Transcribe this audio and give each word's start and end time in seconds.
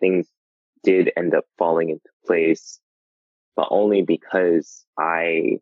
Things 0.00 0.26
did 0.82 1.12
end 1.16 1.34
up 1.34 1.44
falling 1.58 1.90
into 1.90 2.08
place, 2.26 2.78
but 3.56 3.68
only 3.70 4.02
because 4.02 4.84
I 4.98 5.58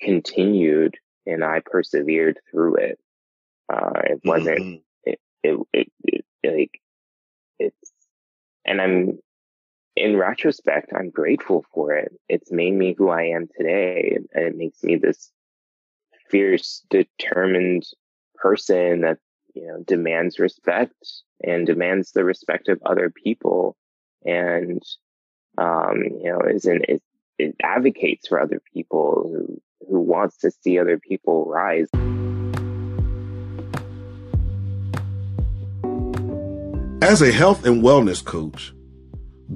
continued 0.00 0.96
and 1.26 1.44
I 1.44 1.60
persevered 1.64 2.40
through 2.50 2.76
it. 2.76 2.98
Uh, 3.72 4.00
it 4.04 4.20
wasn't, 4.24 4.58
mm-hmm. 4.58 4.78
it, 5.04 5.20
it, 5.42 5.60
it, 5.72 5.92
it, 6.04 6.24
like, 6.44 6.80
it's, 7.58 7.92
and 8.64 8.80
I'm, 8.80 9.18
in 9.94 10.16
retrospect, 10.16 10.92
I'm 10.96 11.10
grateful 11.10 11.64
for 11.74 11.92
it. 11.92 12.12
It's 12.28 12.52
made 12.52 12.74
me 12.74 12.94
who 12.96 13.08
I 13.08 13.24
am 13.24 13.48
today. 13.56 14.16
And 14.34 14.44
it 14.44 14.56
makes 14.56 14.82
me 14.82 14.96
this 14.96 15.30
fierce, 16.30 16.84
determined 16.88 17.84
person 18.36 19.00
that, 19.00 19.18
you 19.54 19.66
know, 19.66 19.82
demands 19.86 20.38
respect 20.38 20.94
and 21.42 21.66
demands 21.66 22.12
the 22.12 22.24
respect 22.24 22.68
of 22.68 22.80
other 22.84 23.10
people. 23.10 23.76
And, 24.24 24.82
um, 25.56 26.02
you 26.22 26.30
know, 26.30 26.40
is 26.40 26.64
not 26.66 26.88
it, 26.88 27.02
it 27.38 27.56
advocates 27.62 28.28
for 28.28 28.40
other 28.40 28.60
people 28.72 29.28
who, 29.32 29.60
who 29.88 30.00
wants 30.00 30.38
to 30.38 30.50
see 30.50 30.78
other 30.78 30.98
people 30.98 31.46
rise. 31.46 31.88
As 37.00 37.22
a 37.22 37.32
health 37.32 37.64
and 37.64 37.82
wellness 37.82 38.22
coach, 38.22 38.74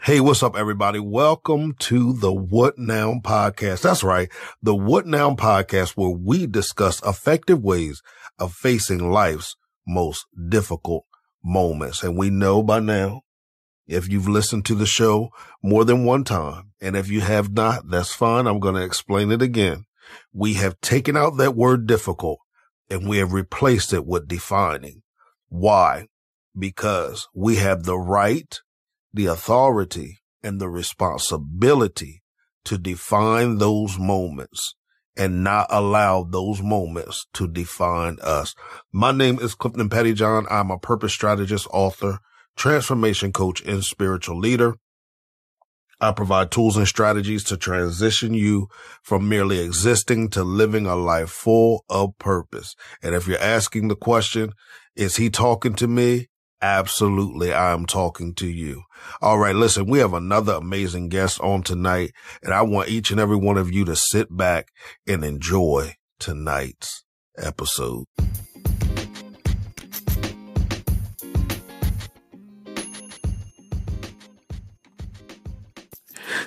Hey, 0.02 0.22
what's 0.22 0.42
up, 0.42 0.56
everybody? 0.56 1.00
Welcome 1.00 1.74
to 1.80 2.14
the 2.14 2.32
What 2.32 2.78
Now 2.78 3.16
podcast. 3.22 3.82
That's 3.82 4.06
right. 4.06 4.30
The 4.64 4.74
What 4.74 5.06
Now 5.06 5.32
podcast, 5.36 5.98
where 5.98 6.12
we 6.12 6.48
discuss 6.48 7.04
effective 7.04 7.62
ways 7.62 8.02
of 8.40 8.54
facing 8.54 9.12
life's 9.12 9.58
most 9.88 10.26
difficult 10.50 11.06
moments. 11.44 12.04
And 12.04 12.18
we 12.18 12.30
know 12.30 12.64
by 12.64 12.80
now, 12.80 13.22
if 13.88 14.10
you've 14.10 14.28
listened 14.28 14.66
to 14.66 14.76
the 14.76 14.86
show 14.86 15.30
more 15.62 15.84
than 15.84 16.06
one 16.06 16.24
time, 16.24 16.72
and 16.82 16.96
if 16.96 17.10
you 17.10 17.22
have 17.22 17.52
not, 17.52 17.90
that's 17.90 18.14
fine. 18.14 18.48
I'm 18.48 18.60
going 18.60 18.76
to 18.76 18.84
explain 18.84 19.32
it 19.32 19.42
again. 19.42 19.86
We 20.34 20.56
have 20.56 20.80
taken 20.82 21.18
out 21.18 21.38
that 21.38 21.56
word 21.56 21.88
difficult 21.88 22.40
and 22.90 23.08
we 23.08 23.18
have 23.18 23.34
replaced 23.34 23.94
it 23.94 24.06
with 24.06 24.28
defining. 24.28 25.04
Why? 25.50 26.08
Because 26.58 27.28
we 27.34 27.58
have 27.58 27.84
the 27.84 27.98
right, 27.98 28.60
the 29.14 29.28
authority 29.28 30.20
and 30.44 30.60
the 30.60 30.70
responsibility 30.70 32.24
to 32.66 32.78
define 32.78 33.58
those 33.58 33.98
moments 33.98 34.76
and 35.18 35.44
not 35.44 35.68
allow 35.70 36.24
those 36.24 36.62
moments 36.62 37.28
to 37.34 37.48
define 37.48 38.18
us. 38.22 38.56
My 38.92 39.12
name 39.12 39.40
is 39.40 39.56
Clifton 39.56 39.90
Pettyjohn. 39.90 40.48
I'm 40.50 40.72
a 40.72 40.80
purpose 40.80 41.14
strategist, 41.14 41.68
author, 41.72 42.20
transformation 42.56 43.34
coach, 43.34 43.62
and 43.62 43.84
spiritual 43.84 44.40
leader. 44.40 44.76
I 46.00 46.12
provide 46.12 46.50
tools 46.50 46.78
and 46.78 46.88
strategies 46.88 47.44
to 47.46 47.58
transition 47.58 48.34
you 48.34 48.70
from 49.04 49.30
merely 49.30 49.60
existing 49.60 50.30
to 50.32 50.44
living 50.44 50.88
a 50.88 50.96
life 50.96 51.30
full 51.30 51.86
of 51.90 52.18
purpose. 52.18 52.76
And 53.04 53.14
if 53.14 53.28
you're 53.28 53.38
asking 53.38 53.88
the 53.88 53.96
question, 53.96 54.54
is 54.96 55.18
he 55.18 55.30
talking 55.30 55.76
to 55.76 55.88
me? 55.88 56.30
Absolutely. 56.62 57.52
I 57.52 57.74
am 57.74 57.88
talking 57.88 58.36
to 58.36 58.48
you. 58.48 58.84
All 59.20 59.40
right. 59.40 59.56
Listen, 59.56 59.88
we 59.88 59.98
have 60.00 60.14
another 60.14 60.54
amazing 60.54 61.10
guest 61.10 61.40
on 61.42 61.64
tonight 61.64 62.14
and 62.44 62.54
I 62.54 62.62
want 62.62 62.90
each 62.90 63.10
and 63.10 63.20
every 63.20 63.36
one 63.36 63.58
of 63.58 63.72
you 63.72 63.84
to 63.86 63.96
sit 63.96 64.36
back 64.36 64.68
and 65.08 65.26
enjoy 65.26 65.96
tonight's 66.20 67.04
episode. 67.38 68.06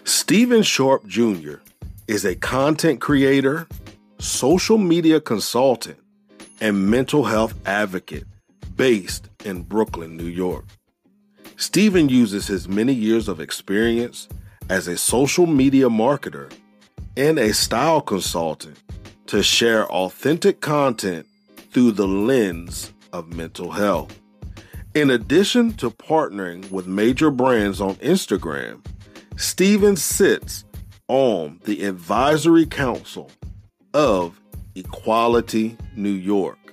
Stephen 0.04 0.62
Sharp 0.62 1.06
Jr. 1.06 1.56
is 2.06 2.24
a 2.24 2.36
content 2.36 3.00
creator, 3.00 3.66
social 4.18 4.78
media 4.78 5.20
consultant, 5.20 5.98
and 6.60 6.88
mental 6.88 7.24
health 7.24 7.54
advocate 7.66 8.24
based 8.76 9.28
in 9.44 9.62
Brooklyn, 9.62 10.16
New 10.16 10.26
York. 10.26 10.64
Stephen 11.56 12.08
uses 12.08 12.46
his 12.46 12.68
many 12.68 12.92
years 12.92 13.28
of 13.28 13.40
experience 13.40 14.28
as 14.68 14.88
a 14.88 14.96
social 14.96 15.46
media 15.46 15.88
marketer 15.88 16.52
and 17.16 17.38
a 17.38 17.54
style 17.54 18.00
consultant 18.00 18.78
to 19.26 19.42
share 19.42 19.86
authentic 19.86 20.60
content 20.60 21.26
through 21.70 21.92
the 21.92 22.08
lens 22.08 22.92
of 23.12 23.32
mental 23.32 23.70
health. 23.70 24.20
In 24.94 25.10
addition 25.10 25.72
to 25.74 25.90
partnering 25.90 26.70
with 26.70 26.86
major 26.86 27.30
brands 27.30 27.80
on 27.80 27.96
Instagram, 27.96 28.84
Stephen 29.36 29.96
sits 29.96 30.64
on 31.08 31.60
the 31.64 31.84
advisory 31.84 32.66
council 32.66 33.30
of 33.92 34.40
Equality 34.76 35.76
New 35.96 36.08
York, 36.08 36.63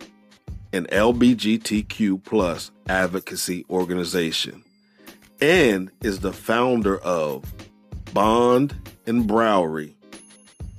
an 0.74 0.86
LBGTQ 0.86 2.24
plus 2.24 2.72
advocacy 2.88 3.66
organization, 3.70 4.64
and 5.42 5.92
is 6.02 6.20
the 6.20 6.32
founder 6.32 6.98
of 7.00 7.44
Bond 8.14 8.76
and 9.06 9.30
Browery, 9.30 9.96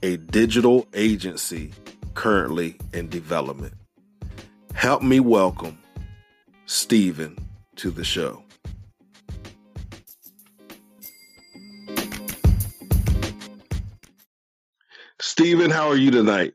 a 0.03 0.17
digital 0.17 0.87
agency 0.95 1.73
currently 2.15 2.77
in 2.93 3.09
development. 3.09 3.75
Help 4.75 5.03
me 5.03 5.21
welcome 5.21 5.79
Stephen 6.67 7.37
to 7.77 7.91
the 7.91 8.05
show. 8.05 8.43
Stephen, 15.21 15.71
how 15.71 15.89
are 15.89 15.97
you 15.97 16.11
tonight? 16.11 16.55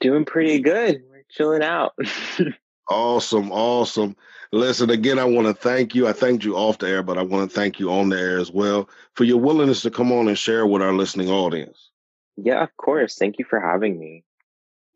Doing 0.00 0.24
pretty 0.24 0.60
good. 0.60 1.02
Chilling 1.36 1.62
out. 1.62 1.92
awesome, 2.88 3.52
awesome. 3.52 4.16
Listen, 4.52 4.90
again, 4.90 5.18
I 5.18 5.24
want 5.24 5.46
to 5.48 5.54
thank 5.54 5.94
you. 5.94 6.08
I 6.08 6.12
thanked 6.12 6.44
you 6.44 6.56
off 6.56 6.78
the 6.78 6.88
air, 6.88 7.02
but 7.02 7.18
I 7.18 7.22
want 7.22 7.50
to 7.50 7.54
thank 7.54 7.78
you 7.78 7.90
on 7.90 8.08
the 8.08 8.18
air 8.18 8.38
as 8.38 8.50
well 8.50 8.88
for 9.14 9.24
your 9.24 9.38
willingness 9.38 9.82
to 9.82 9.90
come 9.90 10.12
on 10.12 10.28
and 10.28 10.38
share 10.38 10.66
with 10.66 10.82
our 10.82 10.92
listening 10.92 11.28
audience. 11.28 11.90
Yeah, 12.36 12.62
of 12.62 12.74
course. 12.76 13.16
Thank 13.16 13.38
you 13.38 13.44
for 13.44 13.60
having 13.60 13.98
me. 13.98 14.24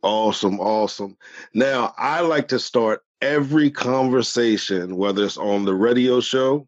Awesome, 0.02 0.60
awesome. 0.60 1.16
Now, 1.52 1.92
I 1.98 2.20
like 2.20 2.48
to 2.48 2.58
start 2.58 3.02
every 3.20 3.70
conversation, 3.70 4.96
whether 4.96 5.24
it's 5.24 5.36
on 5.36 5.64
the 5.64 5.74
radio 5.74 6.20
show 6.20 6.66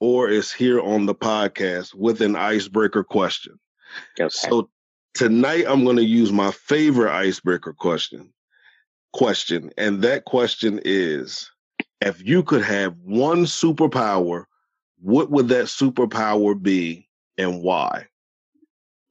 or 0.00 0.28
it's 0.28 0.52
here 0.52 0.80
on 0.80 1.06
the 1.06 1.14
podcast, 1.14 1.94
with 1.94 2.20
an 2.22 2.34
icebreaker 2.34 3.04
question. 3.04 3.58
Okay. 4.18 4.28
So 4.28 4.68
tonight 5.14 5.64
I'm 5.68 5.84
going 5.84 5.96
to 5.96 6.04
use 6.04 6.32
my 6.32 6.50
favorite 6.50 7.12
icebreaker 7.12 7.72
question. 7.72 8.32
Question, 9.12 9.70
and 9.76 10.02
that 10.02 10.24
question 10.24 10.80
is: 10.84 11.50
If 12.00 12.26
you 12.26 12.42
could 12.42 12.62
have 12.62 12.96
one 12.98 13.44
superpower, 13.44 14.44
what 15.00 15.30
would 15.30 15.48
that 15.48 15.66
superpower 15.66 16.60
be, 16.60 17.08
and 17.36 17.62
why? 17.62 18.06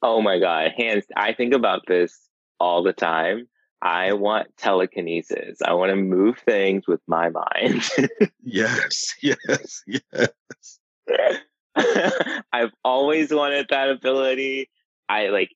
Oh 0.02 0.22
my 0.22 0.40
god, 0.40 0.72
hands! 0.76 1.06
I 1.16 1.34
think 1.34 1.54
about 1.54 1.82
this 1.88 2.20
all 2.60 2.82
the 2.84 2.94
time. 2.94 3.48
I 3.82 4.14
want 4.14 4.56
telekinesis. 4.58 5.60
I 5.66 5.74
want 5.74 5.90
to 5.90 5.96
move 5.96 6.38
things 6.40 6.88
with 6.88 7.02
my 7.08 7.30
mind. 7.30 7.90
yes, 8.44 9.16
yes, 9.22 9.84
yes. 9.88 10.80
I've 12.54 12.72
always 12.84 13.34
wanted 13.34 13.68
that 13.70 13.90
ability. 13.90 14.70
I 15.10 15.28
like 15.28 15.50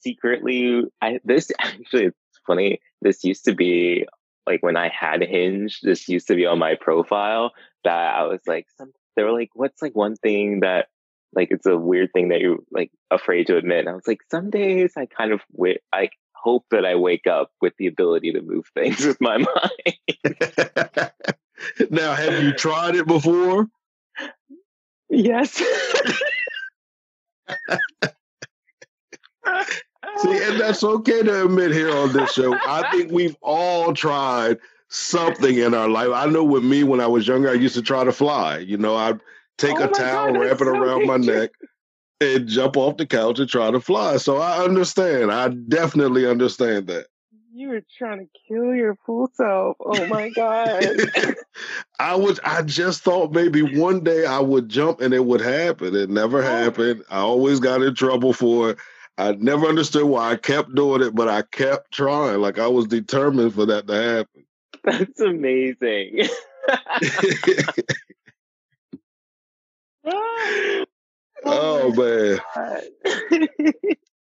secretly 0.00 0.82
I 1.02 1.20
this 1.24 1.50
actually 1.60 2.06
it's 2.06 2.40
funny. 2.46 2.80
This 3.02 3.24
used 3.24 3.44
to 3.46 3.54
be 3.54 4.06
like 4.46 4.62
when 4.62 4.76
I 4.76 4.88
had 4.88 5.22
Hinge, 5.22 5.80
this 5.82 6.08
used 6.08 6.26
to 6.28 6.34
be 6.34 6.46
on 6.46 6.58
my 6.58 6.74
profile 6.74 7.52
that 7.84 8.14
I 8.14 8.24
was 8.24 8.40
like 8.46 8.66
some 8.76 8.92
they 9.16 9.22
were 9.22 9.32
like, 9.32 9.50
what's 9.54 9.82
like 9.82 9.94
one 9.94 10.16
thing 10.16 10.60
that 10.60 10.88
like 11.32 11.48
it's 11.50 11.66
a 11.66 11.76
weird 11.76 12.12
thing 12.12 12.28
that 12.28 12.40
you're 12.40 12.58
like 12.70 12.90
afraid 13.10 13.46
to 13.48 13.56
admit. 13.56 13.80
And 13.80 13.88
I 13.88 13.92
was 13.92 14.06
like, 14.06 14.20
some 14.30 14.50
days 14.50 14.94
I 14.96 15.06
kind 15.06 15.32
of 15.32 15.40
w- 15.52 15.78
I 15.92 16.10
hope 16.34 16.64
that 16.70 16.84
I 16.84 16.94
wake 16.96 17.26
up 17.26 17.50
with 17.60 17.74
the 17.78 17.86
ability 17.86 18.32
to 18.32 18.40
move 18.40 18.66
things 18.74 19.04
with 19.04 19.20
my 19.20 19.38
mind. 19.38 19.48
now, 21.90 22.14
have 22.14 22.42
you 22.42 22.52
tried 22.52 22.96
it 22.96 23.06
before? 23.06 23.66
Yes. 25.08 25.62
See, 30.18 30.42
and 30.42 30.60
that's 30.60 30.84
okay 30.84 31.22
to 31.22 31.44
admit 31.44 31.72
here 31.72 31.94
on 31.96 32.12
this 32.12 32.32
show. 32.32 32.54
I 32.54 32.90
think 32.90 33.10
we've 33.10 33.36
all 33.40 33.94
tried 33.94 34.58
something 34.88 35.58
in 35.58 35.72
our 35.72 35.88
life. 35.88 36.10
I 36.12 36.26
know 36.26 36.44
with 36.44 36.64
me 36.64 36.84
when 36.84 37.00
I 37.00 37.06
was 37.06 37.26
younger, 37.26 37.50
I 37.50 37.54
used 37.54 37.74
to 37.76 37.82
try 37.82 38.04
to 38.04 38.12
fly. 38.12 38.58
You 38.58 38.76
know, 38.76 38.96
I'd 38.96 39.20
take 39.56 39.80
oh 39.80 39.84
a 39.84 39.88
towel, 39.88 40.32
God, 40.32 40.40
wrap 40.40 40.60
it 40.60 40.64
so 40.64 40.68
around 40.68 41.06
my 41.06 41.16
neck, 41.16 41.50
and 42.20 42.46
jump 42.46 42.76
off 42.76 42.96
the 42.96 43.06
couch 43.06 43.38
and 43.38 43.48
try 43.48 43.70
to 43.70 43.80
fly. 43.80 44.16
So 44.18 44.38
I 44.38 44.62
understand. 44.62 45.32
I 45.32 45.48
definitely 45.48 46.26
understand 46.26 46.88
that. 46.88 47.06
You 47.52 47.68
were 47.68 47.82
trying 47.98 48.18
to 48.18 48.26
kill 48.48 48.74
your 48.74 48.96
full 49.06 49.28
self. 49.34 49.76
Oh 49.80 50.06
my 50.06 50.30
God. 50.30 50.84
I 51.98 52.14
was 52.14 52.38
I 52.44 52.62
just 52.62 53.02
thought 53.02 53.32
maybe 53.32 53.76
one 53.78 54.04
day 54.04 54.24
I 54.24 54.38
would 54.38 54.68
jump 54.68 55.00
and 55.00 55.12
it 55.12 55.24
would 55.24 55.40
happen. 55.40 55.94
It 55.94 56.10
never 56.10 56.38
oh. 56.38 56.46
happened. 56.46 57.02
I 57.10 57.18
always 57.18 57.60
got 57.60 57.82
in 57.82 57.94
trouble 57.94 58.32
for 58.32 58.70
it. 58.70 58.78
I 59.20 59.32
never 59.32 59.66
understood 59.66 60.04
why 60.04 60.30
I 60.30 60.36
kept 60.36 60.74
doing 60.74 61.02
it, 61.02 61.14
but 61.14 61.28
I 61.28 61.42
kept 61.42 61.92
trying. 61.92 62.40
Like 62.40 62.58
I 62.58 62.68
was 62.68 62.86
determined 62.86 63.52
for 63.54 63.66
that 63.66 63.86
to 63.86 63.94
happen. 63.94 64.46
That's 64.84 65.20
amazing. 65.20 66.26
Oh, 71.42 71.92
oh 71.96 72.38
man. 73.30 73.48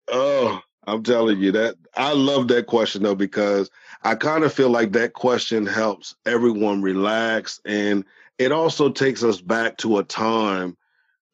oh, 0.08 0.61
I'm 0.87 1.02
telling 1.05 1.41
you 1.41 1.52
that 1.52 1.76
I 1.96 2.12
love 2.12 2.49
that 2.49 2.67
question 2.67 3.05
though 3.05 3.14
because 3.14 3.70
I 4.02 4.17
kind 4.17 4.43
of 4.43 4.52
feel 4.52 4.70
like 4.70 4.93
that 4.93 5.12
question 5.12 5.64
helps 5.64 6.17
everyone 6.26 6.82
relax 6.82 7.61
and 7.64 8.05
it 8.38 8.50
also 8.50 8.88
takes 8.88 9.23
us 9.23 9.41
back 9.41 9.76
to 9.79 9.99
a 9.99 10.05
time 10.05 10.76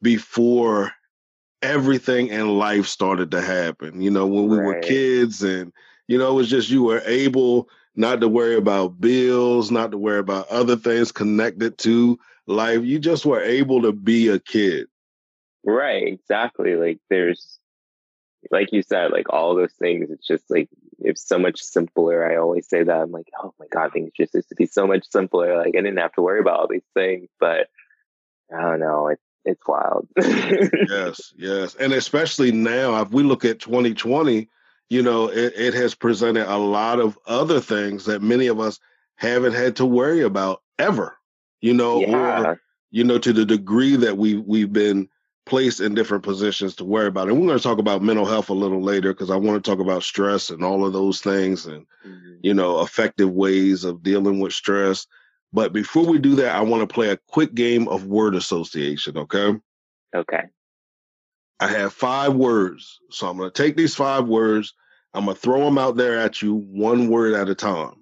before 0.03 0.91
everything 1.61 2.27
in 2.27 2.57
life 2.57 2.87
started 2.87 3.31
to 3.31 3.41
happen. 3.41 4.01
You 4.01 4.11
know, 4.11 4.27
when 4.27 4.47
we 4.47 4.57
right. 4.57 4.65
were 4.65 4.79
kids 4.81 5.43
and 5.43 5.71
you 6.07 6.17
know, 6.17 6.31
it 6.31 6.35
was 6.35 6.49
just 6.49 6.69
you 6.69 6.83
were 6.83 7.01
able 7.05 7.69
not 7.95 8.21
to 8.21 8.27
worry 8.27 8.55
about 8.55 8.99
bills, 8.99 9.71
not 9.71 9.91
to 9.91 9.97
worry 9.97 10.19
about 10.19 10.49
other 10.49 10.75
things 10.75 11.11
connected 11.11 11.77
to 11.79 12.19
life. 12.47 12.83
You 12.83 12.99
just 12.99 13.25
were 13.25 13.41
able 13.41 13.81
to 13.83 13.91
be 13.91 14.27
a 14.27 14.39
kid. 14.39 14.87
Right, 15.63 16.05
exactly. 16.05 16.75
Like 16.75 16.99
there's 17.09 17.59
like 18.49 18.71
you 18.71 18.81
said, 18.81 19.11
like 19.11 19.29
all 19.29 19.55
those 19.55 19.73
things, 19.73 20.09
it's 20.09 20.25
just 20.25 20.49
like 20.49 20.69
it's 20.99 21.25
so 21.27 21.37
much 21.37 21.61
simpler. 21.61 22.29
I 22.29 22.37
always 22.37 22.67
say 22.67 22.83
that. 22.83 23.01
I'm 23.01 23.11
like, 23.11 23.29
oh 23.41 23.53
my 23.59 23.67
God, 23.71 23.93
things 23.93 24.11
just 24.15 24.33
used 24.33 24.49
to 24.49 24.55
be 24.55 24.65
so 24.65 24.87
much 24.87 25.05
simpler. 25.09 25.57
Like 25.57 25.75
I 25.75 25.81
didn't 25.81 25.97
have 25.97 26.13
to 26.13 26.21
worry 26.21 26.39
about 26.39 26.59
all 26.59 26.67
these 26.67 26.87
things, 26.93 27.29
but 27.39 27.67
I 28.55 28.61
don't 28.61 28.79
know. 28.79 29.07
It's 29.07 29.21
it's 29.45 29.67
wild. 29.67 30.07
yes, 30.17 31.33
yes. 31.37 31.75
And 31.75 31.93
especially 31.93 32.51
now, 32.51 33.01
if 33.01 33.11
we 33.11 33.23
look 33.23 33.45
at 33.45 33.59
2020, 33.59 34.47
you 34.89 35.01
know, 35.01 35.27
it, 35.27 35.53
it 35.55 35.73
has 35.73 35.95
presented 35.95 36.51
a 36.51 36.57
lot 36.57 36.99
of 36.99 37.17
other 37.25 37.59
things 37.59 38.05
that 38.05 38.21
many 38.21 38.47
of 38.47 38.59
us 38.59 38.79
haven't 39.15 39.53
had 39.53 39.77
to 39.77 39.85
worry 39.85 40.21
about 40.21 40.61
ever. 40.77 41.17
You 41.61 41.73
know, 41.73 42.01
yeah. 42.01 42.41
or 42.41 42.61
you 42.89 43.03
know, 43.03 43.17
to 43.19 43.33
the 43.33 43.45
degree 43.45 43.95
that 43.95 44.17
we 44.17 44.35
we've 44.35 44.73
been 44.73 45.09
placed 45.45 45.79
in 45.79 45.95
different 45.95 46.23
positions 46.23 46.75
to 46.75 46.85
worry 46.85 47.07
about. 47.07 47.27
And 47.27 47.39
we're 47.39 47.47
going 47.47 47.57
to 47.57 47.63
talk 47.63 47.79
about 47.79 48.01
mental 48.01 48.25
health 48.25 48.49
a 48.49 48.53
little 48.53 48.81
later 48.81 49.13
because 49.13 49.31
I 49.31 49.35
want 49.35 49.63
to 49.63 49.69
talk 49.69 49.79
about 49.79 50.03
stress 50.03 50.49
and 50.49 50.63
all 50.63 50.85
of 50.85 50.93
those 50.93 51.19
things 51.21 51.65
and, 51.65 51.85
mm-hmm. 52.05 52.35
you 52.41 52.53
know, 52.53 52.81
effective 52.81 53.29
ways 53.31 53.83
of 53.83 54.03
dealing 54.03 54.39
with 54.39 54.53
stress. 54.53 55.07
But 55.53 55.73
before 55.73 56.05
we 56.05 56.17
do 56.17 56.35
that, 56.35 56.55
I 56.55 56.61
want 56.61 56.87
to 56.87 56.93
play 56.93 57.09
a 57.09 57.19
quick 57.27 57.53
game 57.53 57.87
of 57.87 58.05
word 58.05 58.35
association. 58.35 59.17
Okay. 59.17 59.55
Okay. 60.15 60.43
I 61.59 61.67
have 61.67 61.93
five 61.93 62.33
words. 62.33 62.99
So 63.11 63.27
I'm 63.27 63.37
going 63.37 63.51
to 63.51 63.63
take 63.63 63.75
these 63.75 63.95
five 63.95 64.27
words. 64.27 64.73
I'm 65.13 65.25
going 65.25 65.35
to 65.35 65.41
throw 65.41 65.63
them 65.63 65.77
out 65.77 65.97
there 65.97 66.19
at 66.19 66.41
you 66.41 66.55
one 66.55 67.09
word 67.09 67.33
at 67.33 67.49
a 67.49 67.55
time. 67.55 67.95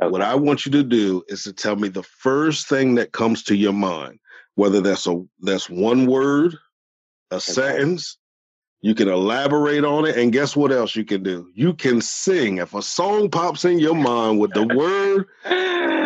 Okay. 0.00 0.10
What 0.10 0.22
I 0.22 0.34
want 0.34 0.66
you 0.66 0.72
to 0.72 0.82
do 0.82 1.22
is 1.28 1.44
to 1.44 1.52
tell 1.52 1.76
me 1.76 1.88
the 1.88 2.02
first 2.02 2.68
thing 2.68 2.94
that 2.96 3.12
comes 3.12 3.42
to 3.44 3.56
your 3.56 3.72
mind, 3.72 4.18
whether 4.54 4.80
that's 4.80 5.06
a 5.06 5.24
that's 5.40 5.70
one 5.70 6.06
word, 6.06 6.56
a 7.30 7.36
okay. 7.36 7.40
sentence. 7.40 8.18
You 8.82 8.96
can 8.96 9.08
elaborate 9.08 9.84
on 9.84 10.06
it. 10.06 10.16
And 10.16 10.32
guess 10.32 10.56
what 10.56 10.72
else 10.72 10.96
you 10.96 11.04
can 11.04 11.22
do? 11.22 11.48
You 11.54 11.72
can 11.72 12.00
sing. 12.00 12.58
If 12.58 12.74
a 12.74 12.82
song 12.82 13.30
pops 13.30 13.64
in 13.64 13.78
your 13.78 13.94
mind 13.94 14.40
with 14.40 14.52
the 14.54 14.66
word, 14.76 15.26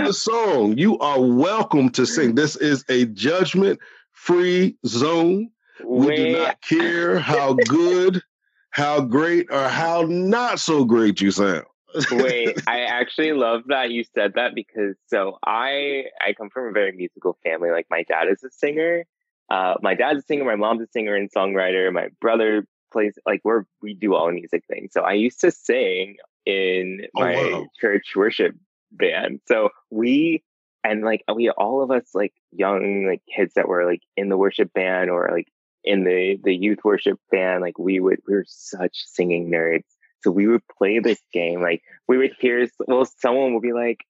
the 0.07 0.13
song, 0.13 0.79
you 0.79 0.97
are 1.01 1.21
welcome 1.21 1.91
to 1.91 2.07
sing. 2.07 2.37
This 2.37 2.55
is 2.57 2.85
a 2.89 3.07
judgment 3.07 3.81
free 4.13 4.77
zone. 4.87 5.51
We 5.85 6.07
Wait. 6.07 6.17
do 6.17 6.33
not 6.39 6.61
care 6.63 7.19
how 7.19 7.55
good, 7.55 8.23
how 8.71 9.01
great, 9.01 9.49
or 9.51 9.69
how 9.69 10.03
not 10.09 10.61
so 10.61 10.85
great 10.85 11.21
you 11.21 11.33
sound. 11.33 11.65
Wait, 12.13 12.57
I 12.69 12.83
actually 12.83 13.33
love 13.33 13.63
that 13.67 13.91
you 13.91 14.05
said 14.15 14.35
that 14.35 14.55
because 14.55 14.95
so 15.09 15.39
I 15.45 16.05
I 16.25 16.35
come 16.35 16.51
from 16.51 16.69
a 16.69 16.73
very 16.73 16.93
musical 16.93 17.37
family. 17.43 17.71
Like 17.71 17.87
my 17.91 18.05
dad 18.05 18.29
is 18.29 18.45
a 18.45 18.51
singer, 18.51 19.05
uh, 19.51 19.75
my 19.83 19.95
dad's 19.95 20.21
a 20.21 20.23
singer, 20.23 20.45
my 20.45 20.57
mom's 20.57 20.83
a 20.83 20.87
singer 20.93 21.17
and 21.17 21.31
songwriter, 21.33 21.93
my 21.93 22.09
brother 22.21 22.67
plays 22.93 23.19
like 23.27 23.41
we're 23.43 23.65
we 23.83 23.95
do 23.95 24.15
all 24.15 24.31
music 24.31 24.65
things. 24.69 24.93
So 24.93 25.03
I 25.03 25.15
used 25.15 25.41
to 25.41 25.51
sing 25.51 26.17
in 26.45 27.01
oh, 27.17 27.21
my 27.21 27.35
wow. 27.35 27.67
church 27.81 28.13
worship 28.15 28.55
band. 28.93 29.40
So 29.47 29.71
we 29.90 30.43
and 30.85 31.02
like 31.02 31.25
we 31.35 31.50
all 31.50 31.83
of 31.83 31.90
us 31.90 32.05
like 32.14 32.33
young 32.52 33.07
like 33.07 33.23
kids 33.35 33.55
that 33.55 33.69
were 33.69 33.85
like 33.85 34.02
in 34.16 34.28
the 34.28 34.37
worship 34.37 34.73
band 34.73 35.11
or 35.11 35.31
like 35.33 35.49
in 35.85 36.05
the 36.05 36.38
the 36.43 36.55
youth 36.55 36.78
worship 36.85 37.19
band, 37.31 37.62
like 37.62 37.78
we 37.78 38.00
would 38.00 38.21
we 38.26 38.35
were 38.35 38.45
such 38.47 39.05
singing 39.07 39.50
nerds. 39.50 39.85
So 40.23 40.31
we 40.31 40.47
would 40.47 40.62
play 40.78 40.99
this 40.99 41.21
game. 41.33 41.62
Like 41.62 41.83
we 42.09 42.19
would 42.19 42.35
hear 42.38 42.69
well, 42.87 43.07
someone 43.19 43.55
would 43.55 43.62
be 43.62 43.73
like, 43.73 44.00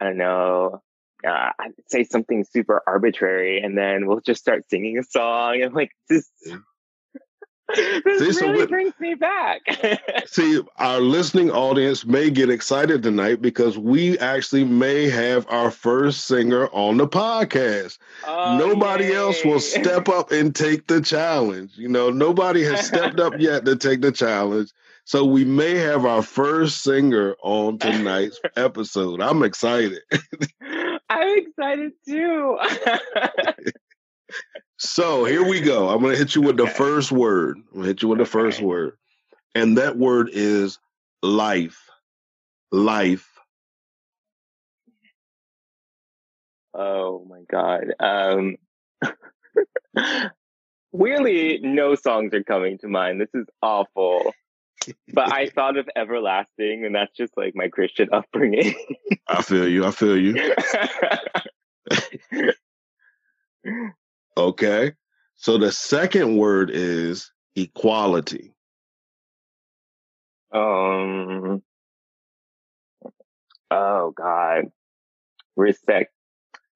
I 0.00 0.06
don't 0.06 0.18
know, 0.18 0.82
uh, 1.26 1.50
I'd 1.58 1.72
say 1.88 2.04
something 2.04 2.44
super 2.44 2.82
arbitrary 2.86 3.60
and 3.60 3.76
then 3.76 4.06
we'll 4.06 4.20
just 4.20 4.40
start 4.40 4.68
singing 4.68 4.98
a 4.98 5.02
song 5.02 5.62
and 5.62 5.74
like 5.74 5.90
this 6.08 6.30
this 7.74 8.38
see, 8.38 8.46
really 8.46 8.66
brings 8.66 8.94
me 9.00 9.14
back. 9.14 9.60
see, 10.26 10.60
our 10.76 11.00
listening 11.00 11.50
audience 11.50 12.04
may 12.04 12.30
get 12.30 12.50
excited 12.50 13.02
tonight 13.02 13.42
because 13.42 13.76
we 13.76 14.18
actually 14.18 14.64
may 14.64 15.08
have 15.08 15.46
our 15.48 15.70
first 15.70 16.26
singer 16.26 16.68
on 16.68 16.96
the 16.96 17.08
podcast. 17.08 17.98
Oh, 18.26 18.56
nobody 18.56 19.06
yay. 19.06 19.16
else 19.16 19.44
will 19.44 19.60
step 19.60 20.08
up 20.08 20.30
and 20.30 20.54
take 20.54 20.86
the 20.86 21.00
challenge. 21.00 21.72
You 21.76 21.88
know, 21.88 22.10
nobody 22.10 22.62
has 22.64 22.86
stepped 22.86 23.20
up 23.20 23.34
yet 23.38 23.64
to 23.64 23.76
take 23.76 24.00
the 24.00 24.12
challenge. 24.12 24.70
So 25.04 25.24
we 25.24 25.44
may 25.44 25.76
have 25.76 26.04
our 26.04 26.22
first 26.22 26.82
singer 26.82 27.36
on 27.42 27.78
tonight's 27.78 28.40
episode. 28.56 29.20
I'm 29.20 29.42
excited. 29.44 30.02
I'm 31.08 31.38
excited 31.38 31.92
too. 32.06 32.58
So 34.78 35.24
here 35.24 35.46
we 35.46 35.60
go. 35.60 35.88
I'm 35.88 36.00
going 36.00 36.12
to 36.12 36.18
hit 36.18 36.34
you 36.34 36.42
with 36.42 36.56
the 36.56 36.66
first 36.66 37.12
word. 37.12 37.56
I'm 37.56 37.72
going 37.72 37.82
to 37.82 37.88
hit 37.88 38.02
you 38.02 38.08
with 38.08 38.18
the 38.18 38.24
first 38.24 38.60
word. 38.60 38.96
And 39.54 39.78
that 39.78 39.96
word 39.96 40.30
is 40.32 40.78
life. 41.22 41.90
Life. 42.70 43.28
Oh 46.74 47.24
my 47.26 47.40
God. 47.50 47.94
Um, 47.98 48.56
weirdly, 50.92 51.60
no 51.62 51.94
songs 51.94 52.34
are 52.34 52.42
coming 52.42 52.78
to 52.78 52.88
mind. 52.88 53.20
This 53.20 53.34
is 53.34 53.46
awful 53.62 54.32
but 55.12 55.32
I 55.32 55.48
thought 55.54 55.76
of 55.76 55.88
everlasting, 55.94 56.84
and 56.84 56.94
that's 56.94 57.14
just 57.16 57.36
like 57.36 57.54
my 57.54 57.68
Christian 57.68 58.08
upbringing. 58.12 58.74
I 59.28 59.42
feel 59.42 59.68
you. 59.68 59.84
I 59.84 59.90
feel 59.90 60.16
you. 60.16 60.54
okay. 64.36 64.92
So 65.36 65.58
the 65.58 65.72
second 65.72 66.36
word 66.36 66.70
is 66.72 67.30
equality. 67.54 68.54
Um. 70.52 71.62
Oh 73.70 74.12
God. 74.16 74.66
Respect. 75.56 76.12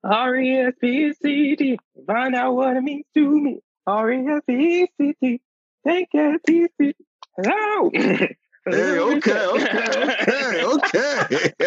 R 0.02 0.36
E 0.36 0.58
S 0.58 0.74
P 0.80 1.12
C 1.12 1.56
T. 1.56 1.78
Find 2.06 2.34
out 2.34 2.54
what 2.54 2.76
it 2.76 2.82
means 2.82 3.04
to 3.14 3.40
me. 3.40 3.60
R 3.86 4.12
E 4.12 4.26
S 4.26 4.42
P 4.46 4.88
C 4.98 5.14
T. 5.22 5.40
Take 5.86 6.08
it 6.12 6.40
easy. 6.48 6.94
Hello. 7.36 7.90
Hey, 8.66 8.98
okay, 8.98 9.46
okay, 9.46 10.04
okay, 10.22 10.64
okay. 10.64 11.42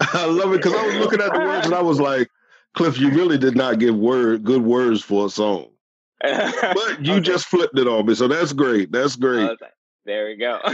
I 0.00 0.26
love 0.26 0.52
it 0.52 0.58
because 0.58 0.74
I 0.74 0.86
was 0.86 0.94
looking 0.94 1.20
at 1.20 1.32
the 1.32 1.40
words 1.40 1.66
and 1.66 1.74
I 1.74 1.82
was 1.82 1.98
like, 1.98 2.28
Cliff, 2.76 3.00
you 3.00 3.10
really 3.10 3.38
did 3.38 3.56
not 3.56 3.78
give 3.78 3.96
word 3.96 4.44
good 4.44 4.62
words 4.62 5.02
for 5.02 5.26
a 5.26 5.30
song. 5.30 5.70
But 6.20 7.00
you 7.04 7.14
okay. 7.14 7.20
just 7.20 7.46
flipped 7.46 7.78
it 7.78 7.88
on 7.88 8.04
me, 8.04 8.14
so 8.14 8.28
that's 8.28 8.52
great. 8.52 8.92
That's 8.92 9.16
great. 9.16 9.50
There 10.04 10.26
we 10.26 10.36
go. 10.36 10.60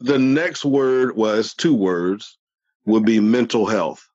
the 0.00 0.18
next 0.18 0.64
word 0.64 1.14
was 1.16 1.54
two 1.54 1.74
words 1.74 2.38
would 2.86 3.04
be 3.04 3.20
mental 3.20 3.66
health. 3.66 4.08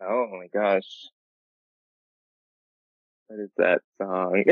Oh 0.00 0.26
my 0.30 0.46
gosh. 0.52 1.08
What 3.26 3.40
is 3.40 3.50
that 3.56 3.80
song? 4.00 4.44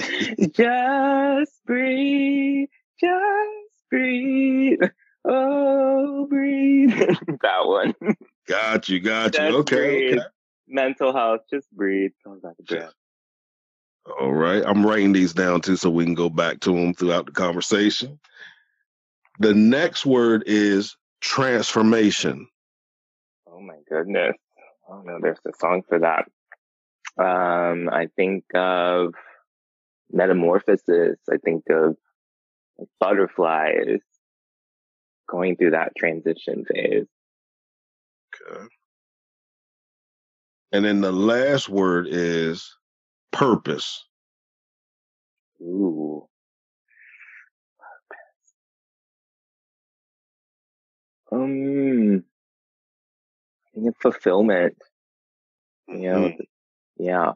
just 0.50 1.64
breathe, 1.64 2.68
just 3.00 3.88
breathe. 3.90 4.80
Oh, 5.24 6.26
breathe. 6.28 6.90
that 6.90 7.64
one. 7.64 7.94
Got 8.46 8.88
you, 8.88 9.00
got 9.00 9.36
you. 9.38 9.44
okay, 9.44 10.12
okay. 10.12 10.22
Mental 10.66 11.12
health, 11.12 11.42
just 11.50 11.70
breathe. 11.72 12.12
breath. 12.68 12.92
All 14.20 14.32
right. 14.32 14.62
I'm 14.64 14.84
writing 14.84 15.12
these 15.12 15.32
down 15.32 15.62
too 15.62 15.76
so 15.76 15.88
we 15.90 16.04
can 16.04 16.14
go 16.14 16.28
back 16.28 16.60
to 16.60 16.72
them 16.72 16.94
throughout 16.94 17.26
the 17.26 17.32
conversation. 17.32 18.18
The 19.38 19.54
next 19.54 20.04
word 20.04 20.44
is 20.46 20.96
transformation. 21.20 22.46
Oh 23.46 23.60
my 23.60 23.76
goodness. 23.88 24.36
Oh 24.88 25.00
no, 25.02 25.18
there's 25.20 25.38
a 25.46 25.52
song 25.58 25.82
for 25.88 26.00
that. 26.00 26.26
Um, 27.16 27.88
I 27.88 28.08
think 28.14 28.44
of 28.54 29.14
metamorphosis. 30.10 31.18
I 31.30 31.36
think 31.42 31.64
of 31.70 31.96
butterflies 33.00 34.00
going 35.28 35.56
through 35.56 35.70
that 35.70 35.92
transition 35.96 36.64
phase. 36.64 37.06
Okay. 38.34 38.66
And 40.72 40.84
then 40.84 41.00
the 41.00 41.12
last 41.12 41.68
word 41.68 42.08
is 42.10 42.76
purpose. 43.32 44.04
Ooh. 45.62 46.28
Purpose. 47.78 48.54
Um, 51.32 52.24
I 53.66 53.74
think 53.74 53.88
it's 53.88 53.98
fulfillment. 54.00 54.76
You 55.88 55.98
know, 55.98 56.20
mm-hmm. 56.28 56.42
yeah. 57.04 57.32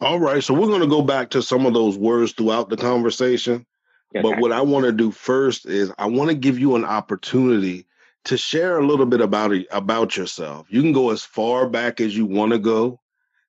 All 0.00 0.18
right. 0.20 0.42
So 0.42 0.54
we're 0.54 0.68
going 0.68 0.80
to 0.80 0.86
go 0.86 1.02
back 1.02 1.30
to 1.30 1.42
some 1.42 1.66
of 1.66 1.74
those 1.74 1.98
words 1.98 2.32
throughout 2.32 2.68
the 2.68 2.76
conversation. 2.76 3.66
Okay. 4.14 4.22
But 4.22 4.38
what 4.38 4.52
I 4.52 4.60
want 4.60 4.86
to 4.86 4.92
do 4.92 5.10
first 5.10 5.66
is 5.66 5.92
I 5.98 6.06
want 6.06 6.30
to 6.30 6.36
give 6.36 6.58
you 6.58 6.76
an 6.76 6.84
opportunity 6.84 7.86
to 8.24 8.36
share 8.36 8.78
a 8.78 8.86
little 8.86 9.06
bit 9.06 9.20
about 9.20 9.52
it, 9.52 9.66
about 9.70 10.16
yourself. 10.16 10.66
You 10.70 10.80
can 10.82 10.92
go 10.92 11.10
as 11.10 11.22
far 11.22 11.68
back 11.68 12.00
as 12.00 12.16
you 12.16 12.24
want 12.24 12.52
to 12.52 12.58
go 12.58 13.00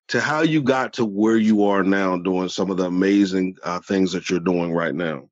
to 0.10 0.20
how 0.20 0.42
you 0.42 0.62
got 0.62 0.94
to 0.94 1.06
where 1.06 1.38
you 1.38 1.66
are 1.66 1.84
now 1.84 2.18
doing 2.18 2.50
some 2.50 2.70
of 2.70 2.78
the 2.78 2.86
amazing 2.86 3.58
uh, 3.64 3.80
things 3.80 4.12
that 4.12 4.30
you're 4.30 4.40
doing 4.40 4.74
right 4.74 4.94
now. 4.94 5.30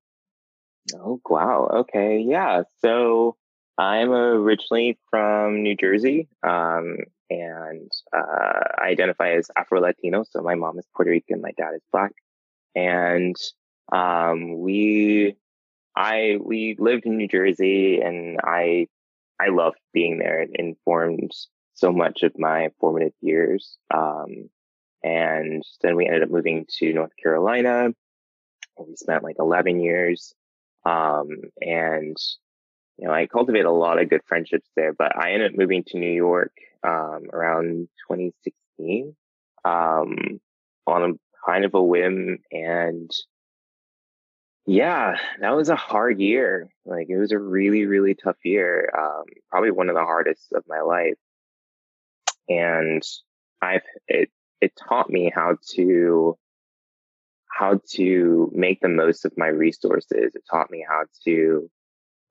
Oh, 0.96 1.20
wow. 1.30 1.70
Okay. 1.74 2.24
Yeah. 2.28 2.64
So 2.80 3.36
I'm 3.78 4.12
originally 4.12 4.98
from 5.10 5.64
New 5.64 5.76
Jersey. 5.76 6.28
Um, 6.42 6.98
and 7.30 7.92
uh, 8.16 8.60
I 8.78 8.88
identify 8.88 9.32
as 9.32 9.50
Afro 9.56 9.82
Latino. 9.82 10.24
So 10.30 10.42
my 10.42 10.56
mom 10.56 10.78
is 10.78 10.86
Puerto 10.96 11.12
Rican, 11.12 11.42
my 11.42 11.52
dad 11.58 11.74
is 11.76 11.82
black, 11.92 12.12
and 12.76 13.36
um, 13.92 14.60
we, 14.60 15.36
I, 15.96 16.38
we 16.42 16.76
lived 16.80 17.06
in 17.06 17.18
New 17.18 17.28
Jersey, 17.28 18.02
and 18.02 18.40
I, 18.44 18.88
I 19.40 19.50
loved 19.50 19.78
being 19.94 20.20
there. 20.20 20.42
It 20.42 20.52
informed 20.54 21.32
so 21.74 21.92
much 21.92 22.24
of 22.24 22.38
my 22.38 22.70
formative 22.80 23.14
years. 23.22 23.78
Um, 23.94 24.50
and 25.04 25.64
then 25.82 25.96
we 25.96 26.06
ended 26.06 26.24
up 26.24 26.30
moving 26.30 26.66
to 26.78 26.94
North 26.94 27.12
Carolina. 27.22 27.90
We 28.78 28.96
spent 28.96 29.24
like 29.24 29.36
11 29.40 29.80
years. 29.80 30.34
Um, 30.86 31.28
and 31.62 32.18
you 32.98 33.08
know, 33.08 33.14
I 33.14 33.28
cultivated 33.28 33.66
a 33.66 33.72
lot 33.72 34.02
of 34.02 34.10
good 34.10 34.22
friendships 34.28 34.70
there, 34.76 34.94
but 34.94 35.18
I 35.18 35.32
ended 35.32 35.52
up 35.52 35.58
moving 35.58 35.84
to 35.88 35.98
New 35.98 36.12
York 36.12 36.52
um, 36.84 37.24
around 37.32 37.88
2016 38.10 39.16
um, 39.66 40.40
on 40.86 41.04
a 41.04 41.14
kind 41.50 41.66
of 41.66 41.74
a 41.74 41.84
whim. 41.84 42.40
And 42.52 43.10
yeah, 44.66 45.18
that 45.42 45.56
was 45.56 45.70
a 45.70 45.76
hard 45.76 46.20
year. 46.20 46.70
Like 46.86 47.08
it 47.10 47.18
was 47.18 47.32
a 47.32 47.40
really, 47.40 47.86
really 47.86 48.16
tough 48.16 48.38
year. 48.44 48.90
Um, 48.98 49.24
probably 49.50 49.72
one 49.72 49.90
of 49.90 49.96
the 49.96 50.02
hardest 50.02 50.54
of 50.54 50.64
my 50.68 50.82
life. 50.82 51.18
And 52.48 53.04
I've, 53.62 53.84
it, 54.08 54.30
it 54.62 54.74
taught 54.88 55.10
me 55.10 55.32
how 55.34 55.58
to, 55.76 56.38
how 57.50 57.80
to 57.92 58.52
make 58.54 58.80
the 58.82 58.90
most 58.90 59.26
of 59.26 59.34
my 59.38 59.48
resources. 59.48 60.32
It 60.36 60.44
taught 60.50 60.72
me 60.72 60.86
how 60.88 61.04
to 61.26 61.70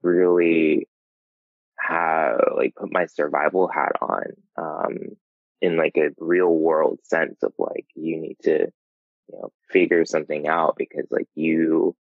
really 0.03 0.89
have 1.79 2.41
like 2.57 2.75
put 2.75 2.93
my 2.93 3.07
survival 3.07 3.69
hat 3.69 3.93
on 4.01 4.25
um 4.57 4.99
in 5.61 5.77
like 5.77 5.97
a 5.97 6.11
real 6.19 6.53
world 6.53 6.99
sense 7.03 7.43
of 7.43 7.53
like 7.59 7.87
you 7.95 8.21
need 8.21 8.37
to 8.43 8.59
you 9.29 9.39
know 9.39 9.53
figure 9.69 10.05
something 10.05 10.47
out 10.47 10.75
because 10.77 11.07
like 11.11 11.29
you 11.35 11.95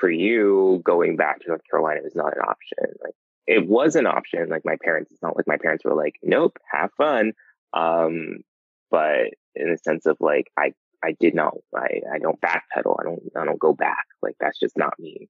for 0.00 0.10
you 0.10 0.80
going 0.84 1.16
back 1.16 1.40
to 1.40 1.48
North 1.48 1.62
Carolina 1.70 2.00
was 2.02 2.16
not 2.16 2.34
an 2.36 2.42
option. 2.42 2.94
Like 3.02 3.14
it 3.46 3.68
was 3.68 3.96
an 3.96 4.06
option. 4.06 4.48
Like 4.48 4.64
my 4.64 4.76
parents 4.82 5.12
it's 5.12 5.22
not 5.22 5.36
like 5.36 5.46
my 5.46 5.58
parents 5.58 5.84
were 5.84 5.94
like 5.94 6.14
nope 6.22 6.56
have 6.70 6.90
fun. 6.96 7.32
Um 7.72 8.38
but 8.90 9.34
in 9.54 9.70
the 9.70 9.78
sense 9.78 10.06
of 10.06 10.16
like 10.20 10.46
I 10.58 10.72
I 11.04 11.16
did 11.20 11.34
not 11.34 11.54
I 11.74 12.00
I 12.12 12.18
don't 12.18 12.40
backpedal. 12.40 12.96
I 12.98 13.04
don't 13.04 13.22
I 13.36 13.44
don't 13.44 13.60
go 13.60 13.74
back. 13.74 14.06
Like 14.22 14.36
that's 14.40 14.58
just 14.58 14.76
not 14.76 14.98
me. 14.98 15.28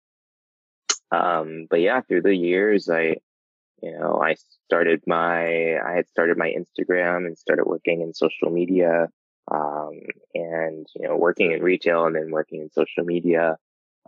Um 1.10 1.66
but 1.68 1.80
yeah 1.80 2.00
through 2.00 2.22
the 2.22 2.36
years 2.36 2.88
I 2.88 3.16
you 3.82 3.98
know, 3.98 4.20
I 4.22 4.34
started 4.66 5.02
my, 5.06 5.78
I 5.78 5.94
had 5.94 6.08
started 6.08 6.36
my 6.36 6.52
Instagram 6.52 7.26
and 7.26 7.38
started 7.38 7.64
working 7.64 8.02
in 8.02 8.12
social 8.12 8.50
media, 8.50 9.08
um, 9.50 10.00
and, 10.34 10.86
you 10.94 11.08
know, 11.08 11.16
working 11.16 11.52
in 11.52 11.62
retail 11.62 12.04
and 12.04 12.14
then 12.14 12.30
working 12.30 12.60
in 12.60 12.70
social 12.70 13.04
media, 13.04 13.56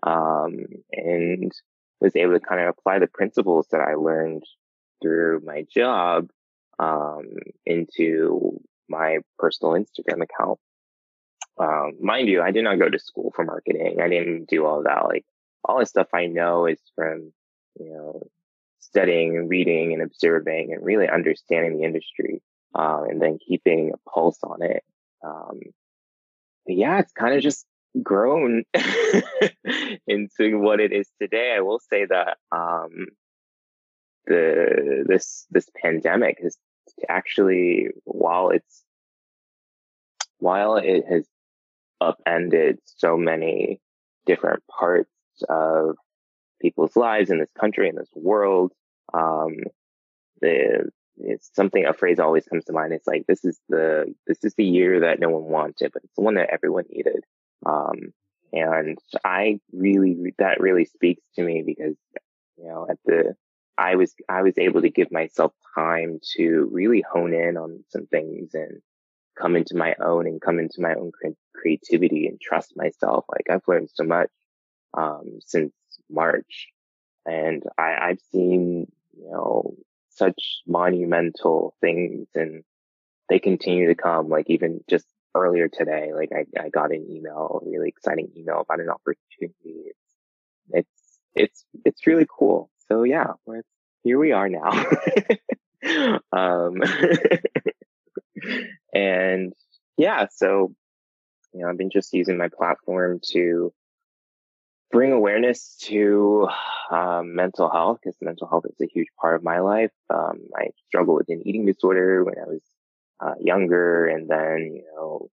um, 0.03 0.65
and 0.93 1.53
was 2.01 2.17
able 2.17 2.33
to 2.33 2.41
kind 2.41 2.61
of 2.61 2.69
apply 2.69 2.99
the 2.99 3.07
principles 3.07 3.69
that 3.71 3.81
I 3.81 3.95
learned 3.95 4.43
through 5.01 5.43
my 5.45 5.65
job, 5.73 6.31
um, 6.79 7.25
into 7.65 8.61
my 8.89 9.19
personal 9.39 9.75
Instagram 9.75 10.23
account. 10.23 10.59
Um, 11.59 11.93
mind 12.01 12.29
you, 12.29 12.43
I 12.43 12.51
did 12.51 12.65
not 12.65 12.79
go 12.79 12.89
to 12.89 12.99
school 12.99 13.33
for 13.35 13.45
marketing. 13.45 13.99
I 14.03 14.09
didn't 14.09 14.49
do 14.49 14.67
all 14.67 14.83
that. 14.85 15.05
Like 15.05 15.25
all 15.65 15.79
the 15.79 15.87
stuff 15.87 16.09
I 16.15 16.27
know 16.27 16.67
is 16.67 16.81
from, 16.97 17.33
you 17.79 17.91
know, 17.91 18.23
studying 18.81 19.37
and 19.37 19.49
reading 19.49 19.93
and 19.93 20.03
observing 20.03 20.73
and 20.73 20.85
really 20.85 21.09
understanding 21.09 21.79
the 21.79 21.85
industry, 21.85 22.43
um, 22.75 23.05
and 23.09 23.23
then 23.23 23.39
keeping 23.47 23.93
a 23.93 24.11
pulse 24.11 24.39
on 24.43 24.63
it. 24.63 24.83
Um, 25.25 25.61
but 26.67 26.77
yeah, 26.77 26.99
it's 26.99 27.13
kind 27.13 27.35
of 27.35 27.43
just 27.43 27.67
grown 28.01 28.65
into 30.07 30.59
what 30.59 30.81
it 30.81 30.93
is 30.93 31.09
today. 31.21 31.55
I 31.57 31.61
will 31.61 31.81
say 31.81 32.07
that, 32.07 32.39
um, 32.51 33.07
the, 34.27 35.05
this, 35.07 35.47
this 35.51 35.69
pandemic 35.83 36.39
has 36.43 36.57
actually, 37.09 37.89
while 38.05 38.51
it's, 38.51 38.83
while 40.39 40.77
it 40.77 41.05
has 41.09 41.27
upended 42.01 42.79
so 42.85 43.17
many 43.17 43.81
different 44.27 44.63
parts 44.67 45.11
of 45.49 45.97
people's 46.61 46.97
lives 46.97 47.31
in 47.31 47.39
this 47.39 47.51
country, 47.59 47.89
in 47.89 47.97
this 47.97 48.11
world. 48.15 48.73
Um, 49.13 49.57
the, 50.41 50.91
it's 51.19 51.51
something, 51.55 51.85
a 51.85 51.93
phrase 51.93 52.19
always 52.19 52.45
comes 52.45 52.65
to 52.65 52.73
mind. 52.73 52.93
It's 52.93 53.07
like, 53.07 53.25
this 53.27 53.45
is 53.45 53.59
the, 53.69 54.15
this 54.27 54.39
is 54.45 54.55
the 54.55 54.65
year 54.65 55.01
that 55.01 55.21
no 55.21 55.29
one 55.29 55.45
wanted, 55.45 55.93
but 55.93 56.03
it's 56.05 56.15
the 56.17 56.23
one 56.23 56.35
that 56.35 56.51
everyone 56.51 56.85
needed. 56.91 57.25
Um, 57.65 58.13
and 58.53 58.99
I 59.25 59.61
really, 59.73 60.35
that 60.39 60.61
really 60.61 60.85
speaks 60.85 61.23
to 61.37 61.43
me 61.43 61.63
because, 61.65 61.97
you 62.59 62.69
know, 62.69 62.87
at 62.91 62.99
the, 63.05 63.35
I 63.79 63.97
was, 63.97 64.15
I 64.29 64.43
was 64.43 64.59
able 64.59 64.83
to 64.83 64.91
give 64.91 65.11
myself 65.11 65.53
time 65.75 66.21
to 66.37 66.69
really 66.71 67.03
hone 67.11 67.33
in 67.33 67.57
on 67.57 67.85
some 67.89 68.07
things 68.07 68.55
and 68.55 68.81
come 69.41 69.57
into 69.57 69.77
my 69.77 69.95
own 70.05 70.27
and 70.27 70.41
come 70.41 70.59
into 70.59 70.81
my 70.81 70.95
own 70.95 71.11
cre- 71.13 71.39
creativity 71.55 72.27
and 72.27 72.41
trust 72.41 72.77
myself. 72.77 73.25
Like 73.31 73.47
I've 73.51 73.67
learned 73.67 73.89
so 73.93 74.05
much, 74.05 74.29
um, 74.95 75.39
since 75.41 75.73
March 76.11 76.69
and 77.25 77.63
I, 77.79 77.97
I've 78.01 78.21
seen, 78.33 78.91
you 79.17 79.31
know, 79.31 79.75
such 80.11 80.63
monumental 80.67 81.75
things 81.81 82.29
and 82.35 82.63
they 83.29 83.39
continue 83.39 83.87
to 83.87 83.95
come. 83.95 84.29
Like 84.29 84.51
even 84.51 84.81
just 84.89 85.07
earlier 85.35 85.69
today, 85.69 86.13
like 86.15 86.31
I, 86.33 86.45
I 86.61 86.69
got 86.69 86.93
an 86.93 87.07
email, 87.11 87.61
a 87.63 87.69
really 87.69 87.89
exciting 87.89 88.31
email 88.37 88.61
about 88.61 88.81
an 88.81 88.91
opportunity. 88.91 89.93
It's, 90.71 91.19
it's, 91.35 91.65
it's, 91.85 92.07
really 92.07 92.27
cool. 92.29 92.71
So 92.89 93.05
yeah, 93.05 93.33
here 94.03 94.19
we 94.19 94.33
are 94.33 94.49
now. 94.49 94.71
um, 96.33 96.83
and 98.95 99.53
yeah, 99.97 100.27
so, 100.31 100.75
you 101.53 101.61
know, 101.61 101.69
I've 101.69 101.79
been 101.79 101.91
just 101.91 102.13
using 102.13 102.39
my 102.39 102.49
platform 102.49 103.21
to 103.33 103.73
bring 104.91 105.13
awareness 105.13 105.77
to 105.85 106.49
um, 106.91 107.35
mental 107.35 107.71
health 107.71 107.99
because 108.03 108.17
mental 108.21 108.47
health 108.47 108.65
is 108.67 108.81
a 108.81 108.93
huge 108.93 109.09
part 109.19 109.37
of 109.37 109.43
my 109.43 109.61
life. 109.61 109.91
Um, 110.11 110.41
I 110.55 110.69
struggled 110.87 111.17
with 111.17 111.31
an 111.31 111.43
eating 111.47 111.67
disorder 111.67 112.25
when 112.25 112.35
I 112.39 112.47
was 112.47 112.61
uh, 113.23 113.35
younger, 113.41 114.07
and 114.07 114.29
then 114.29 114.73
you 114.77 114.85
know, 114.95 115.29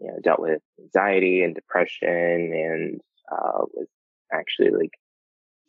you 0.00 0.08
know, 0.08 0.18
dealt 0.22 0.40
with 0.40 0.60
anxiety 0.80 1.42
and 1.42 1.54
depression, 1.54 2.08
and 2.08 3.00
uh, 3.30 3.64
was 3.74 3.88
actually 4.32 4.70
like 4.70 4.94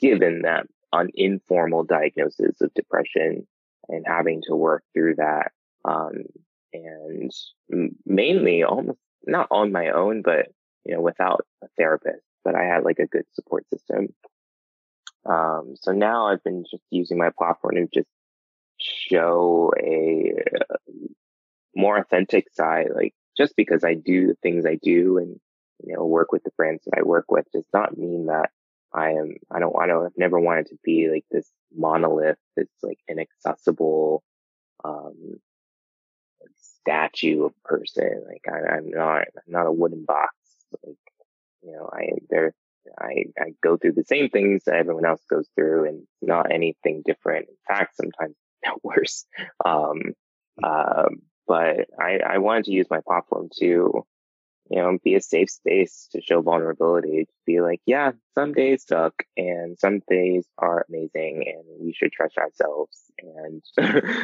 given 0.01 0.41
that 0.43 0.65
an 0.93 1.09
informal 1.13 1.83
diagnosis 1.83 2.61
of 2.61 2.73
depression 2.73 3.47
and 3.89 4.05
having 4.07 4.41
to 4.47 4.55
work 4.55 4.83
through 4.93 5.15
that. 5.15 5.51
Um, 5.85 6.23
and 6.71 7.31
mainly 8.05 8.63
almost 8.63 8.99
not 9.25 9.47
on 9.49 9.71
my 9.71 9.89
own, 9.89 10.21
but 10.21 10.47
you 10.85 10.93
know, 10.93 11.01
without 11.01 11.45
a 11.63 11.67
therapist 11.77 12.23
but 12.43 12.55
I 12.55 12.63
had 12.63 12.83
like 12.83 12.99
a 12.99 13.07
good 13.07 13.25
support 13.33 13.69
system. 13.69 14.13
Um, 15.25 15.75
so 15.75 15.91
now 15.91 16.27
I've 16.27 16.43
been 16.43 16.63
just 16.69 16.83
using 16.89 17.17
my 17.17 17.29
platform 17.37 17.75
to 17.75 17.87
just 17.93 18.07
show 18.79 19.73
a 19.77 20.33
more 21.75 21.97
authentic 21.97 22.47
side, 22.53 22.87
like 22.93 23.13
just 23.37 23.55
because 23.55 23.83
I 23.83 23.93
do 23.93 24.27
the 24.27 24.37
things 24.41 24.65
I 24.65 24.75
do 24.81 25.17
and, 25.17 25.39
you 25.83 25.95
know, 25.95 26.05
work 26.05 26.31
with 26.31 26.43
the 26.43 26.51
brands 26.57 26.83
that 26.85 26.97
I 26.97 27.03
work 27.03 27.31
with 27.31 27.45
does 27.53 27.67
not 27.73 27.97
mean 27.97 28.27
that 28.27 28.49
I 28.93 29.11
am, 29.11 29.35
I 29.51 29.59
don't, 29.59 29.75
I 29.79 29.87
don't, 29.87 30.05
I've 30.05 30.17
never 30.17 30.39
wanted 30.39 30.67
to 30.67 30.77
be 30.83 31.09
like 31.09 31.25
this 31.31 31.49
monolith, 31.75 32.37
this 32.55 32.67
like 32.81 32.99
inaccessible, 33.07 34.23
um, 34.83 35.39
statue 36.55 37.45
of 37.45 37.63
person. 37.63 38.23
Like 38.27 38.45
I, 38.51 38.77
am 38.77 38.89
not, 38.89 39.21
I'm 39.21 39.51
not 39.51 39.67
a 39.67 39.71
wooden 39.71 40.05
box. 40.05 40.33
Like 40.85 40.97
you 41.63 41.73
know, 41.73 41.89
I 41.91 42.09
there 42.29 42.53
I 42.97 43.25
I 43.37 43.53
go 43.61 43.77
through 43.77 43.93
the 43.93 44.03
same 44.03 44.29
things 44.29 44.63
that 44.65 44.75
everyone 44.75 45.05
else 45.05 45.23
goes 45.29 45.47
through, 45.55 45.87
and 45.87 46.07
not 46.21 46.51
anything 46.51 47.03
different. 47.05 47.47
In 47.49 47.55
fact, 47.67 47.95
sometimes 47.95 48.35
worse. 48.83 49.25
Um, 49.65 50.13
uh, 50.63 51.09
but 51.49 51.87
I 51.99 52.19
I 52.19 52.37
wanted 52.37 52.65
to 52.65 52.71
use 52.71 52.85
my 52.91 52.99
platform 53.05 53.49
to, 53.57 53.65
you 53.65 54.05
know, 54.69 54.99
be 55.03 55.15
a 55.15 55.21
safe 55.21 55.49
space 55.49 56.07
to 56.11 56.21
show 56.21 56.41
vulnerability. 56.41 57.25
To 57.25 57.33
be 57.45 57.59
like, 57.59 57.81
yeah, 57.87 58.11
some 58.35 58.53
days 58.53 58.85
suck, 58.87 59.23
and 59.35 59.77
some 59.77 59.99
days 60.07 60.45
are 60.59 60.85
amazing, 60.87 61.43
and 61.47 61.65
we 61.81 61.91
should 61.91 62.11
trust 62.11 62.37
ourselves 62.37 62.97
and 63.17 63.63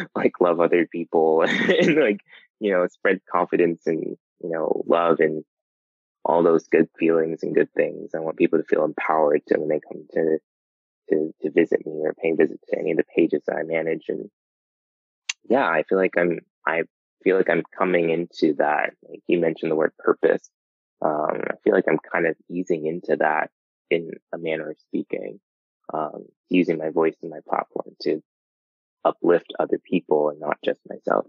like 0.16 0.40
love 0.40 0.60
other 0.60 0.88
people 0.90 1.42
and 1.48 1.96
like 1.96 2.20
you 2.60 2.72
know 2.72 2.86
spread 2.88 3.22
confidence 3.30 3.82
and 3.88 4.18
you 4.44 4.50
know 4.50 4.84
love 4.88 5.20
and 5.20 5.44
all 6.24 6.44
those 6.44 6.68
good 6.68 6.88
feelings 7.00 7.42
and 7.42 7.56
good 7.56 7.74
things. 7.76 8.12
I 8.14 8.20
want 8.20 8.38
people 8.38 8.60
to 8.60 8.66
feel 8.66 8.86
empowered 8.86 9.42
to 9.48 9.60
when 9.60 9.70
they 9.70 9.80
come 9.80 10.06
to 10.14 10.38
to 11.10 11.34
to 11.42 11.52
visit 11.52 11.88
me 11.88 12.02
or 12.04 12.14
pay 12.14 12.34
visit 12.34 12.60
to 12.70 12.78
any 12.78 12.92
of 12.92 12.98
the 12.98 13.04
pages 13.16 13.42
that 13.48 13.58
I 13.58 13.64
manage. 13.64 14.06
And 14.10 14.30
yeah, 15.50 15.68
I 15.68 15.82
feel 15.90 15.98
like 15.98 16.14
I'm 16.20 16.42
I 16.68 16.84
feel 17.24 17.38
like 17.38 17.50
I'm 17.50 17.64
coming 17.78 18.10
into 18.10 18.56
that. 18.56 18.94
Like 19.08 19.22
you 19.28 19.40
mentioned 19.40 19.72
the 19.72 19.76
word 19.76 19.94
purpose. 19.98 20.50
Um, 21.02 21.42
I 21.50 21.56
feel 21.64 21.74
like 21.74 21.86
I'm 21.90 22.00
kind 22.12 22.28
of 22.28 22.36
easing 22.50 22.86
into 22.86 23.18
that 23.18 23.50
in 23.90 24.12
a 24.34 24.38
manner 24.38 24.72
of 24.72 24.78
speaking, 24.80 25.40
um, 25.94 26.26
using 26.50 26.78
my 26.78 26.90
voice 26.90 27.16
and 27.22 27.32
my 27.32 27.40
platform 27.48 27.96
to 28.02 28.22
uplift 29.04 29.54
other 29.60 29.78
people 29.78 30.30
and 30.30 30.40
not 30.40 30.58
just 30.64 30.80
myself. 30.90 31.26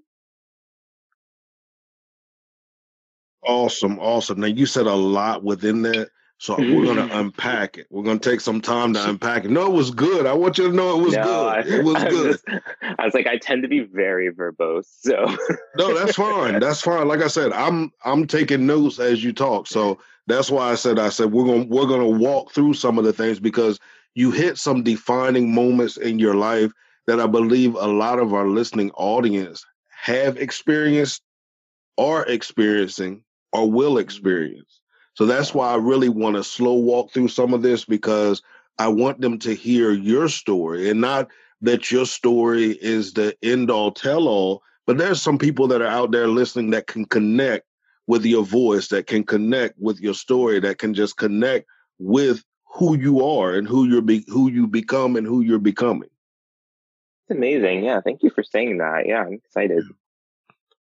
Awesome, 3.42 3.98
awesome. 3.98 4.40
Now 4.40 4.46
you 4.48 4.66
said 4.66 4.86
a 4.86 4.94
lot 4.94 5.44
within 5.44 5.82
that. 5.82 6.08
So 6.38 6.56
we're 6.58 6.84
gonna 6.84 7.08
unpack 7.12 7.78
it. 7.78 7.86
We're 7.90 8.02
gonna 8.02 8.18
take 8.18 8.40
some 8.40 8.60
time 8.60 8.92
to 8.94 9.08
unpack 9.08 9.44
it. 9.44 9.50
No, 9.50 9.66
it 9.66 9.72
was 9.72 9.90
good. 9.90 10.26
I 10.26 10.32
want 10.34 10.58
you 10.58 10.68
to 10.68 10.74
know 10.74 11.00
it 11.00 11.02
was 11.02 11.14
no, 11.14 11.22
good. 11.22 11.46
I, 11.46 11.60
it 11.60 11.84
was 11.84 11.94
I 11.96 12.10
good. 12.10 12.32
Just, 12.32 12.62
I 12.98 13.04
was 13.04 13.14
like, 13.14 13.26
I 13.26 13.38
tend 13.38 13.62
to 13.62 13.68
be 13.68 13.80
very 13.80 14.30
verbose, 14.30 14.86
so 14.86 15.34
no, 15.76 15.98
that's 15.98 16.16
fine. 16.16 16.60
That's 16.66 16.80
fine. 16.80 17.08
Like 17.08 17.20
I 17.20 17.28
said, 17.28 17.52
I'm 17.52 17.92
I'm 18.04 18.26
taking 18.26 18.66
notes 18.66 18.98
as 18.98 19.22
you 19.22 19.32
talk. 19.32 19.66
So 19.66 19.98
that's 20.26 20.50
why 20.50 20.70
I 20.70 20.74
said 20.74 20.98
I 20.98 21.08
said 21.08 21.32
we're 21.32 21.44
gonna 21.44 21.64
we're 21.64 21.86
gonna 21.86 22.08
walk 22.08 22.52
through 22.52 22.74
some 22.74 22.98
of 22.98 23.04
the 23.04 23.12
things 23.12 23.38
because 23.38 23.78
you 24.14 24.30
hit 24.30 24.58
some 24.58 24.82
defining 24.82 25.54
moments 25.54 25.96
in 25.96 26.18
your 26.18 26.34
life 26.34 26.72
that 27.06 27.20
I 27.20 27.26
believe 27.26 27.74
a 27.74 27.86
lot 27.86 28.18
of 28.18 28.34
our 28.34 28.48
listening 28.48 28.90
audience 28.92 29.64
have 29.90 30.36
experienced, 30.38 31.22
are 31.98 32.24
experiencing, 32.26 33.22
or 33.52 33.70
will 33.70 33.92
mm-hmm. 33.92 34.00
experience. 34.00 34.80
So 35.16 35.24
that's 35.24 35.54
why 35.54 35.70
I 35.70 35.76
really 35.76 36.10
want 36.10 36.36
to 36.36 36.44
slow 36.44 36.74
walk 36.74 37.10
through 37.10 37.28
some 37.28 37.54
of 37.54 37.62
this 37.62 37.86
because 37.86 38.42
I 38.78 38.88
want 38.88 39.22
them 39.22 39.38
to 39.40 39.54
hear 39.54 39.90
your 39.90 40.28
story 40.28 40.90
and 40.90 41.00
not 41.00 41.30
that 41.62 41.90
your 41.90 42.04
story 42.04 42.72
is 42.72 43.14
the 43.14 43.34
end 43.42 43.70
all 43.70 43.90
tell 43.90 44.28
all, 44.28 44.62
but 44.86 44.98
there's 44.98 45.22
some 45.22 45.38
people 45.38 45.68
that 45.68 45.80
are 45.80 45.86
out 45.86 46.10
there 46.10 46.28
listening 46.28 46.70
that 46.70 46.86
can 46.86 47.06
connect 47.06 47.66
with 48.06 48.26
your 48.26 48.44
voice, 48.44 48.88
that 48.88 49.06
can 49.06 49.24
connect 49.24 49.78
with 49.78 49.98
your 50.00 50.12
story, 50.12 50.60
that 50.60 50.76
can 50.76 50.92
just 50.92 51.16
connect 51.16 51.66
with 51.98 52.44
who 52.74 52.98
you 52.98 53.24
are 53.24 53.54
and 53.54 53.66
who 53.66 53.88
you're 53.88 54.02
be- 54.02 54.26
who 54.28 54.50
you 54.50 54.66
become 54.66 55.16
and 55.16 55.26
who 55.26 55.40
you're 55.40 55.58
becoming. 55.58 56.10
It's 57.28 57.36
amazing. 57.38 57.84
Yeah, 57.84 58.02
thank 58.02 58.22
you 58.22 58.28
for 58.28 58.42
saying 58.42 58.78
that. 58.78 59.06
Yeah, 59.06 59.22
I'm 59.22 59.32
excited. 59.32 59.84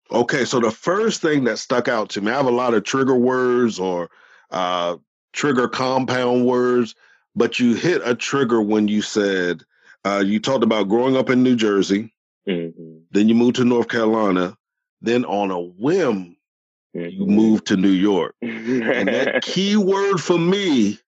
Okay, 0.10 0.46
so 0.46 0.62
the 0.62 0.72
first 0.72 1.22
thing 1.22 1.44
that 1.44 1.60
stuck 1.60 1.90
out 1.90 2.10
to 2.12 2.22
me, 2.22 2.32
I 2.32 2.38
have 2.38 2.46
a 2.46 2.52
lot 2.52 2.74
of 2.74 2.86
trigger 2.86 3.16
words 3.16 3.78
or 3.78 4.10
uh, 4.52 4.98
trigger 5.34 5.68
compound 5.68 6.46
words, 6.46 6.96
but 7.36 7.60
you 7.60 7.74
hit 7.76 8.02
a 8.04 8.16
trigger 8.16 8.62
when 8.62 8.88
you 8.88 9.02
said 9.02 9.64
uh, 10.06 10.24
you 10.26 10.40
talked 10.40 10.64
about 10.64 10.90
growing 10.90 11.16
up 11.16 11.30
in 11.30 11.44
New 11.44 11.56
Jersey, 11.56 12.14
mm-hmm. 12.48 12.98
then 13.12 13.30
you 13.30 13.36
moved 13.36 13.58
to 13.58 13.66
North 13.66 13.88
Carolina, 13.88 14.58
then 15.02 15.26
on 15.26 15.52
a 15.52 15.60
whim 15.60 16.36
mm-hmm. 16.96 17.10
you 17.10 17.26
moved 17.26 17.68
to 17.68 17.78
New 17.78 17.92
York, 17.92 18.36
and 18.42 19.08
that 19.08 19.42
key 19.44 19.78
word 19.78 20.18
for 20.18 20.38
me 20.38 21.00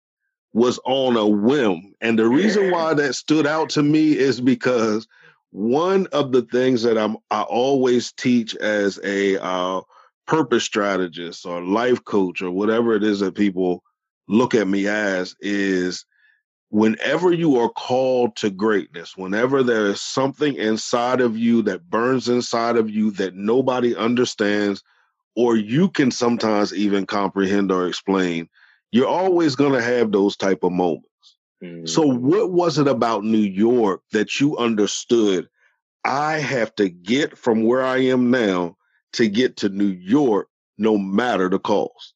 was 0.53 0.79
on 0.85 1.17
a 1.17 1.27
whim, 1.27 1.95
and 2.01 2.19
the 2.19 2.29
reason 2.29 2.71
why 2.71 2.93
that 2.95 3.15
stood 3.15 3.47
out 3.47 3.71
to 3.71 3.83
me 3.83 4.17
is 4.17 4.41
because 4.41 5.07
one 5.51 6.07
of 6.13 6.33
the 6.33 6.43
things 6.43 6.83
that 6.83 6.99
I'm 6.99 7.17
I 7.31 7.43
always 7.43 8.13
teach 8.13 8.55
as 8.57 8.99
a 9.03 9.43
uh, 9.43 9.81
purpose 10.33 10.65
strategist 10.65 11.45
or 11.45 11.61
life 11.61 12.03
coach 12.05 12.41
or 12.41 12.51
whatever 12.51 12.95
it 12.95 13.05
is 13.05 13.21
that 13.21 13.35
people 13.35 13.83
look 14.29 14.55
at 14.55 14.67
me 14.67 14.89
as 14.89 15.37
is 15.41 16.07
whenever 16.71 17.35
you 17.35 17.59
are 17.59 17.69
called 17.69 18.35
to 18.35 18.49
greatness, 18.49 19.15
whenever 19.15 19.63
there 19.63 19.89
is 19.89 20.01
something 20.01 20.55
inside 20.55 21.21
of 21.21 21.37
you 21.37 21.61
that 21.61 21.91
burns 21.91 22.31
inside 22.31 22.79
of 22.79 22.89
you 22.89 23.11
that 23.11 23.35
nobody 23.35 23.95
understands 23.95 24.83
or 25.37 25.55
you 25.55 25.91
can 25.91 26.11
sometimes 26.11 26.73
even 26.73 27.05
comprehend 27.05 27.71
or 27.71 27.87
explain, 27.87 28.49
you're 28.91 29.07
always 29.07 29.55
going 29.55 29.75
to 29.75 29.83
have 29.83 30.13
those 30.13 30.35
type 30.35 30.65
of 30.65 30.73
moments. 30.73 31.09
So, 31.85 32.05
mm. 32.05 32.19
what 32.21 32.51
was 32.51 32.79
it 32.79 32.89
about 32.89 33.23
New 33.23 33.37
York 33.37 34.01
that 34.13 34.41
you 34.41 34.57
understood? 34.57 35.47
I 36.07 36.39
have 36.39 36.75
to 36.77 36.89
get 36.89 37.37
from 37.37 37.65
where 37.65 37.85
I 37.85 37.99
am 37.99 38.31
now 38.31 38.77
to 39.15 39.29
get 39.29 39.59
to 39.59 39.69
New 39.69 39.87
York, 39.87 40.49
no 40.79 40.97
matter 40.99 41.49
the 41.49 41.59
cost. 41.59 42.15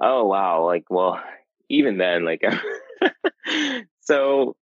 Oh, 0.00 0.26
wow. 0.26 0.64
Like, 0.64 0.84
well, 0.90 1.20
even 1.68 1.98
then, 1.98 2.24
like, 2.24 2.42
so 4.00 4.56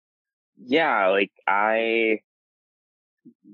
yeah, 0.57 1.09
like, 1.09 1.33
I, 1.47 2.21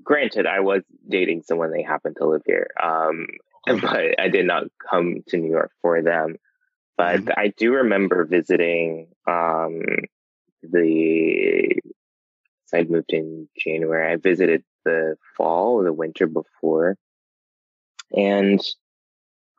granted, 0.03 0.45
I 0.45 0.59
was 0.59 0.83
dating 1.07 1.43
someone 1.43 1.71
they 1.71 1.83
happened 1.83 2.17
to 2.17 2.27
live 2.27 2.41
here. 2.45 2.67
Um, 2.81 3.27
okay. 3.69 3.79
but 4.15 4.23
I 4.23 4.29
did 4.29 4.45
not 4.45 4.65
come 4.89 5.23
to 5.27 5.37
New 5.37 5.51
York 5.51 5.71
for 5.81 6.01
them. 6.01 6.35
But 6.97 7.21
mm-hmm. 7.21 7.29
I 7.37 7.53
do 7.55 7.73
remember 7.73 8.25
visiting 8.25 9.07
um, 9.25 9.81
the. 10.61 11.79
So 12.65 12.77
I 12.77 12.83
moved 12.83 13.13
in 13.13 13.47
January. 13.57 14.11
I 14.11 14.17
visited 14.17 14.63
the 14.89 15.15
fall, 15.37 15.75
or 15.75 15.83
the 15.83 15.93
winter 15.93 16.27
before, 16.27 16.97
and 18.15 18.61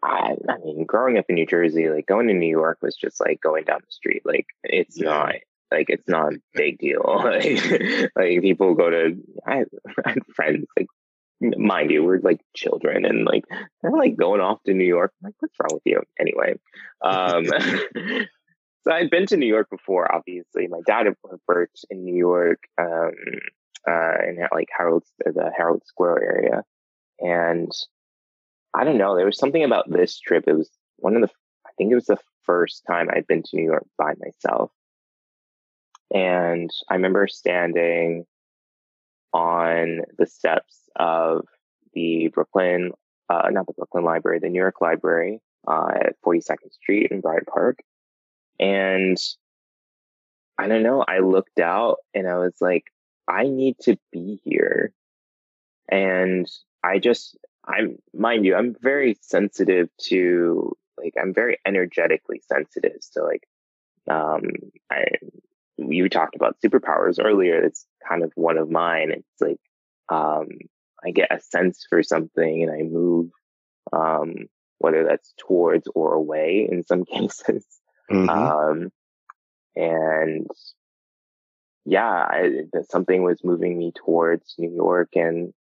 I, 0.03 0.37
I 0.49 0.59
mean, 0.65 0.85
growing 0.87 1.19
up 1.19 1.27
in 1.29 1.35
New 1.35 1.47
Jersey, 1.47 1.89
like 1.89 2.07
going 2.07 2.29
to 2.29 2.35
New 2.35 2.49
York 2.49 2.79
was 2.83 2.97
just 2.97 3.21
like 3.21 3.41
going 3.41 3.65
down 3.65 3.81
the 3.81 3.93
street. 3.93 4.23
Like 4.25 4.47
it's 4.65 4.99
yeah. 4.99 5.09
not 5.09 5.35
like 5.71 5.87
it's 5.89 6.09
not 6.09 6.35
a 6.35 6.41
big 6.55 6.79
deal. 6.79 7.03
like, 7.25 8.11
like 8.17 8.41
people 8.41 8.75
go 8.75 8.91
to 8.91 9.17
I, 9.47 9.65
I 10.05 10.11
had 10.11 10.27
friends 10.35 10.67
like 10.77 10.87
mind 11.41 11.91
you, 11.91 12.05
we're 12.05 12.21
like 12.21 12.41
children 12.55 13.05
and 13.05 13.25
like 13.25 13.45
they're 13.83 13.91
like 13.91 14.17
going 14.17 14.41
off 14.41 14.63
to 14.65 14.75
New 14.75 14.85
York. 14.85 15.13
I'm 15.23 15.29
like, 15.29 15.35
what's 15.41 15.55
wrong 15.61 15.75
with 15.75 15.83
you? 15.85 16.03
Anyway. 16.19 16.59
Um, 17.03 17.47
so 18.85 18.93
I'd 18.93 19.11
been 19.11 19.27
to 19.27 19.37
New 19.37 19.47
York 19.47 19.69
before, 19.71 20.13
obviously. 20.15 20.67
My 20.67 20.81
dad 20.87 21.07
had 21.07 21.17
worked 21.47 21.85
in 21.91 22.05
New 22.05 22.17
York, 22.17 22.61
um, 22.79 23.13
uh, 23.89 24.15
in 24.29 24.39
like 24.53 24.69
Herald, 24.77 25.05
the 25.19 25.51
Herald 25.57 25.83
Square 25.87 26.23
area. 26.23 26.65
And 27.21 27.71
I 28.75 28.85
don't 28.85 28.99
know, 28.99 29.17
there 29.17 29.27
was 29.27 29.39
something 29.39 29.65
about 29.65 29.91
this 29.91 30.19
trip. 30.19 30.45
It 30.47 30.57
was 30.57 30.71
one 30.97 31.17
of 31.17 31.23
the, 31.23 31.29
I 31.67 31.71
think 31.77 31.93
it 31.93 31.97
was 31.97 32.07
the 32.07 32.19
first 32.45 32.83
time 32.87 33.09
I'd 33.11 33.27
been 33.27 33.43
to 33.43 33.57
New 33.57 33.65
York 33.65 33.87
by 33.99 34.15
myself. 34.19 34.71
And 36.13 36.71
I 36.89 36.95
remember 36.95 37.29
standing 37.29 38.25
on 39.33 40.01
the 40.19 40.27
steps 40.27 40.89
of 40.97 41.47
the 41.95 42.29
Brooklyn, 42.29 42.93
uh, 43.29 43.49
not 43.51 43.67
the 43.67 43.75
Brooklyn 43.75 44.05
Library, 44.05 44.41
the 44.41 44.49
New 44.49 44.59
York 44.59 44.81
Library 44.81 45.41
uh, 45.69 45.91
at 45.95 46.21
42nd 46.25 46.73
Street 46.73 47.11
in 47.11 47.21
Bryant 47.21 47.47
Park. 47.47 47.79
And 48.59 49.17
I 50.59 50.69
don't 50.69 50.83
know, 50.83 51.05
I 51.07 51.21
looked 51.21 51.61
out 51.61 51.99
and 52.13 52.29
I 52.29 52.39
was 52.39 52.55
like, 52.61 52.85
I 53.31 53.45
need 53.45 53.77
to 53.83 53.97
be 54.13 54.41
here. 54.45 54.93
And 55.91 56.47
I 56.83 56.99
just, 56.99 57.39
I'm, 57.67 57.97
mind 58.13 58.45
you, 58.45 58.57
I'm 58.57 58.75
very 58.81 59.19
sensitive 59.21 59.89
to, 60.09 60.77
like, 60.99 61.15
I'm 61.21 61.33
very 61.33 61.59
energetically 61.65 62.43
sensitive. 62.47 62.99
So, 63.01 63.25
like, 63.25 63.47
um, 64.11 64.51
I, 64.91 65.05
you 65.77 66.09
talked 66.09 66.35
about 66.35 66.57
superpowers 66.65 67.25
earlier. 67.25 67.65
It's 67.65 67.87
kind 68.07 68.25
of 68.25 68.33
one 68.35 68.59
of 68.59 68.71
mine. 68.71 69.11
It's 69.13 69.41
like, 69.41 69.61
um, 70.09 70.49
I 71.05 71.11
get 71.13 71.33
a 71.33 71.41
sense 71.41 71.87
for 71.89 72.03
something 72.03 72.63
and 72.63 72.73
I 72.73 72.83
move, 72.83 73.31
um, 73.93 74.35
whether 74.79 75.05
that's 75.05 75.33
towards 75.39 75.89
or 75.95 76.15
away 76.15 76.69
in 76.71 76.85
some 76.85 77.05
cases. 77.13 77.65
Mm-hmm. 78.11 78.29
Um, 78.29 78.91
and 79.77 80.51
yeah, 81.85 82.09
I, 82.09 82.65
something 82.89 83.23
was 83.23 83.43
moving 83.45 83.79
me 83.79 83.93
towards 83.93 84.55
New 84.59 84.71
York 84.71 85.11
and 85.15 85.53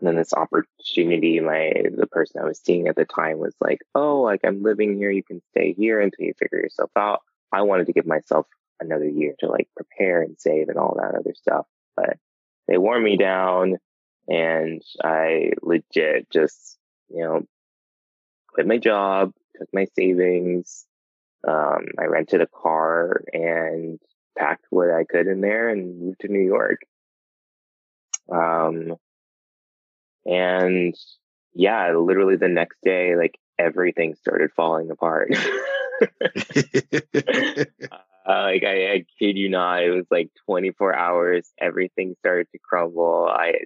then 0.00 0.16
this 0.16 0.34
opportunity, 0.34 1.40
my, 1.40 1.72
the 1.96 2.06
person 2.06 2.40
I 2.40 2.46
was 2.46 2.60
seeing 2.62 2.88
at 2.88 2.96
the 2.96 3.04
time 3.04 3.38
was 3.38 3.54
like, 3.60 3.80
Oh, 3.94 4.20
like 4.20 4.40
I'm 4.44 4.62
living 4.62 4.96
here. 4.96 5.10
You 5.10 5.22
can 5.22 5.40
stay 5.50 5.72
here 5.72 6.00
until 6.00 6.26
you 6.26 6.34
figure 6.38 6.58
yourself 6.58 6.90
out. 6.96 7.20
I 7.52 7.62
wanted 7.62 7.86
to 7.86 7.92
give 7.92 8.06
myself 8.06 8.46
another 8.80 9.08
year 9.08 9.34
to 9.38 9.46
like 9.46 9.68
prepare 9.76 10.22
and 10.22 10.38
save 10.38 10.68
and 10.68 10.78
all 10.78 10.96
that 11.00 11.14
other 11.14 11.34
stuff. 11.34 11.66
But 11.96 12.18
they 12.66 12.76
wore 12.76 13.00
me 13.00 13.16
down 13.16 13.76
and 14.28 14.82
I 15.02 15.52
legit 15.62 16.30
just, 16.30 16.78
you 17.08 17.22
know, 17.22 17.42
quit 18.48 18.66
my 18.66 18.78
job, 18.78 19.32
took 19.56 19.68
my 19.72 19.86
savings. 19.96 20.86
Um, 21.46 21.88
I 21.98 22.06
rented 22.06 22.40
a 22.40 22.46
car 22.46 23.22
and 23.32 24.00
packed 24.36 24.66
what 24.70 24.90
I 24.90 25.04
could 25.04 25.26
in 25.26 25.40
there 25.40 25.68
and 25.68 26.00
moved 26.00 26.20
to 26.20 26.28
New 26.28 26.44
York. 26.44 26.80
Um, 28.32 28.96
and 30.24 30.94
yeah, 31.54 31.94
literally 31.96 32.36
the 32.36 32.48
next 32.48 32.78
day, 32.82 33.16
like 33.16 33.38
everything 33.58 34.14
started 34.14 34.50
falling 34.56 34.90
apart. 34.90 35.32
Uh, 38.26 38.44
like 38.44 38.64
I, 38.64 38.92
I 38.92 39.04
kid 39.18 39.36
you 39.36 39.50
not, 39.50 39.82
it 39.82 39.90
was 39.90 40.06
like 40.10 40.30
24 40.46 40.96
hours. 40.96 41.52
Everything 41.60 42.14
started 42.20 42.46
to 42.52 42.58
crumble. 42.58 43.28
I, 43.30 43.64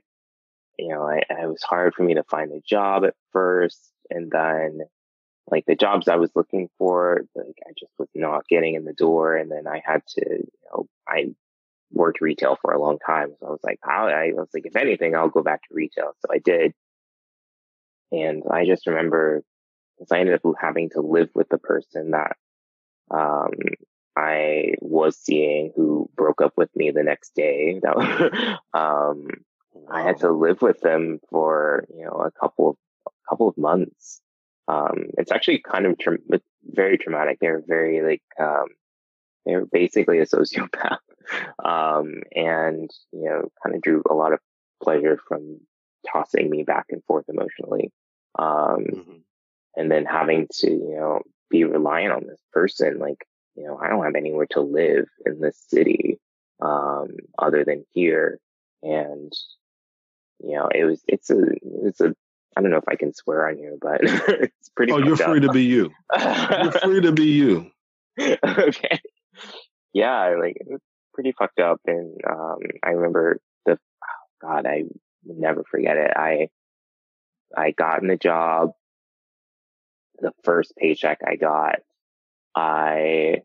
you 0.76 0.88
know, 0.88 1.02
I, 1.02 1.18
it 1.18 1.48
was 1.48 1.62
hard 1.62 1.94
for 1.94 2.02
me 2.02 2.14
to 2.14 2.24
find 2.24 2.52
a 2.52 2.60
job 2.68 3.04
at 3.04 3.14
first, 3.32 3.92
and 4.10 4.30
then 4.30 4.80
like 5.48 5.64
the 5.66 5.76
jobs 5.76 6.08
I 6.08 6.16
was 6.16 6.30
looking 6.34 6.68
for, 6.76 7.20
like 7.36 7.54
I 7.66 7.70
just 7.78 7.92
was 7.98 8.07
not 8.18 8.48
getting 8.48 8.74
in 8.74 8.84
the 8.84 8.92
door. 8.92 9.36
And 9.36 9.50
then 9.50 9.66
I 9.66 9.82
had 9.84 10.02
to, 10.08 10.24
you 10.26 10.48
know, 10.72 10.86
I 11.06 11.34
worked 11.90 12.20
retail 12.20 12.58
for 12.60 12.72
a 12.72 12.80
long 12.80 12.98
time, 13.04 13.34
so 13.40 13.46
I 13.46 13.50
was 13.50 13.60
like, 13.62 13.78
I, 13.82 13.90
I 13.90 14.32
was 14.34 14.48
like, 14.52 14.66
if 14.66 14.76
anything, 14.76 15.14
I'll 15.14 15.30
go 15.30 15.42
back 15.42 15.62
to 15.62 15.74
retail. 15.74 16.12
So 16.20 16.28
I 16.32 16.38
did, 16.38 16.74
and 18.12 18.42
I 18.50 18.66
just 18.66 18.86
remember 18.86 19.42
because 19.96 20.12
I 20.12 20.20
ended 20.20 20.34
up 20.34 20.54
having 20.60 20.90
to 20.90 21.00
live 21.00 21.30
with 21.34 21.48
the 21.48 21.58
person 21.58 22.12
that 22.12 22.36
um, 23.10 23.52
I 24.16 24.74
was 24.80 25.16
seeing 25.18 25.72
who 25.74 26.10
broke 26.14 26.40
up 26.40 26.52
with 26.56 26.70
me 26.74 26.90
the 26.90 27.02
next 27.02 27.34
day. 27.34 27.80
That 27.82 28.58
um, 28.74 29.28
I 29.90 30.02
had 30.02 30.18
to 30.18 30.30
live 30.30 30.60
with 30.60 30.80
them 30.80 31.20
for 31.30 31.84
you 31.94 32.04
know 32.04 32.22
a 32.26 32.30
couple 32.30 32.70
of 32.70 32.76
a 33.06 33.10
couple 33.30 33.48
of 33.48 33.56
months. 33.56 34.20
Um, 34.68 35.06
it's 35.16 35.32
actually 35.32 35.60
kind 35.60 35.86
of 35.86 35.98
tra- 35.98 36.18
very 36.64 36.98
traumatic. 36.98 37.38
They're 37.40 37.62
very 37.66 38.02
like 38.02 38.22
um, 38.38 38.66
they're 39.44 39.66
basically 39.66 40.18
a 40.18 40.26
sociopath, 40.26 40.98
um, 41.64 42.22
and 42.34 42.90
you 43.12 43.24
know 43.24 43.50
kind 43.62 43.74
of 43.74 43.82
drew 43.82 44.02
a 44.08 44.14
lot 44.14 44.32
of 44.32 44.40
pleasure 44.82 45.18
from 45.26 45.60
tossing 46.10 46.48
me 46.50 46.62
back 46.62 46.86
and 46.90 47.02
forth 47.04 47.24
emotionally. 47.28 47.90
Um, 48.38 48.46
mm-hmm. 48.94 49.16
and 49.74 49.90
then 49.90 50.04
having 50.04 50.46
to 50.58 50.70
you 50.70 50.96
know 50.96 51.22
be 51.50 51.64
reliant 51.64 52.12
on 52.12 52.26
this 52.26 52.40
person 52.52 52.98
like 52.98 53.26
you 53.58 53.66
know, 53.66 53.76
I 53.76 53.88
don't 53.88 54.04
have 54.04 54.14
anywhere 54.14 54.46
to 54.50 54.60
live 54.60 55.08
in 55.26 55.40
this 55.40 55.58
city, 55.68 56.20
um, 56.62 57.08
other 57.38 57.64
than 57.64 57.84
here. 57.92 58.38
And, 58.82 59.32
you 60.38 60.54
know, 60.54 60.68
it 60.72 60.84
was, 60.84 61.02
it's 61.08 61.28
a, 61.30 61.42
it's 61.84 62.00
a, 62.00 62.14
I 62.56 62.60
don't 62.60 62.70
know 62.70 62.78
if 62.78 62.88
I 62.88 62.96
can 62.96 63.14
swear 63.14 63.48
on 63.48 63.58
you, 63.58 63.78
but 63.80 64.00
it's 64.02 64.68
pretty. 64.70 64.92
Oh, 64.92 64.98
you're 64.98 65.16
free 65.16 65.38
up. 65.38 65.44
to 65.44 65.52
be 65.52 65.64
you. 65.64 65.90
you're 66.18 66.72
free 66.82 67.00
to 67.02 67.12
be 67.12 67.26
you. 67.26 67.70
okay. 68.18 69.00
Yeah, 69.92 70.36
like 70.40 70.56
it 70.56 70.66
was 70.68 70.80
pretty 71.14 71.32
fucked 71.32 71.60
up, 71.60 71.80
and 71.86 72.20
um, 72.28 72.58
I 72.82 72.90
remember 72.90 73.40
the 73.64 73.72
oh 73.72 74.26
God, 74.40 74.66
I 74.66 74.84
never 75.24 75.64
forget 75.64 75.96
it. 75.96 76.12
I 76.16 76.48
I 77.56 77.70
got 77.70 78.02
in 78.02 78.08
the 78.08 78.16
job. 78.16 78.72
The 80.20 80.32
first 80.42 80.74
paycheck 80.76 81.20
I 81.24 81.36
got, 81.36 81.76
I 82.54 83.42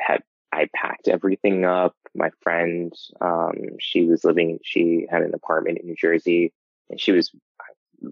had 0.00 0.22
I 0.52 0.68
packed 0.74 1.08
everything 1.08 1.66
up. 1.66 1.94
My 2.14 2.30
friend, 2.42 2.94
um, 3.20 3.52
she 3.78 4.04
was 4.06 4.24
living, 4.24 4.58
she 4.64 5.06
had 5.10 5.20
an 5.20 5.34
apartment 5.34 5.78
in 5.78 5.86
New 5.86 5.96
Jersey 5.96 6.54
and 6.90 7.00
she 7.00 7.12
was 7.12 7.30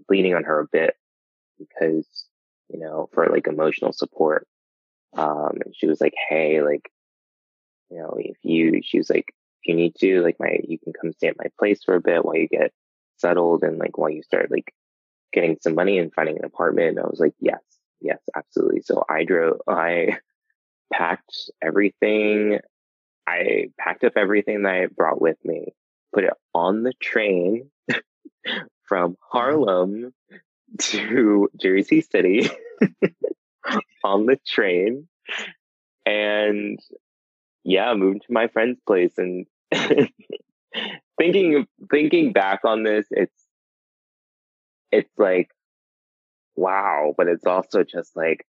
leaning 0.09 0.35
on 0.35 0.43
her 0.43 0.59
a 0.59 0.67
bit 0.71 0.95
because, 1.57 2.07
you 2.69 2.79
know, 2.79 3.09
for 3.13 3.27
like 3.27 3.47
emotional 3.47 3.93
support. 3.93 4.47
Um, 5.15 5.57
and 5.63 5.75
she 5.75 5.87
was 5.87 6.01
like, 6.01 6.13
Hey, 6.29 6.61
like, 6.61 6.89
you 7.89 7.97
know, 7.97 8.15
if 8.17 8.37
you, 8.43 8.81
she 8.83 8.97
was 8.97 9.09
like, 9.09 9.33
if 9.61 9.67
you 9.67 9.75
need 9.75 9.95
to, 9.99 10.21
like 10.21 10.37
my, 10.39 10.59
you 10.67 10.77
can 10.79 10.93
come 10.93 11.13
stay 11.13 11.27
at 11.27 11.37
my 11.37 11.49
place 11.57 11.83
for 11.83 11.95
a 11.95 12.01
bit 12.01 12.25
while 12.25 12.35
you 12.35 12.47
get 12.47 12.71
settled 13.17 13.63
and 13.63 13.77
like 13.77 13.97
while 13.97 14.09
you 14.09 14.23
start 14.23 14.51
like 14.51 14.73
getting 15.31 15.57
some 15.61 15.75
money 15.75 15.99
and 15.99 16.13
finding 16.13 16.37
an 16.37 16.45
apartment. 16.45 16.99
I 16.99 17.03
was 17.03 17.19
like, 17.19 17.33
yes, 17.39 17.61
yes, 18.01 18.19
absolutely. 18.35 18.81
So 18.81 19.03
I 19.07 19.23
drove, 19.23 19.61
I 19.67 20.17
packed 20.93 21.51
everything. 21.61 22.59
I 23.27 23.69
packed 23.79 24.03
up 24.03 24.13
everything 24.15 24.63
that 24.63 24.73
I 24.73 24.85
brought 24.87 25.19
with 25.19 25.37
me, 25.43 25.73
put 26.13 26.25
it 26.25 26.33
on 26.53 26.83
the 26.83 26.93
train 27.01 27.71
from 28.87 29.13
mm-hmm. 29.13 29.37
Harlem 29.37 30.13
to 30.79 31.49
Jersey 31.59 32.01
City 32.01 32.49
on 34.03 34.25
the 34.25 34.37
train 34.45 35.07
and 36.05 36.79
yeah, 37.63 37.93
moved 37.95 38.21
to 38.27 38.33
my 38.33 38.47
friend's 38.47 38.79
place 38.85 39.17
and 39.17 39.47
thinking 41.17 41.65
thinking 41.89 42.31
back 42.31 42.61
on 42.63 42.83
this, 42.83 43.07
it's 43.09 43.43
it's 44.91 45.11
like 45.17 45.49
wow, 46.55 47.13
but 47.17 47.27
it's 47.27 47.45
also 47.45 47.83
just 47.83 48.15
like 48.15 48.45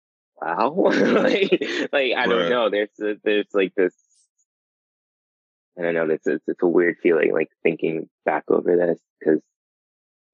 wow, 0.42 0.74
like 0.76 1.64
like 1.92 2.14
I 2.18 2.26
don't 2.28 2.50
know. 2.50 2.70
There's 2.70 3.20
there's 3.24 3.54
like 3.54 3.74
this. 3.76 3.94
I 5.78 5.84
don't 5.84 5.94
know. 5.94 6.10
It's 6.10 6.28
it's, 6.28 6.44
it's 6.48 6.64
a 6.64 6.68
weird 6.68 6.98
feeling, 7.04 7.34
like 7.34 7.50
thinking 7.64 8.10
back 8.26 8.44
over 8.50 8.76
this 8.78 9.00
because 9.20 9.42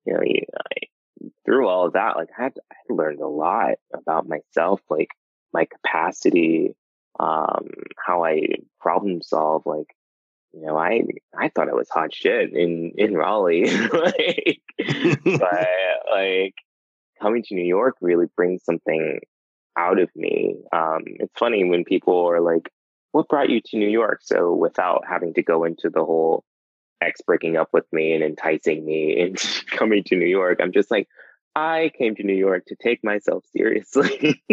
you 0.07 0.13
know, 0.13 0.19
I, 0.21 1.27
through 1.45 1.67
all 1.67 1.87
of 1.87 1.93
that, 1.93 2.15
like 2.15 2.29
I 2.37 2.43
had, 2.43 2.53
I 2.71 2.75
learned 2.93 3.19
a 3.19 3.27
lot 3.27 3.75
about 3.93 4.27
myself, 4.27 4.81
like 4.89 5.09
my 5.53 5.65
capacity, 5.65 6.75
um, 7.19 7.67
how 7.97 8.23
I 8.23 8.47
problem 8.79 9.21
solve, 9.21 9.63
like 9.65 9.87
you 10.53 10.65
know, 10.65 10.77
I 10.77 11.03
I 11.37 11.49
thought 11.49 11.69
I 11.69 11.73
was 11.73 11.89
hot 11.89 12.13
shit 12.13 12.53
in 12.53 12.93
in 12.97 13.15
Raleigh, 13.15 13.65
like, 13.93 14.61
but 14.77 15.67
like 16.11 16.55
coming 17.21 17.43
to 17.43 17.55
New 17.55 17.65
York 17.65 17.95
really 18.01 18.27
brings 18.35 18.63
something 18.63 19.19
out 19.77 19.99
of 19.99 20.09
me. 20.15 20.55
Um, 20.71 21.03
it's 21.05 21.37
funny 21.37 21.63
when 21.63 21.83
people 21.83 22.27
are 22.27 22.41
like, 22.41 22.71
"What 23.11 23.27
brought 23.27 23.49
you 23.49 23.61
to 23.65 23.77
New 23.77 23.89
York?" 23.89 24.21
So 24.23 24.53
without 24.53 25.03
having 25.07 25.33
to 25.35 25.43
go 25.43 25.63
into 25.65 25.89
the 25.89 26.03
whole 26.03 26.43
ex 27.01 27.21
breaking 27.21 27.57
up 27.57 27.69
with 27.73 27.85
me 27.91 28.13
and 28.13 28.23
enticing 28.23 28.85
me 28.85 29.17
into 29.19 29.65
coming 29.67 30.03
to 30.05 30.15
New 30.15 30.27
York, 30.27 30.59
I'm 30.61 30.71
just 30.71 30.91
like, 30.91 31.07
I 31.55 31.91
came 31.97 32.15
to 32.15 32.23
New 32.23 32.35
York 32.35 32.65
to 32.67 32.75
take 32.75 33.03
myself 33.03 33.43
seriously. 33.55 34.43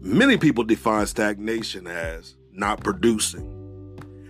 Many 0.00 0.36
people 0.36 0.64
define 0.64 1.06
stagnation 1.06 1.86
as 1.86 2.34
not 2.52 2.82
producing. 2.82 3.57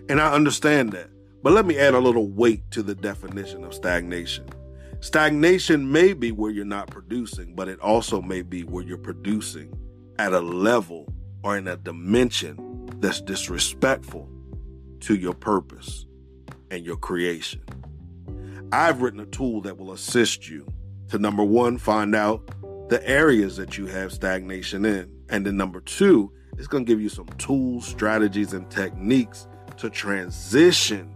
And 0.08 0.20
I 0.20 0.32
understand 0.32 0.92
that. 0.92 1.10
But 1.42 1.52
let 1.52 1.66
me 1.66 1.78
add 1.78 1.94
a 1.94 2.00
little 2.00 2.28
weight 2.28 2.68
to 2.72 2.82
the 2.82 2.94
definition 2.94 3.64
of 3.64 3.74
stagnation. 3.74 4.46
Stagnation 5.00 5.90
may 5.90 6.12
be 6.12 6.32
where 6.32 6.50
you're 6.50 6.64
not 6.64 6.90
producing, 6.90 7.54
but 7.54 7.68
it 7.68 7.78
also 7.80 8.20
may 8.20 8.42
be 8.42 8.62
where 8.62 8.82
you're 8.82 8.98
producing 8.98 9.72
at 10.18 10.32
a 10.32 10.40
level 10.40 11.12
or 11.44 11.56
in 11.56 11.68
a 11.68 11.76
dimension 11.76 12.88
that's 12.96 13.20
disrespectful 13.20 14.28
to 15.00 15.14
your 15.14 15.34
purpose 15.34 16.06
and 16.70 16.84
your 16.84 16.96
creation. 16.96 17.62
I've 18.72 19.00
written 19.00 19.20
a 19.20 19.26
tool 19.26 19.60
that 19.62 19.78
will 19.78 19.92
assist 19.92 20.48
you 20.48 20.66
to 21.08 21.18
number 21.18 21.44
one, 21.44 21.78
find 21.78 22.14
out 22.14 22.50
the 22.88 23.06
areas 23.08 23.56
that 23.56 23.78
you 23.78 23.86
have 23.86 24.12
stagnation 24.12 24.84
in. 24.84 25.10
And 25.28 25.46
then 25.46 25.56
number 25.56 25.80
two, 25.80 26.32
it's 26.58 26.66
going 26.66 26.84
to 26.84 26.90
give 26.90 27.00
you 27.00 27.08
some 27.08 27.28
tools, 27.38 27.86
strategies, 27.86 28.52
and 28.52 28.68
techniques 28.70 29.46
to 29.78 29.90
transition 29.90 31.14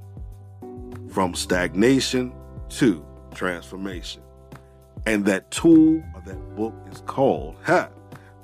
from 1.09 1.35
stagnation 1.35 2.33
to 2.69 3.05
transformation. 3.35 4.23
And 5.07 5.25
that 5.27 5.51
tool 5.51 6.03
or 6.15 6.23
that 6.27 6.57
book 6.57 6.75
is 6.91 7.03
called 7.07 7.57
ha, 7.65 7.89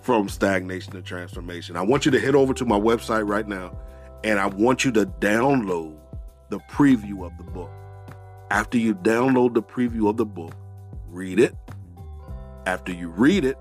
From 0.00 0.28
Stagnation 0.28 0.92
to 0.94 1.02
Transformation. 1.02 1.76
I 1.76 1.82
want 1.82 2.04
you 2.04 2.10
to 2.10 2.20
head 2.20 2.34
over 2.34 2.52
to 2.54 2.64
my 2.64 2.78
website 2.78 3.28
right 3.28 3.46
now 3.46 3.78
and 4.24 4.38
I 4.38 4.46
want 4.46 4.84
you 4.84 4.90
to 4.92 5.06
download 5.06 5.96
the 6.48 6.58
preview 6.70 7.24
of 7.24 7.36
the 7.38 7.44
book. 7.44 7.70
After 8.50 8.78
you 8.78 8.94
download 8.94 9.54
the 9.54 9.62
preview 9.62 10.08
of 10.08 10.16
the 10.16 10.26
book, 10.26 10.54
read 11.06 11.38
it. 11.38 11.54
After 12.66 12.92
you 12.92 13.08
read 13.10 13.44
it, 13.44 13.56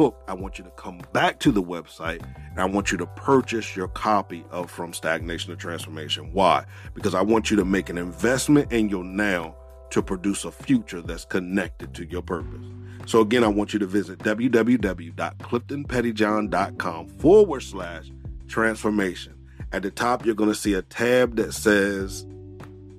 hooked, 0.00 0.30
I 0.30 0.34
want 0.34 0.56
you 0.56 0.64
to 0.64 0.70
come 0.70 1.02
back 1.12 1.38
to 1.40 1.52
the 1.52 1.62
website 1.62 2.24
and 2.52 2.58
I 2.58 2.64
want 2.64 2.90
you 2.90 2.96
to 2.96 3.06
purchase 3.06 3.76
your 3.76 3.88
copy 3.88 4.46
of 4.50 4.70
From 4.70 4.94
Stagnation 4.94 5.50
to 5.50 5.56
Transformation. 5.56 6.32
Why? 6.32 6.64
Because 6.94 7.14
I 7.14 7.20
want 7.20 7.50
you 7.50 7.58
to 7.58 7.66
make 7.66 7.90
an 7.90 7.98
investment 7.98 8.72
in 8.72 8.88
your 8.88 9.04
now 9.04 9.54
to 9.90 10.00
produce 10.00 10.46
a 10.46 10.50
future 10.50 11.02
that's 11.02 11.26
connected 11.26 11.92
to 11.96 12.06
your 12.06 12.22
purpose. 12.22 12.64
So 13.04 13.20
again, 13.20 13.44
I 13.44 13.48
want 13.48 13.74
you 13.74 13.78
to 13.78 13.86
visit 13.86 14.20
www.cliftonpettyjohn.com 14.20 17.08
forward 17.08 17.60
slash 17.60 18.10
transformation. 18.48 19.34
At 19.70 19.82
the 19.82 19.90
top, 19.90 20.24
you're 20.24 20.34
going 20.34 20.48
to 20.48 20.54
see 20.54 20.72
a 20.72 20.80
tab 20.80 21.36
that 21.36 21.52
says 21.52 22.24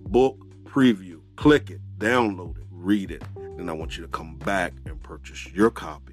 book 0.05 0.37
preview. 0.65 1.21
Click 1.35 1.71
it, 1.71 1.81
download 1.97 2.59
it, 2.59 2.67
read 2.69 3.09
it. 3.09 3.23
Then 3.57 3.69
I 3.69 3.73
want 3.73 3.97
you 3.97 4.03
to 4.03 4.09
come 4.09 4.37
back 4.37 4.73
and 4.85 5.01
purchase 5.01 5.47
your 5.47 5.71
copy 5.71 6.11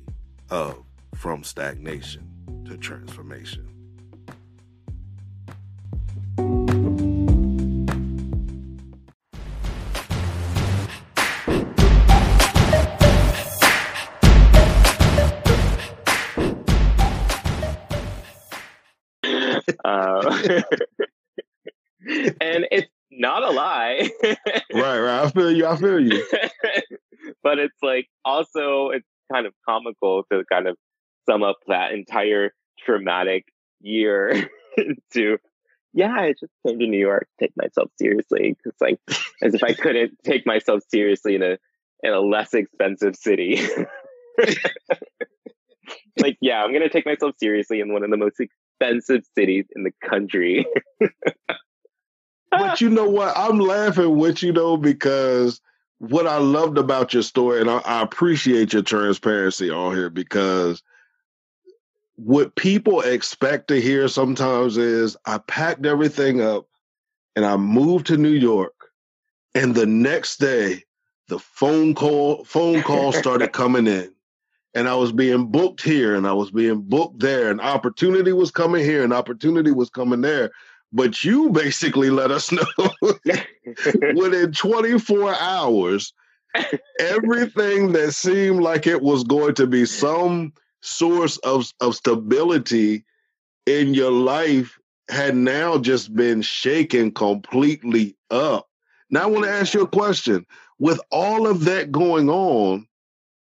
of 0.51 0.85
from 1.15 1.43
stagnation 1.45 2.65
to 2.67 2.77
transformation. 2.77 3.69
uh, 19.85 20.21
and 22.41 22.67
it's 22.71 22.89
not 23.11 23.43
a 23.43 23.51
lie. 23.51 24.11
right, 24.23 25.01
right. 25.01 25.25
I 25.25 25.31
feel 25.31 25.51
you. 25.51 25.67
I 25.67 25.77
feel 25.77 26.01
you. 26.01 26.25
but 27.43 27.59
it's 27.59 27.77
like 27.83 28.09
also 28.25 28.91
it's 28.91 29.08
kind 29.39 29.47
of 29.47 29.55
comical 29.69 30.25
to 30.33 30.45
kind 30.51 30.67
of 30.67 30.77
sum 31.29 31.43
up 31.43 31.57
that 31.69 31.93
entire 31.93 32.53
traumatic 32.85 33.45
year 33.81 34.51
to 35.13 35.39
yeah, 35.95 36.13
I 36.13 36.35
just 36.39 36.53
came 36.67 36.79
to 36.79 36.87
New 36.87 36.99
York 36.99 37.27
to 37.39 37.47
take 37.47 37.57
myself 37.57 37.91
seriously. 37.99 38.57
It's 38.65 38.81
like 38.81 39.01
as 39.43 39.55
if 39.55 39.63
I 39.63 39.73
couldn't 39.73 40.19
take 40.25 40.47
myself 40.47 40.83
seriously 40.91 41.35
in 41.35 41.43
a 41.43 41.59
in 42.03 42.13
a 42.13 42.21
less 42.21 42.55
expensive 42.55 43.17
city. 43.17 43.61
like, 46.21 46.37
yeah, 46.41 46.63
I'm 46.63 46.73
gonna 46.73 46.91
take 46.91 47.07
myself 47.07 47.35
seriously 47.41 47.81
in 47.81 47.93
one 47.93 48.05
of 48.05 48.11
the 48.11 48.17
most 48.17 48.39
expensive 48.39 49.25
cities 49.35 49.65
in 49.75 49.83
the 49.83 49.93
country. 50.07 50.67
but 52.51 52.81
you 52.81 52.91
know 52.91 53.09
what? 53.09 53.37
I'm 53.37 53.59
laughing 53.59 54.19
with 54.19 54.43
you 54.43 54.53
though 54.53 54.77
because 54.77 55.61
what 55.99 56.27
I 56.27 56.39
loved 56.39 56.79
about 56.79 57.13
your 57.13 57.23
story, 57.23 57.61
and 57.61 57.71
I, 57.71 57.79
I 57.79 58.03
appreciate 58.03 58.73
your 58.73 58.83
transparency 58.83 59.71
on 59.71 59.95
here 59.95 60.11
because 60.11 60.83
what 62.17 62.55
people 62.57 63.01
expect 63.01 63.69
to 63.69 63.81
hear 63.81 64.09
sometimes 64.09 64.77
is 64.77 65.17
I 65.25 65.39
packed 65.39 65.87
everything 65.87 66.41
up 66.41 66.67
and 67.37 67.45
I 67.45 67.57
moved 67.57 68.07
to 68.09 68.17
New 68.17 68.33
York, 68.33 68.75
and 69.55 69.75
the 69.75 69.87
next 69.87 70.39
day 70.39 70.85
the 71.29 71.39
phone 71.39 71.95
call 71.95 72.45
phone 72.45 72.83
calls 72.83 73.17
started 73.17 73.53
coming 73.53 73.87
in. 73.87 74.13
And 74.75 74.87
I 74.87 74.95
was 74.95 75.13
being 75.13 75.47
booked 75.47 75.83
here 75.83 76.15
and 76.15 76.27
I 76.27 76.33
was 76.33 76.51
being 76.51 76.83
booked 76.83 77.21
there, 77.21 77.51
and 77.51 77.61
opportunity 77.61 78.33
was 78.33 78.51
coming 78.51 78.85
here 78.85 79.03
and 79.03 79.13
opportunity 79.13 79.73
was 79.73 79.91
coming 79.91 80.21
there. 80.21 80.51
But 80.93 81.23
you 81.25 81.51
basically 81.51 82.11
let 82.11 82.31
us 82.31 82.51
know 82.51 82.65
within 84.15 84.53
24 84.53 85.35
hours, 85.35 86.13
everything 86.99 87.93
that 87.93 88.13
seemed 88.13 88.61
like 88.61 88.87
it 88.87 89.03
was 89.03 89.23
going 89.25 89.55
to 89.57 89.67
be 89.67 89.85
some 89.85 90.53
source 90.81 91.37
of, 91.39 91.71
of 91.81 91.95
stability 91.95 93.05
in 93.67 93.93
your 93.93 94.11
life 94.11 94.79
had 95.11 95.37
now 95.37 95.79
just 95.79 96.15
been 96.15 96.43
shaken 96.43 97.11
completely 97.13 98.17
up. 98.31 98.69
Now, 99.11 99.23
I 99.23 99.27
want 99.27 99.45
to 99.45 99.51
ask 99.51 99.75
you 99.75 99.83
a 99.83 99.89
question. 99.89 100.47
With 100.79 101.01
all 101.11 101.47
of 101.47 101.65
that 101.65 101.91
going 101.91 102.31
on, 102.31 102.87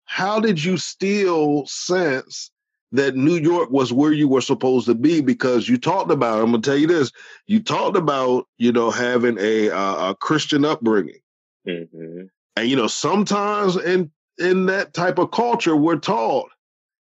how 0.05 0.41
did 0.41 0.63
you 0.63 0.77
still 0.79 1.67
sense 1.67 2.51
that 2.97 3.17
New 3.17 3.37
York 3.37 3.71
was 3.71 3.93
where 3.93 4.13
you 4.13 4.29
were 4.29 4.41
supposed 4.41 4.87
to 4.87 4.95
be 4.95 5.21
because 5.21 5.69
you 5.69 5.79
talked 5.79 6.11
about. 6.11 6.41
I'm 6.41 6.51
gonna 6.51 6.63
tell 6.63 6.77
you 6.77 6.87
this. 6.87 7.13
You 7.47 7.63
talked 7.63 7.97
about 7.97 8.47
you 8.59 8.73
know 8.73 8.91
having 8.91 9.39
a 9.39 9.71
uh, 9.71 10.11
a 10.11 10.15
Christian 10.15 10.65
upbringing, 10.65 11.21
mm-hmm. 11.67 12.23
and 12.57 12.69
you 12.69 12.77
know 12.77 12.87
sometimes 12.87 13.77
in 13.77 14.11
in 14.39 14.67
that 14.67 14.93
type 14.95 15.19
of 15.19 15.31
culture 15.31 15.75
we're 15.75 15.97
taught 15.97 16.51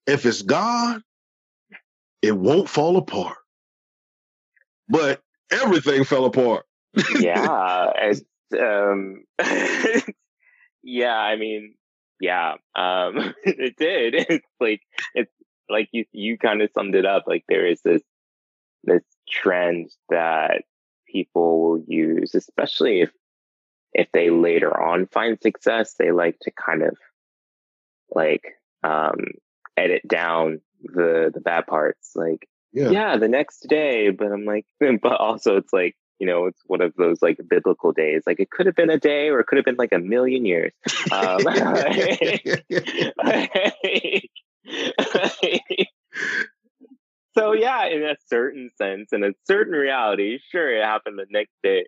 if 0.09 0.25
it's 0.25 0.43
God, 0.43 1.03
it 2.23 2.33
won't 2.33 2.69
fall 2.69 2.97
apart. 2.97 3.37
But 4.89 5.21
everything 5.53 6.05
fell 6.05 6.25
apart. 6.25 6.65
yeah, 7.21 7.93
it's, 7.97 8.23
um, 8.59 9.25
yeah. 10.83 11.15
I 11.15 11.37
mean, 11.37 11.75
yeah, 12.21 12.55
um, 12.75 13.35
it 13.45 13.77
did. 13.77 14.15
It's 14.15 14.47
like 14.59 14.81
it's 15.15 15.31
like 15.71 15.89
you 15.93 16.05
you 16.13 16.39
kind 16.39 16.63
of 16.63 16.71
summed 16.73 16.95
it 16.95 17.07
up. 17.07 17.25
Like 17.27 17.45
there 17.49 17.67
is 17.67 17.81
this 17.83 18.03
this 18.85 19.03
trend 19.29 19.91
that 20.09 20.65
people 21.07 21.63
will 21.63 21.85
use, 21.87 22.35
especially 22.35 23.03
if 23.03 23.11
if 23.93 24.09
they 24.13 24.31
later 24.31 24.79
on 24.79 25.07
find 25.07 25.41
success, 25.41 25.95
they 25.95 26.13
like 26.13 26.39
to 26.43 26.51
kind 26.51 26.83
of 26.83 26.97
like 28.11 28.45
um 28.83 29.17
edit 29.77 30.07
down 30.07 30.61
the 30.83 31.31
the 31.33 31.41
bad 31.41 31.67
parts. 31.67 32.13
Like 32.15 32.49
yeah. 32.73 32.91
yeah, 32.91 33.17
the 33.17 33.29
next 33.29 33.67
day, 33.69 34.11
but 34.11 34.31
I'm 34.31 34.45
like, 34.45 34.67
but 34.81 35.21
also 35.21 35.57
it's 35.57 35.73
like 35.73 35.97
you 36.19 36.27
know, 36.27 36.47
it's 36.47 36.61
one 36.67 36.81
of 36.81 36.95
those 36.97 37.23
like 37.23 37.39
biblical 37.49 37.93
days. 37.93 38.25
Like 38.27 38.41
it 38.41 38.51
could 38.51 38.67
have 38.67 38.75
been 38.75 38.91
a 38.91 38.99
day 38.99 39.29
or 39.29 39.39
it 39.41 39.47
could 39.47 39.57
have 39.57 39.65
been 39.65 39.77
like 39.77 39.93
a 39.93 40.01
million 40.01 40.45
years. 40.45 40.73
Um, 41.13 41.39
so 47.37 47.53
yeah, 47.53 47.87
in 47.87 48.03
a 48.03 48.17
certain 48.27 48.71
sense, 48.77 49.13
in 49.13 49.25
a 49.25 49.33
certain 49.47 49.73
reality, 49.73 50.39
sure, 50.51 50.75
it 50.77 50.85
happened 50.85 51.19
the 51.19 51.27
next 51.31 51.55
day. 51.63 51.87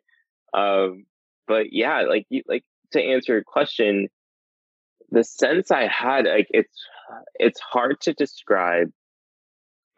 Um, 0.54 1.06
but 1.46 1.72
yeah, 1.72 2.02
like 2.02 2.26
you, 2.30 2.42
like 2.46 2.64
to 2.92 3.02
answer 3.02 3.34
your 3.34 3.44
question, 3.44 4.08
the 5.10 5.24
sense 5.24 5.70
I 5.70 5.86
had, 5.86 6.26
like 6.26 6.48
it's 6.50 6.86
it's 7.38 7.60
hard 7.60 8.00
to 8.02 8.12
describe. 8.12 8.90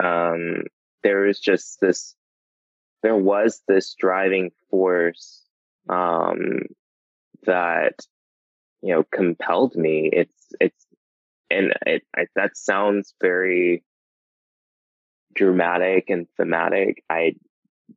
Um, 0.03 0.65
there 1.03 1.27
is 1.27 1.39
just 1.39 1.79
this, 1.81 2.15
there 3.03 3.17
was 3.17 3.63
this 3.69 3.95
driving 3.99 4.51
force 4.71 5.43
um, 5.89 6.63
that 7.45 7.95
you 8.83 8.95
know 8.95 9.05
compelled 9.13 9.77
me. 9.77 10.11
It's 10.13 10.47
it's 10.61 10.82
and 11.53 11.75
it, 11.87 12.03
that 12.35 12.57
sounds 12.57 13.15
very 13.21 13.85
dramatic 15.35 16.11
and 16.11 16.27
thematic. 16.37 17.03
I, 17.09 17.35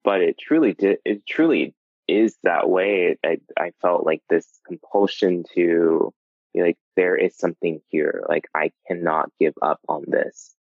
but 0.04 0.22
it 0.22 0.38
truly 0.40 0.74
did. 0.74 0.98
It 1.06 1.26
truly 1.26 1.74
is 2.08 2.38
that 2.44 2.70
way. 2.70 3.18
I 3.24 3.38
I 3.60 3.72
felt 3.82 4.06
like 4.06 4.22
this 4.30 4.48
compulsion 4.68 5.44
to 5.56 6.14
like 6.56 6.78
there 6.96 7.16
is 7.16 7.38
something 7.38 7.82
here. 7.90 8.24
Like 8.28 8.46
I 8.56 8.72
cannot 8.88 9.30
give 9.40 9.56
up 9.62 9.80
on 9.88 10.04
this. 10.08 10.56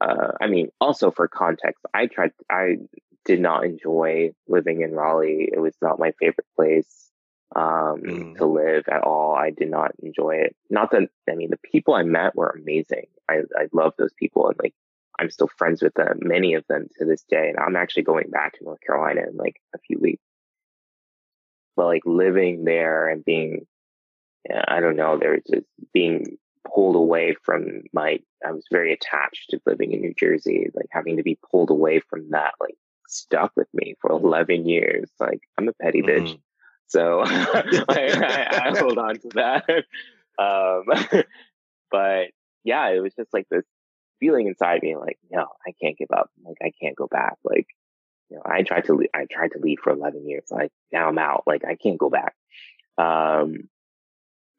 Uh, 0.00 0.32
I 0.40 0.46
mean, 0.46 0.68
also 0.80 1.10
for 1.10 1.28
context, 1.28 1.84
I 1.94 2.06
tried. 2.06 2.32
I 2.50 2.76
did 3.24 3.40
not 3.40 3.64
enjoy 3.64 4.30
living 4.48 4.82
in 4.82 4.92
Raleigh. 4.92 5.48
It 5.52 5.58
was 5.58 5.74
not 5.82 5.98
my 5.98 6.12
favorite 6.20 6.46
place 6.56 7.10
um, 7.54 8.02
mm. 8.02 8.36
to 8.36 8.46
live 8.46 8.84
at 8.90 9.02
all. 9.02 9.34
I 9.34 9.50
did 9.50 9.70
not 9.70 9.92
enjoy 10.02 10.36
it. 10.36 10.56
Not 10.70 10.90
that 10.90 11.08
I 11.30 11.34
mean, 11.34 11.50
the 11.50 11.70
people 11.70 11.94
I 11.94 12.02
met 12.02 12.34
were 12.34 12.50
amazing. 12.50 13.06
I 13.28 13.42
I 13.56 13.68
love 13.72 13.92
those 13.98 14.12
people, 14.18 14.48
and 14.48 14.56
like 14.62 14.74
I'm 15.18 15.30
still 15.30 15.50
friends 15.56 15.82
with 15.82 15.94
them, 15.94 16.18
many 16.22 16.54
of 16.54 16.64
them 16.68 16.88
to 16.98 17.04
this 17.04 17.24
day. 17.28 17.48
And 17.48 17.58
I'm 17.58 17.76
actually 17.76 18.02
going 18.02 18.30
back 18.30 18.54
to 18.54 18.64
North 18.64 18.80
Carolina 18.80 19.22
in 19.30 19.36
like 19.36 19.56
a 19.74 19.78
few 19.78 19.98
weeks. 20.00 20.22
But 21.76 21.86
like 21.86 22.02
living 22.04 22.64
there 22.64 23.08
and 23.08 23.24
being 23.24 23.66
I 24.68 24.80
don't 24.80 24.96
know, 24.96 25.18
there's 25.18 25.42
just 25.50 25.66
being 25.92 26.38
pulled 26.72 26.96
away 26.96 27.36
from 27.44 27.82
my, 27.92 28.18
I 28.46 28.52
was 28.52 28.66
very 28.70 28.92
attached 28.92 29.50
to 29.50 29.60
living 29.66 29.92
in 29.92 30.00
New 30.00 30.14
Jersey, 30.14 30.68
like 30.74 30.86
having 30.90 31.16
to 31.16 31.22
be 31.22 31.38
pulled 31.50 31.70
away 31.70 32.00
from 32.00 32.30
that, 32.30 32.54
like 32.60 32.76
stuck 33.08 33.52
with 33.56 33.68
me 33.72 33.94
for 34.00 34.10
11 34.10 34.68
years. 34.68 35.10
Like 35.18 35.40
I'm 35.58 35.68
a 35.68 35.72
petty 35.74 36.02
mm-hmm. 36.02 36.26
bitch. 36.26 36.38
So 36.88 37.20
I, 37.26 37.84
I, 37.88 38.70
I, 38.70 38.78
hold 38.78 38.98
on 38.98 39.18
to 39.18 39.28
that. 39.34 39.84
Um, 40.38 40.84
but 41.90 42.26
yeah, 42.62 42.88
it 42.90 43.00
was 43.00 43.14
just 43.14 43.32
like 43.32 43.46
this 43.50 43.64
feeling 44.20 44.48
inside 44.48 44.82
me, 44.82 44.94
like, 44.94 45.18
no, 45.30 45.46
I 45.66 45.72
can't 45.80 45.96
give 45.96 46.10
up. 46.10 46.30
Like 46.44 46.58
I 46.62 46.72
can't 46.78 46.94
go 46.94 47.06
back. 47.06 47.36
Like, 47.42 47.66
you 48.28 48.36
know, 48.36 48.42
I 48.44 48.62
tried 48.62 48.84
to, 48.84 48.94
leave, 48.94 49.08
I 49.14 49.24
tried 49.30 49.52
to 49.52 49.58
leave 49.58 49.78
for 49.82 49.94
11 49.94 50.28
years. 50.28 50.44
Like 50.50 50.72
now 50.92 51.08
I'm 51.08 51.18
out. 51.18 51.44
Like 51.46 51.64
I 51.64 51.76
can't 51.76 51.98
go 51.98 52.10
back. 52.10 52.34
Um, 52.98 53.70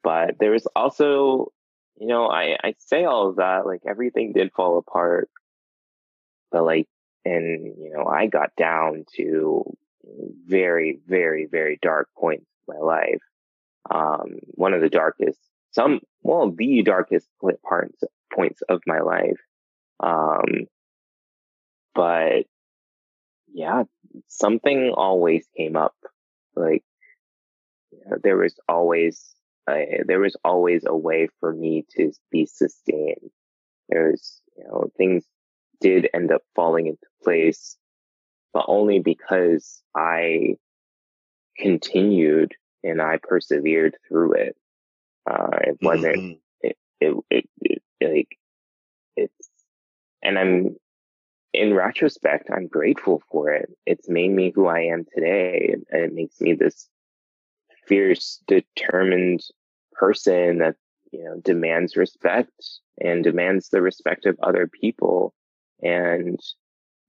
but 0.02 0.36
there 0.40 0.50
was 0.50 0.66
also, 0.74 1.52
you 1.96 2.08
know, 2.08 2.28
I, 2.28 2.56
I 2.62 2.74
say 2.78 3.04
all 3.04 3.28
of 3.28 3.36
that, 3.36 3.66
like 3.66 3.82
everything 3.86 4.32
did 4.32 4.52
fall 4.52 4.78
apart. 4.78 5.28
But 6.50 6.64
like, 6.64 6.88
and, 7.24 7.76
you 7.78 7.92
know, 7.94 8.06
I 8.06 8.26
got 8.26 8.56
down 8.56 9.04
to 9.16 9.76
very, 10.46 11.00
very, 11.06 11.46
very 11.46 11.78
dark 11.82 12.08
points 12.16 12.46
in 12.66 12.74
my 12.74 12.80
life. 12.80 13.20
Um, 13.90 14.38
one 14.52 14.74
of 14.74 14.80
the 14.80 14.88
darkest, 14.88 15.38
some, 15.70 16.00
well, 16.22 16.50
the 16.50 16.82
darkest 16.82 17.28
parts, 17.66 18.02
points 18.34 18.62
of 18.68 18.80
my 18.86 19.00
life. 19.00 19.40
Um, 20.00 20.66
but 21.94 22.44
yeah, 23.52 23.84
something 24.26 24.92
always 24.96 25.46
came 25.56 25.76
up. 25.76 25.94
Like, 26.54 26.84
you 27.90 28.00
know, 28.06 28.16
there 28.22 28.36
was 28.36 28.54
always 28.68 29.34
I, 29.68 30.00
there 30.06 30.20
was 30.20 30.36
always 30.44 30.84
a 30.86 30.96
way 30.96 31.28
for 31.40 31.52
me 31.52 31.84
to 31.96 32.12
be 32.30 32.46
sustained. 32.46 33.30
There's, 33.88 34.40
you 34.56 34.64
know, 34.64 34.90
things 34.96 35.24
did 35.80 36.08
end 36.14 36.32
up 36.32 36.42
falling 36.54 36.86
into 36.86 37.06
place, 37.22 37.76
but 38.52 38.64
only 38.68 38.98
because 38.98 39.82
I 39.94 40.56
continued 41.56 42.54
and 42.82 43.02
I 43.02 43.18
persevered 43.22 43.96
through 44.08 44.34
it. 44.34 44.56
Uh, 45.28 45.58
it 45.60 45.78
wasn't, 45.82 46.16
mm-hmm. 46.16 46.38
it, 46.60 46.76
it, 47.00 47.16
it, 47.30 47.48
it, 47.60 47.82
like, 48.00 48.38
it's, 49.16 49.50
and 50.22 50.38
I'm, 50.38 50.76
in 51.52 51.74
retrospect, 51.74 52.50
I'm 52.54 52.66
grateful 52.66 53.22
for 53.30 53.50
it. 53.50 53.70
It's 53.86 54.08
made 54.08 54.30
me 54.30 54.52
who 54.54 54.66
I 54.66 54.80
am 54.82 55.04
today. 55.14 55.74
And 55.90 56.02
it 56.02 56.14
makes 56.14 56.40
me 56.40 56.54
this 56.54 56.88
fierce, 57.86 58.42
determined 58.46 59.40
person 59.92 60.58
that 60.58 60.76
you 61.10 61.24
know 61.24 61.40
demands 61.42 61.96
respect 61.96 62.52
and 63.00 63.24
demands 63.24 63.68
the 63.68 63.82
respect 63.82 64.26
of 64.26 64.38
other 64.42 64.68
people 64.68 65.34
and 65.82 66.38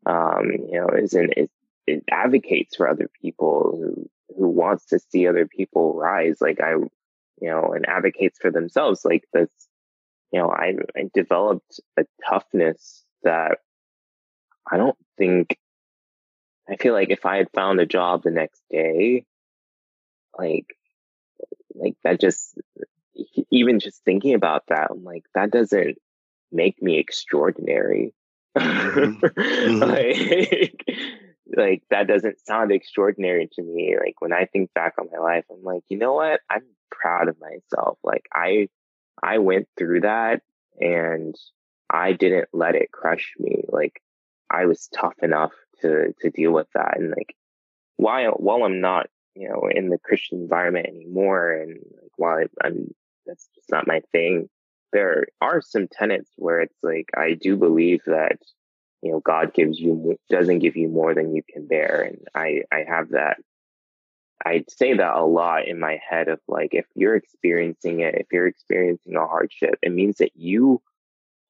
um 0.05 0.51
you 0.51 0.79
know 0.79 0.89
isn't 0.89 1.33
it, 1.35 1.51
it 1.88 2.03
advocates 2.09 2.75
for 2.75 2.88
other 2.88 3.09
people 3.21 3.71
who 3.77 4.09
who 4.38 4.47
wants 4.47 4.85
to 4.88 4.99
see 4.99 5.27
other 5.27 5.47
people 5.47 5.93
rise 5.93 6.38
like 6.41 6.59
i 6.62 6.71
you 6.71 7.49
know 7.49 7.73
and 7.73 7.88
advocates 7.88 8.38
for 8.39 8.51
themselves 8.51 9.03
like 9.03 9.23
this 9.33 9.49
you 10.31 10.39
know 10.39 10.49
i 10.49 10.73
i 10.95 11.09
developed 11.13 11.79
a 11.97 12.03
toughness 12.27 13.03
that 13.23 13.57
i 14.71 14.77
don't 14.77 14.97
think 15.17 15.57
i 16.69 16.75
feel 16.75 16.93
like 16.93 17.09
if 17.09 17.25
i 17.25 17.38
had 17.38 17.49
found 17.53 17.79
a 17.79 17.85
job 17.85 18.23
the 18.23 18.31
next 18.31 18.62
day 18.69 19.25
like 20.38 20.67
like 21.75 21.95
that 22.03 22.19
just, 22.19 22.57
even 23.51 23.79
just 23.79 24.03
thinking 24.03 24.33
about 24.33 24.63
that, 24.67 24.89
I'm 24.91 25.03
like, 25.03 25.23
that 25.35 25.51
doesn't 25.51 25.97
make 26.51 26.81
me 26.81 26.97
extraordinary. 26.97 28.13
Mm-hmm. 28.59 29.25
mm-hmm. 29.39 29.79
like, 29.79 30.85
like 31.55 31.83
that 31.89 32.07
doesn't 32.07 32.45
sound 32.45 32.71
extraordinary 32.71 33.49
to 33.53 33.61
me. 33.61 33.95
Like 33.99 34.19
when 34.19 34.33
I 34.33 34.45
think 34.45 34.73
back 34.73 34.95
on 34.99 35.07
my 35.11 35.19
life, 35.19 35.45
I'm 35.51 35.63
like, 35.63 35.83
you 35.89 35.97
know 35.97 36.13
what? 36.13 36.41
I'm 36.49 36.63
proud 36.91 37.27
of 37.27 37.37
myself. 37.39 37.97
Like 38.03 38.25
I, 38.33 38.69
I 39.21 39.39
went 39.39 39.67
through 39.77 40.01
that 40.01 40.41
and 40.79 41.35
I 41.89 42.13
didn't 42.13 42.49
let 42.53 42.75
it 42.75 42.91
crush 42.91 43.33
me. 43.39 43.63
Like 43.67 44.01
I 44.49 44.65
was 44.65 44.89
tough 44.93 45.15
enough 45.21 45.53
to, 45.81 46.13
to 46.21 46.29
deal 46.29 46.51
with 46.51 46.67
that. 46.75 46.97
And 46.97 47.10
like, 47.10 47.35
while, 47.97 48.31
while 48.31 48.63
I'm 48.63 48.81
not 48.81 49.07
you 49.39 49.47
know, 49.47 49.69
in 49.73 49.89
the 49.89 49.97
Christian 49.97 50.41
environment 50.41 50.87
anymore. 50.87 51.51
And 51.51 51.79
like, 52.01 52.12
while 52.17 52.39
I, 52.39 52.67
I'm, 52.67 52.93
that's 53.25 53.47
just 53.55 53.71
not 53.71 53.87
my 53.87 54.01
thing. 54.12 54.49
There 54.92 55.27
are 55.42 55.62
some 55.62 55.87
tenets 55.87 56.31
where 56.35 56.62
it's 56.62 56.77
like, 56.81 57.10
I 57.15 57.33
do 57.33 57.58
believe 57.58 58.02
that, 58.06 58.40
you 59.02 59.12
know, 59.12 59.19
God 59.19 59.54
gives 59.54 59.79
you, 59.79 60.17
doesn't 60.29 60.60
give 60.60 60.75
you 60.75 60.87
more 60.87 61.13
than 61.13 61.35
you 61.35 61.44
can 61.48 61.67
bear. 61.67 62.02
And 62.02 62.19
I, 62.33 62.63
I 62.71 62.85
have 62.87 63.10
that. 63.10 63.37
I 64.46 64.63
say 64.69 64.94
that 64.96 65.15
a 65.15 65.25
lot 65.25 65.67
in 65.67 65.79
my 65.79 66.00
head 66.10 66.29
of 66.29 66.40
like, 66.48 66.73
if 66.73 66.85
you're 66.96 67.15
experiencing 67.15 68.00
it, 68.00 68.15
if 68.15 68.27
you're 68.31 68.48
experiencing 68.48 69.15
a 69.15 69.27
hardship, 69.27 69.75
it 69.81 69.92
means 69.92 70.17
that 70.17 70.31
you 70.35 70.81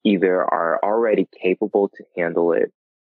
either 0.04 0.42
are 0.42 0.80
already 0.82 1.28
capable 1.40 1.88
to 1.88 2.04
handle 2.16 2.52
it 2.52 2.72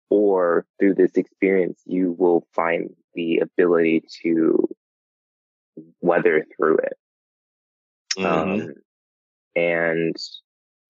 or 0.09 0.65
through 0.79 0.95
this 0.95 1.13
experience, 1.17 1.81
you 1.85 2.15
will 2.19 2.47
find 2.55 2.95
the 3.15 3.39
ability 3.39 4.05
to 4.23 4.69
weather 6.01 6.47
through 6.57 6.79
it. 6.79 6.97
Mm-hmm. 8.19 8.63
Um, 8.63 8.75
and 9.57 10.15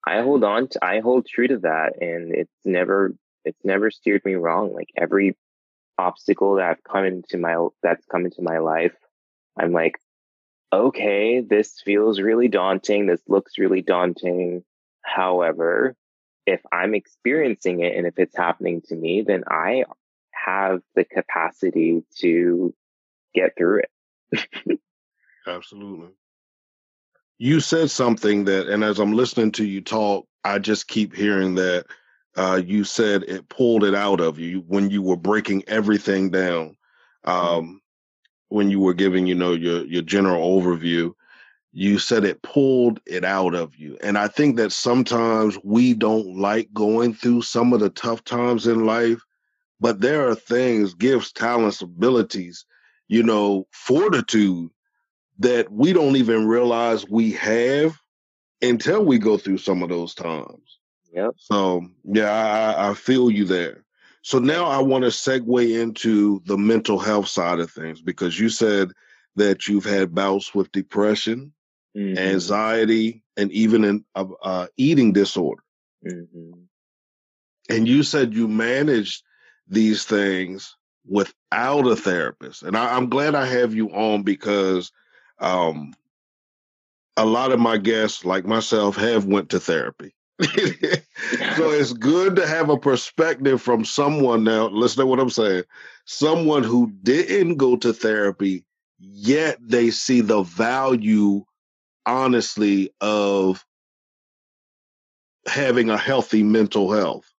I 0.06 0.20
hold 0.20 0.44
on 0.44 0.68
to, 0.68 0.84
I 0.84 1.00
hold 1.00 1.26
true 1.26 1.48
to 1.48 1.58
that. 1.60 2.02
And 2.02 2.34
it's 2.34 2.52
never, 2.64 3.14
it's 3.44 3.64
never 3.64 3.90
steered 3.90 4.24
me 4.24 4.34
wrong. 4.34 4.74
Like 4.74 4.88
every 4.96 5.36
obstacle 5.96 6.56
that 6.56 6.68
I've 6.68 6.84
come 6.84 7.04
into 7.04 7.38
my, 7.38 7.68
that's 7.82 8.04
come 8.06 8.24
into 8.24 8.42
my 8.42 8.58
life, 8.58 8.94
I'm 9.58 9.72
like, 9.72 9.96
okay, 10.72 11.40
this 11.40 11.80
feels 11.84 12.20
really 12.20 12.48
daunting. 12.48 13.06
This 13.06 13.22
looks 13.28 13.58
really 13.58 13.82
daunting. 13.82 14.64
However, 15.02 15.94
if 16.44 16.60
I'm 16.72 16.94
experiencing 16.94 17.80
it 17.80 17.96
and 17.96 18.06
if 18.06 18.18
it's 18.18 18.36
happening 18.36 18.82
to 18.88 18.96
me, 18.96 19.22
then 19.22 19.44
I 19.48 19.84
have 20.32 20.80
the 20.94 21.04
capacity 21.04 22.04
to 22.18 22.74
get 23.34 23.56
through 23.56 23.82
it. 24.32 24.80
Absolutely. 25.46 26.08
You 27.38 27.60
said 27.60 27.90
something 27.90 28.44
that, 28.44 28.68
and 28.68 28.82
as 28.82 28.98
I'm 28.98 29.12
listening 29.12 29.52
to 29.52 29.64
you 29.64 29.80
talk, 29.80 30.26
I 30.44 30.58
just 30.58 30.88
keep 30.88 31.14
hearing 31.14 31.54
that 31.56 31.86
uh, 32.36 32.60
you 32.64 32.84
said 32.84 33.24
it 33.24 33.48
pulled 33.48 33.84
it 33.84 33.94
out 33.94 34.20
of 34.20 34.38
you 34.38 34.60
when 34.66 34.90
you 34.90 35.02
were 35.02 35.16
breaking 35.16 35.64
everything 35.66 36.30
down. 36.30 36.76
Mm-hmm. 37.26 37.30
Um, 37.30 37.80
when 38.48 38.70
you 38.70 38.78
were 38.78 38.94
giving, 38.94 39.26
you 39.26 39.34
know, 39.34 39.52
your 39.52 39.84
your 39.86 40.02
general 40.02 40.60
overview, 40.60 41.12
you 41.72 41.98
said 41.98 42.24
it 42.24 42.42
pulled 42.42 43.00
it 43.06 43.24
out 43.24 43.54
of 43.54 43.76
you. 43.76 43.98
And 44.02 44.16
I 44.16 44.28
think 44.28 44.56
that 44.56 44.72
sometimes 44.72 45.58
we 45.64 45.94
don't 45.94 46.38
like 46.38 46.72
going 46.72 47.12
through 47.12 47.42
some 47.42 47.72
of 47.72 47.80
the 47.80 47.90
tough 47.90 48.22
times 48.24 48.66
in 48.66 48.86
life, 48.86 49.20
but 49.80 50.00
there 50.00 50.28
are 50.28 50.34
things, 50.34 50.94
gifts, 50.94 51.32
talents, 51.32 51.82
abilities, 51.82 52.64
you 53.08 53.22
know, 53.22 53.66
fortitude 53.72 54.70
that 55.38 55.70
we 55.70 55.92
don't 55.92 56.16
even 56.16 56.46
realize 56.46 57.08
we 57.08 57.32
have 57.32 57.96
until 58.62 59.04
we 59.04 59.18
go 59.18 59.36
through 59.36 59.58
some 59.58 59.82
of 59.82 59.88
those 59.88 60.14
times. 60.14 60.78
Yep. 61.12 61.32
So 61.36 61.86
yeah, 62.04 62.30
I, 62.30 62.90
I 62.90 62.94
feel 62.94 63.30
you 63.30 63.44
there. 63.44 63.84
So 64.22 64.38
now 64.38 64.66
I 64.66 64.80
want 64.80 65.04
to 65.04 65.10
segue 65.10 65.80
into 65.80 66.42
the 66.46 66.58
mental 66.58 66.98
health 66.98 67.28
side 67.28 67.60
of 67.60 67.70
things 67.70 68.00
because 68.00 68.38
you 68.38 68.48
said 68.48 68.90
that 69.36 69.68
you've 69.68 69.84
had 69.84 70.14
bouts 70.14 70.54
with 70.54 70.72
depression 70.72 71.52
mm-hmm. 71.96 72.18
anxiety, 72.18 73.22
and 73.36 73.50
even 73.52 73.84
an 73.84 74.04
uh, 74.14 74.66
eating 74.76 75.12
disorder. 75.12 75.62
Mm-hmm. 76.06 76.52
And 77.68 77.88
you 77.88 78.02
said 78.02 78.34
you 78.34 78.48
managed 78.48 79.22
these 79.68 80.04
things 80.04 80.76
without 81.06 81.86
a 81.86 81.96
therapist. 81.96 82.62
And 82.62 82.76
I, 82.76 82.96
am 82.96 83.08
glad 83.08 83.34
I 83.34 83.46
have 83.46 83.74
you 83.74 83.90
on 83.90 84.22
because 84.22 84.92
um, 85.38 85.94
a 87.16 87.24
lot 87.24 87.52
of 87.52 87.60
my 87.60 87.78
guests, 87.78 88.24
like 88.24 88.44
myself, 88.44 88.96
have 88.96 89.24
went 89.24 89.50
to 89.50 89.60
therapy. 89.60 90.14
so 90.42 91.70
it's 91.70 91.94
good 91.94 92.36
to 92.36 92.46
have 92.46 92.68
a 92.68 92.76
perspective 92.76 93.62
from 93.62 93.84
someone 93.84 94.44
now. 94.44 94.66
Listen 94.68 95.00
to 95.00 95.06
what 95.06 95.18
I'm 95.20 95.30
saying. 95.30 95.64
Someone 96.04 96.62
who 96.62 96.92
didn't 97.02 97.56
go 97.56 97.76
to 97.76 97.92
therapy, 97.92 98.64
yet 98.98 99.58
they 99.60 99.90
see 99.90 100.20
the 100.20 100.42
value 100.42 101.44
honestly 102.04 102.90
of 103.00 103.64
having 105.46 105.88
a 105.88 105.96
healthy 105.96 106.42
mental 106.42 106.92
health. 106.92 107.32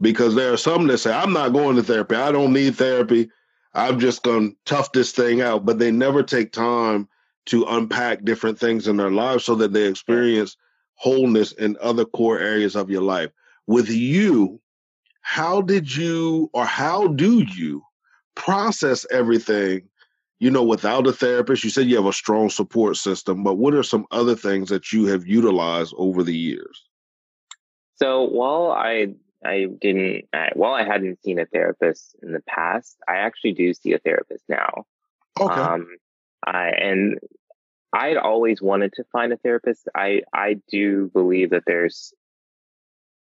Because 0.00 0.34
there 0.34 0.52
are 0.52 0.58
some 0.58 0.86
that 0.88 0.98
say, 0.98 1.12
I'm 1.12 1.32
not 1.32 1.52
going 1.52 1.76
to 1.76 1.82
therapy. 1.82 2.16
I 2.16 2.32
don't 2.32 2.52
need 2.52 2.74
therapy. 2.74 3.30
I'm 3.74 4.00
just 4.00 4.22
going 4.22 4.50
to 4.50 4.56
tough 4.64 4.92
this 4.92 5.12
thing 5.12 5.40
out. 5.40 5.64
But 5.64 5.78
they 5.78 5.90
never 5.90 6.22
take 6.22 6.52
time 6.52 7.08
to 7.46 7.64
unpack 7.64 8.24
different 8.24 8.58
things 8.58 8.88
in 8.88 8.96
their 8.96 9.10
lives 9.10 9.44
so 9.44 9.54
that 9.56 9.72
they 9.72 9.86
experience 9.86 10.56
wholeness 10.94 11.52
in 11.52 11.76
other 11.80 12.04
core 12.04 12.38
areas 12.38 12.76
of 12.76 12.90
your 12.90 13.02
life. 13.02 13.30
With 13.66 13.88
you, 13.88 14.60
how 15.20 15.62
did 15.62 15.94
you 15.94 16.50
or 16.52 16.64
how 16.64 17.08
do 17.08 17.40
you 17.42 17.82
process 18.34 19.06
everything 19.10 19.88
you 20.44 20.50
know, 20.50 20.64
without 20.64 21.06
a 21.06 21.12
therapist, 21.12 21.64
you 21.64 21.70
said 21.70 21.86
you 21.86 21.96
have 21.96 22.04
a 22.04 22.12
strong 22.12 22.50
support 22.50 22.96
system, 22.96 23.42
but 23.42 23.54
what 23.54 23.72
are 23.72 23.82
some 23.82 24.04
other 24.10 24.34
things 24.34 24.68
that 24.68 24.92
you 24.92 25.06
have 25.06 25.26
utilized 25.26 25.94
over 25.96 26.22
the 26.22 26.36
years? 26.36 26.84
So 27.96 28.24
while 28.24 28.70
I 28.70 29.14
I 29.42 29.68
didn't 29.80 30.26
I, 30.32 30.50
while 30.54 30.74
I 30.74 30.84
hadn't 30.84 31.22
seen 31.22 31.38
a 31.38 31.46
therapist 31.46 32.16
in 32.22 32.32
the 32.32 32.42
past, 32.46 32.96
I 33.08 33.16
actually 33.16 33.52
do 33.52 33.72
see 33.72 33.92
a 33.92 33.98
therapist 33.98 34.44
now. 34.48 34.84
Okay. 35.40 35.60
Um, 35.60 35.86
I 36.46 36.68
and 36.68 37.18
I'd 37.92 38.16
always 38.16 38.60
wanted 38.60 38.92
to 38.94 39.04
find 39.12 39.32
a 39.32 39.36
therapist. 39.36 39.88
I 39.94 40.22
I 40.32 40.56
do 40.70 41.10
believe 41.12 41.50
that 41.50 41.64
there's 41.66 42.12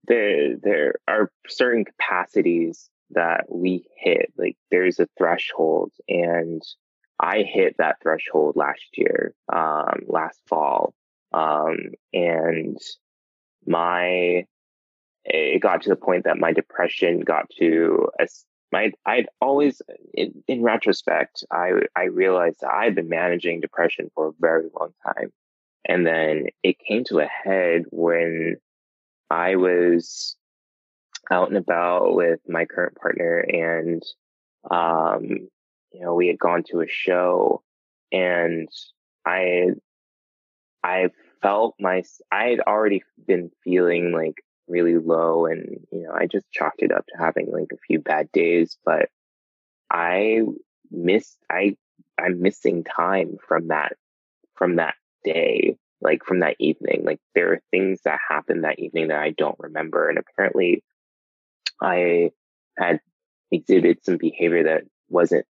there 0.08 0.58
there 0.58 0.96
are 1.08 1.32
certain 1.48 1.86
capacities 1.86 2.90
that 3.12 3.46
we 3.50 3.88
hit. 3.98 4.34
Like 4.38 4.58
there's 4.70 5.00
a 5.00 5.08
threshold 5.18 5.92
and 6.08 6.62
I 7.20 7.44
hit 7.44 7.76
that 7.78 7.98
threshold 8.02 8.56
last 8.56 8.86
year, 8.94 9.34
um, 9.52 10.02
last 10.08 10.40
fall. 10.48 10.94
Um, 11.34 11.78
and 12.14 12.78
my, 13.66 14.46
it 15.26 15.62
got 15.62 15.82
to 15.84 15.90
the 15.90 15.96
point 15.96 16.26
that 16.26 16.38
my 16.38 16.54
depression 16.54 17.22
got 17.22 17.50
to 17.60 18.10
a, 18.20 18.28
my, 18.72 18.92
I'd 19.06 19.28
always, 19.40 19.82
in, 20.14 20.44
in 20.48 20.62
retrospect, 20.62 21.44
I, 21.52 21.72
I 21.96 22.06
realized 22.06 22.58
that 22.62 22.74
I 22.74 22.86
had 22.86 22.96
been 22.96 23.10
managing 23.10 23.62
depression 23.62 24.12
for 24.14 24.28
a 24.28 24.34
very 24.40 24.68
long 24.80 24.94
time. 25.06 25.32
And 25.86 26.06
then 26.06 26.48
it 26.64 26.78
came 26.80 27.04
to 27.06 27.20
a 27.20 27.28
head 27.28 27.84
when 27.92 28.58
I 29.30 29.56
was 29.56 30.36
out 31.32 31.48
and 31.48 31.58
about 31.58 32.14
with 32.14 32.40
my 32.48 32.66
current 32.66 32.96
partner 32.96 33.40
and, 33.40 34.04
um, 34.70 35.24
you 35.94 36.02
know, 36.02 36.14
we 36.14 36.28
had 36.28 36.40
gone 36.40 36.64
to 36.70 36.82
a 36.82 36.88
show 36.88 37.64
and 38.12 38.68
I, 39.26 39.68
I 40.84 41.10
felt 41.42 41.76
my, 41.80 42.04
I 42.32 42.46
had 42.48 42.60
already 42.62 43.04
been 43.26 43.52
feeling 43.64 44.12
like 44.12 44.36
really 44.68 44.98
low 44.98 45.46
and, 45.46 45.86
you 45.92 46.04
know, 46.04 46.12
I 46.12 46.28
just 46.28 46.52
chalked 46.52 46.82
it 46.82 46.92
up 46.92 47.06
to 47.08 47.18
having 47.18 47.52
like 47.52 47.72
a 47.74 47.82
few 47.88 48.00
bad 48.00 48.32
days, 48.32 48.78
but 48.86 49.10
I 49.90 50.42
missed, 50.92 51.38
I, 51.50 51.76
I'm 52.20 52.42
missing 52.42 52.84
time 52.84 53.38
from 53.48 53.70
that, 53.70 53.94
from 54.56 54.78
that 54.78 54.96
day, 55.24 55.78
like 56.02 56.24
from 56.26 56.42
that 56.42 56.56
evening. 56.60 57.04
Like 57.06 57.20
there 57.36 57.54
are 57.54 57.62
things 57.72 58.02
that 58.06 58.20
happened 58.28 58.64
that 58.64 58.80
evening 58.80 59.10
that 59.10 59.20
I 59.20 59.32
don't 59.32 59.60
remember. 59.60 60.10
And 60.10 60.18
apparently 60.18 60.84
I 61.82 62.32
had 62.78 63.00
exhibited 63.52 64.04
some 64.04 64.18
behavior 64.18 64.64
that 64.64 64.84
wasn't 65.10 65.46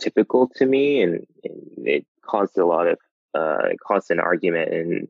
typical 0.00 0.50
to 0.56 0.66
me 0.66 1.02
and, 1.02 1.26
and 1.44 1.86
it 1.86 2.06
caused 2.24 2.56
a 2.58 2.66
lot 2.66 2.86
of 2.86 2.98
uh 3.34 3.66
it 3.70 3.78
caused 3.86 4.10
an 4.10 4.20
argument 4.20 4.72
and 4.72 5.08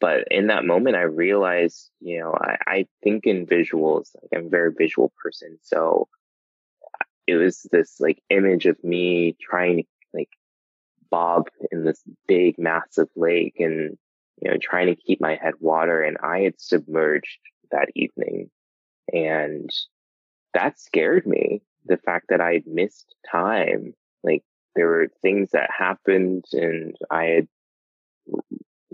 but 0.00 0.26
in 0.30 0.48
that 0.48 0.64
moment 0.64 0.96
i 0.96 1.02
realized 1.02 1.90
you 2.00 2.18
know 2.18 2.34
i, 2.40 2.56
I 2.66 2.86
think 3.02 3.26
in 3.26 3.46
visuals 3.46 4.14
like 4.20 4.30
i'm 4.34 4.46
a 4.46 4.50
very 4.50 4.72
visual 4.76 5.12
person. 5.22 5.58
So 5.62 6.08
uh, 7.00 7.04
it 7.26 7.36
was 7.36 7.66
this 7.70 8.00
like 8.00 8.22
image 8.30 8.66
of 8.66 8.82
me 8.84 9.36
trying 9.40 9.78
to 9.78 9.84
like 10.12 10.30
bob 11.10 11.48
in 11.70 11.84
this 11.84 12.02
big 12.26 12.58
massive 12.58 13.08
lake 13.16 13.56
and 13.58 13.96
you 14.42 14.50
know 14.50 14.56
trying 14.60 14.86
to 14.88 14.96
keep 14.96 15.20
my 15.20 15.36
head 15.36 15.54
water. 15.60 16.02
And 16.02 16.16
i 16.22 16.40
had 16.40 16.60
submerged 16.60 17.38
that 17.70 17.88
evening. 17.94 18.50
And 19.12 19.70
that 20.54 20.78
scared 20.78 21.26
me 21.26 21.62
the 21.86 21.98
fact 21.98 22.26
that 22.30 22.40
I 22.40 22.54
had 22.54 22.66
missed 22.66 23.14
time. 23.30 23.94
Like 24.22 24.42
there 24.74 24.86
were 24.86 25.08
things 25.22 25.50
that 25.52 25.70
happened 25.76 26.46
and 26.52 26.96
I 27.10 27.24
had, 27.24 27.48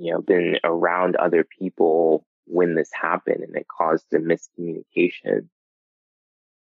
you 0.00 0.12
know, 0.12 0.20
been 0.20 0.58
around 0.64 1.16
other 1.16 1.44
people 1.44 2.24
when 2.46 2.74
this 2.74 2.90
happened 2.92 3.44
and 3.44 3.54
it 3.54 3.66
caused 3.68 4.06
a 4.12 4.18
miscommunication. 4.18 5.48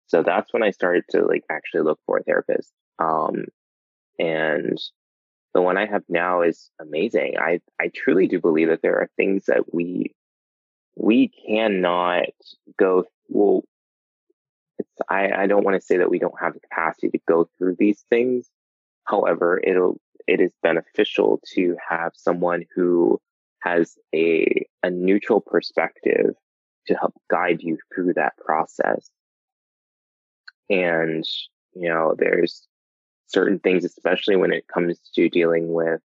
So 0.07 0.23
that's 0.23 0.53
when 0.53 0.63
I 0.63 0.71
started 0.71 1.03
to 1.09 1.25
like 1.25 1.43
actually 1.49 1.81
look 1.81 1.99
for 2.05 2.17
a 2.17 2.23
therapist. 2.23 2.71
Um, 2.97 3.45
and 4.17 4.79
the 5.53 5.61
one 5.61 5.77
I 5.77 5.86
have 5.86 6.03
now 6.07 6.41
is 6.41 6.69
amazing. 6.79 7.36
I, 7.39 7.59
I 7.79 7.91
truly 7.93 8.27
do 8.27 8.39
believe 8.39 8.69
that 8.69 8.81
there 8.81 8.99
are 8.99 9.09
things 9.17 9.45
that 9.45 9.73
we, 9.73 10.15
we 10.95 11.29
cannot 11.45 12.25
go, 12.79 13.03
well, 13.27 13.63
it's 14.77 14.89
I, 15.09 15.31
I 15.31 15.47
don't 15.47 15.63
want 15.63 15.79
to 15.79 15.86
say 15.86 15.97
that 15.97 16.09
we 16.09 16.19
don't 16.19 16.39
have 16.39 16.53
the 16.53 16.59
capacity 16.61 17.09
to 17.09 17.19
go 17.27 17.49
through 17.57 17.75
these 17.77 18.03
things. 18.09 18.49
However, 19.05 19.61
it'll 19.61 19.99
it 20.28 20.39
is 20.39 20.51
beneficial 20.61 21.41
to 21.53 21.76
have 21.89 22.11
someone 22.15 22.63
who 22.76 23.19
has 23.61 23.97
a 24.13 24.65
a 24.84 24.89
neutral 24.89 25.41
perspective 25.41 26.36
to 26.88 26.93
help 26.93 27.13
guide 27.30 27.61
you 27.61 27.78
through 27.93 28.13
that 28.13 28.38
process. 28.38 29.09
And, 30.69 31.23
you 31.73 31.89
know, 31.89 32.15
there's 32.17 32.67
certain 33.28 33.59
things, 33.59 33.84
especially 33.86 34.36
when 34.36 34.53
it 34.53 34.67
comes 34.67 34.99
to 35.15 35.30
dealing 35.30 35.73
with 35.73 36.01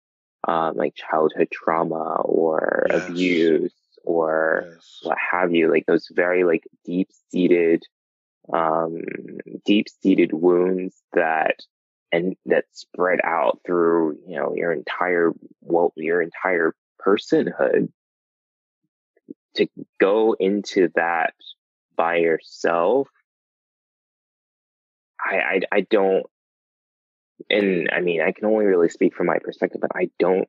um, 0.46 0.76
like 0.76 0.94
childhood 0.94 1.48
trauma 1.52 2.20
or 2.22 2.86
yes. 2.90 3.08
abuse 3.08 3.74
or 4.04 4.64
yes. 4.68 4.98
what 5.02 5.18
have 5.18 5.52
you, 5.54 5.70
like 5.70 5.86
those 5.86 6.08
very 6.12 6.44
like 6.44 6.64
deep 6.84 7.08
seated, 7.30 7.84
um, 8.52 9.00
deep 9.64 9.86
seated 9.88 10.32
wounds 10.32 11.00
that 11.12 11.60
and 12.14 12.36
that 12.46 12.64
spread 12.70 13.18
out 13.24 13.58
through, 13.66 14.16
you 14.28 14.36
know, 14.36 14.54
your 14.54 14.70
entire, 14.72 15.32
well, 15.62 15.92
your 15.96 16.22
entire 16.22 16.72
personhood 17.04 17.88
to 19.56 19.66
go 19.98 20.36
into 20.38 20.90
that 20.94 21.34
by 21.96 22.18
yourself. 22.18 23.08
I, 25.20 25.34
I, 25.34 25.60
I 25.72 25.80
don't, 25.80 26.24
and 27.50 27.90
I 27.92 28.00
mean, 28.00 28.20
I 28.22 28.30
can 28.30 28.44
only 28.44 28.66
really 28.66 28.90
speak 28.90 29.16
from 29.16 29.26
my 29.26 29.38
perspective, 29.40 29.80
but 29.80 29.90
I 29.92 30.08
don't, 30.20 30.48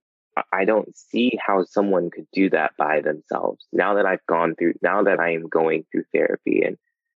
I 0.53 0.65
don't 0.65 0.95
see 0.95 1.39
how 1.43 1.63
someone 1.63 2.11
could 2.11 2.27
do 2.31 2.51
that 2.51 2.73
by 2.77 3.01
themselves. 3.01 3.65
Now 3.73 3.95
that 3.95 4.05
I've 4.05 4.25
gone 4.27 4.53
through, 4.53 4.75
now 4.83 5.01
that 5.03 5.19
I 5.19 5.31
am 5.31 5.49
going 5.49 5.85
through 5.91 6.03
therapy 6.13 6.61
and 6.61 6.77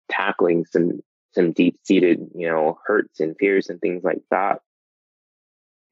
tackling 0.09 0.67
some, 0.67 1.01
some 1.37 1.53
deep 1.53 1.79
seated, 1.85 2.31
you 2.35 2.49
know, 2.49 2.79
hurts 2.85 3.21
and 3.21 3.37
fears 3.39 3.69
and 3.69 3.81
things 3.81 4.03
like 4.03 4.23
that. 4.31 4.61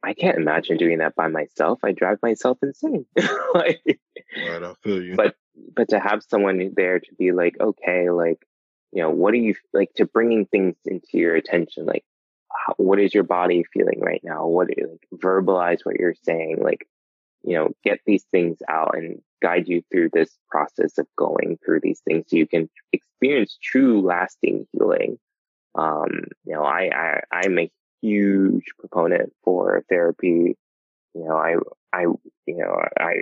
I 0.03 0.15
can't 0.15 0.39
imagine 0.39 0.77
doing 0.77 0.99
that 0.99 1.15
by 1.15 1.29
myself. 1.29 1.79
I 1.85 1.93
drive 1.93 2.19
myself 2.23 2.59
insane. 2.63 3.07
like, 3.55 4.01
right, 4.49 4.63
I 4.63 4.75
feel 4.83 5.03
you. 5.03 5.15
But, 5.15 5.37
but 5.75 5.91
to 5.91 6.01
have 6.01 6.23
someone 6.27 6.73
there 6.75 6.99
to 6.99 7.15
be 7.19 7.33
like, 7.33 7.57
okay, 7.61 8.11
like, 8.11 8.45
you 8.93 9.03
know, 9.03 9.11
what 9.11 9.35
are 9.35 9.39
you 9.39 9.55
like 9.73 9.93
to 9.95 10.07
bringing 10.07 10.47
things 10.47 10.77
into 10.87 11.19
your 11.19 11.37
attention? 11.37 11.85
Like, 11.85 12.05
how, 12.51 12.75
what 12.77 13.01
is 13.01 13.13
your 13.13 13.25
body 13.25 13.65
feeling 13.73 14.01
right 14.01 14.23
now? 14.25 14.47
What 14.47 14.69
like 14.69 15.07
verbalize 15.15 15.81
what 15.85 15.97
you're 15.97 16.15
saying? 16.23 16.59
Like, 16.63 16.87
you 17.43 17.57
know, 17.57 17.71
get 17.85 18.01
these 18.07 18.25
things 18.31 18.59
out 18.69 18.97
and 18.97 19.21
guide 19.43 19.69
you 19.69 19.83
through 19.91 20.11
this 20.13 20.39
process 20.49 20.97
of 20.97 21.07
going 21.17 21.59
through 21.65 21.81
these 21.83 22.01
things 22.01 22.25
so 22.29 22.37
you 22.37 22.47
can 22.47 22.71
experience 22.93 23.59
true 23.63 24.01
lasting 24.01 24.67
healing. 24.73 25.19
Um, 25.75 26.09
you 26.45 26.55
know, 26.55 26.63
I, 26.63 26.91
I, 26.95 27.21
I'm 27.33 27.59
a 27.59 27.71
huge 28.01 28.65
proponent 28.79 29.33
for 29.43 29.85
therapy. 29.89 30.57
You 31.15 31.25
know, 31.25 31.37
I, 31.37 31.55
I, 31.93 32.03
you 32.47 32.59
know, 32.59 32.81
I, 32.99 33.15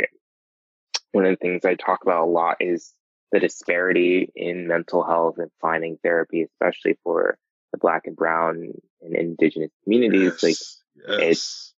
one 1.13 1.27
of 1.27 1.31
the 1.31 1.37
things 1.37 1.65
I 1.65 1.75
talk 1.75 2.03
about 2.03 2.25
a 2.25 2.31
lot 2.31 2.57
is 2.61 2.93
the 3.31 3.41
disparity 3.41 4.31
in 4.35 4.67
mental 4.67 5.05
health 5.05 5.37
and 5.39 5.51
finding 5.61 5.99
therapy, 6.03 6.43
especially 6.43 6.99
for 7.05 7.39
the 7.73 7.79
black 7.79 8.03
and 8.07 8.17
brown 8.17 8.73
and 9.01 9.17
indigenous 9.17 9.71
communities. 9.85 10.23
Yes, 10.23 10.43
like 10.43 11.19
yes. 11.21 11.29
it's, 11.29 11.75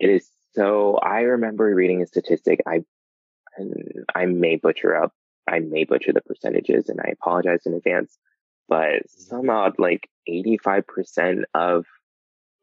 it 0.00 0.10
is 0.10 0.28
so 0.54 0.96
I 0.96 1.20
remember 1.20 1.74
reading 1.74 2.02
a 2.02 2.06
statistic. 2.06 2.60
I 2.66 2.84
and 3.56 4.04
I 4.14 4.26
may 4.26 4.56
butcher 4.56 4.96
up, 4.96 5.12
I 5.48 5.58
may 5.60 5.84
butcher 5.84 6.12
the 6.12 6.22
percentages, 6.22 6.88
and 6.88 7.00
I 7.00 7.12
apologize 7.12 7.66
in 7.66 7.74
advance. 7.74 8.16
But 8.68 9.08
somehow, 9.10 9.72
like 9.78 10.08
eighty-five 10.26 10.86
percent 10.86 11.44
of 11.54 11.86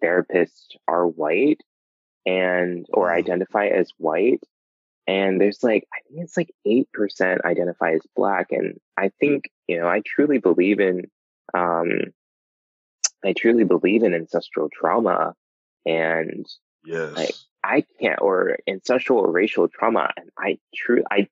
therapists 0.04 0.76
are 0.88 1.08
white, 1.08 1.62
and 2.26 2.86
or 2.94 3.14
identify 3.14 3.68
as 3.68 3.92
white, 3.98 4.44
and 5.08 5.40
there's 5.40 5.64
like 5.64 5.88
I 5.94 6.00
think 6.08 6.24
it's 6.24 6.38
like 6.38 6.54
eight 6.66 6.92
percent 6.92 7.46
identify 7.46 7.92
as 7.94 8.02
black, 8.16 8.48
and 8.52 8.80
I 8.98 9.12
think 9.20 9.52
you 9.68 9.80
know 9.80 9.88
I 9.88 10.02
truly 10.06 10.40
believe 10.40 10.80
in, 10.80 11.10
um, 11.54 12.14
I 13.24 13.34
truly 13.34 13.64
believe 13.64 14.04
in 14.04 14.14
ancestral 14.14 14.70
trauma, 14.74 15.36
and 15.86 16.46
yes. 16.84 17.16
Like, 17.16 17.36
I 17.64 17.86
can't, 18.00 18.20
or 18.20 18.58
ancestral 18.68 19.20
or 19.20 19.32
racial 19.32 19.68
trauma. 19.68 20.10
And 20.18 20.32
I 20.36 20.58
true, 20.76 21.04
I, 21.12 21.28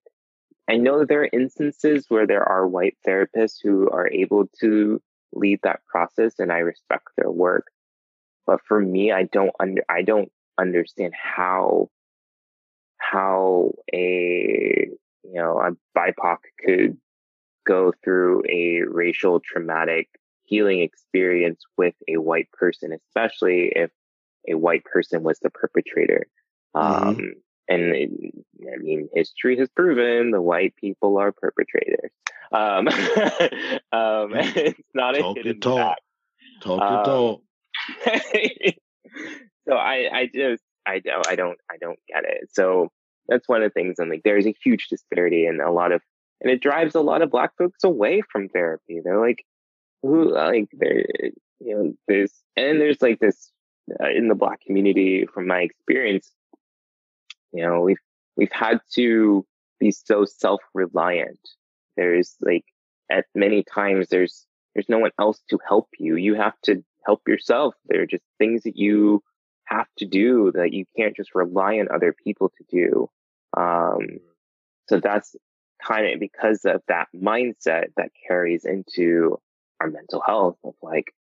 I 0.70 0.78
know 0.78 1.04
there 1.04 1.24
are 1.24 1.30
instances 1.34 2.06
where 2.10 2.28
there 2.28 2.44
are 2.44 2.68
white 2.68 2.96
therapists 3.06 3.56
who 3.62 3.90
are 3.90 4.08
able 4.08 4.48
to 4.62 5.02
lead 5.34 5.60
that 5.64 5.80
process 5.88 6.36
and 6.38 6.52
I 6.52 6.60
respect 6.60 7.08
their 7.18 7.32
work. 7.32 7.68
But 8.46 8.60
for 8.68 8.80
me, 8.80 9.12
I 9.12 9.24
don't 9.24 9.52
under, 9.60 9.84
I 9.90 10.04
don't 10.04 10.32
understand 10.60 11.14
how, 11.16 11.90
how 12.98 13.74
a, 13.92 14.90
you 15.24 15.34
know, 15.34 15.60
a 15.60 15.72
BIPOC 15.98 16.38
could 16.64 16.98
go 17.66 17.92
through 18.04 18.44
a 18.48 18.84
racial 18.88 19.40
traumatic 19.40 20.08
healing 20.44 20.82
experience 20.82 21.64
with 21.78 21.96
a 22.08 22.18
white 22.18 22.52
person, 22.52 22.94
especially 22.94 23.72
if 23.76 23.90
a 24.48 24.54
white 24.54 24.84
person 24.84 25.24
was 25.24 25.40
the 25.40 25.50
perpetrator. 25.50 26.28
Mm-hmm. 26.76 27.10
Um, 27.10 27.34
and 27.70 27.96
it, 27.96 28.10
I 28.62 28.78
mean, 28.78 29.10
history 29.14 29.58
has 29.60 29.70
proven 29.70 30.32
the 30.32 30.42
white 30.42 30.76
people 30.76 31.18
are 31.20 31.32
perpetrators. 31.32 32.12
Um, 32.52 32.88
um, 33.92 34.34
it's 34.34 34.80
not 34.96 35.16
talk 35.16 35.38
a 35.38 35.40
hidden 35.40 35.62
talk. 35.62 35.78
fact. 35.78 36.02
Talk 36.62 36.82
um, 36.82 37.06
talk. 37.06 37.42
so 39.68 39.76
I, 39.76 40.10
I 40.12 40.30
just, 40.34 40.64
I 40.86 41.00
don't, 41.00 41.28
I 41.28 41.36
don't, 41.36 41.60
I 41.72 41.78
don't 41.80 42.00
get 42.08 42.24
it. 42.26 42.50
So 42.52 42.90
that's 43.28 43.48
one 43.48 43.62
of 43.62 43.72
the 43.72 43.74
things. 43.74 44.00
I'm 44.00 44.10
like, 44.10 44.24
there's 44.24 44.48
a 44.48 44.56
huge 44.64 44.88
disparity 44.90 45.46
and 45.46 45.62
a 45.62 45.72
lot 45.72 45.92
of, 45.92 46.02
and 46.42 46.52
it 46.52 46.62
drives 46.62 46.96
a 46.96 47.02
lot 47.02 47.22
of 47.22 47.30
black 47.30 47.52
folks 47.56 47.84
away 47.84 48.24
from 48.32 48.50
therapy. 48.50 49.00
They're 49.04 49.22
like, 49.22 49.46
who, 50.02 50.34
like, 50.34 50.70
there, 50.74 51.06
you 51.60 51.76
know, 51.76 51.94
there's, 52.08 52.34
and 52.58 52.82
there's 52.82 53.02
like 53.02 53.20
this 53.20 53.52
uh, 54.02 54.10
in 54.10 54.28
the 54.28 54.36
black 54.36 54.62
community 54.62 55.28
from 55.32 55.46
my 55.46 55.62
experience 55.62 56.32
you 57.54 57.64
know 57.64 57.82
we've 57.82 58.00
we've 58.36 58.52
had 58.52 58.80
to 58.94 59.46
be 59.80 59.92
so 59.92 60.26
self-reliant. 60.26 61.40
There's 61.98 62.36
like 62.42 62.66
at 63.12 63.26
many 63.36 63.64
times 63.64 64.08
there's 64.10 64.46
there's 64.74 64.90
no 64.90 65.00
one 65.00 65.12
else 65.20 65.42
to 65.50 65.60
help 65.68 65.90
you. 65.98 66.16
You 66.16 66.36
have 66.36 66.60
to 66.64 66.84
help 67.06 67.28
yourself. 67.28 67.76
There 67.86 68.02
are 68.02 68.08
just 68.08 68.24
things 68.38 68.64
that 68.64 68.78
you 68.78 69.24
have 69.66 69.88
to 69.98 70.06
do 70.06 70.52
that 70.56 70.74
you 70.74 70.86
can't 70.98 71.16
just 71.16 71.36
rely 71.36 71.80
on 71.80 71.88
other 71.94 72.14
people 72.24 72.52
to 72.58 72.64
do. 72.70 73.10
Um 73.58 74.20
so 74.88 75.00
that's 75.00 75.36
kind 75.84 76.14
of 76.14 76.20
because 76.20 76.66
of 76.66 76.82
that 76.88 77.08
mindset 77.16 77.88
that 77.96 78.12
carries 78.28 78.66
into 78.66 79.40
our 79.80 79.90
mental 79.90 80.22
health 80.26 80.58
of 80.64 80.74
like 80.82 81.14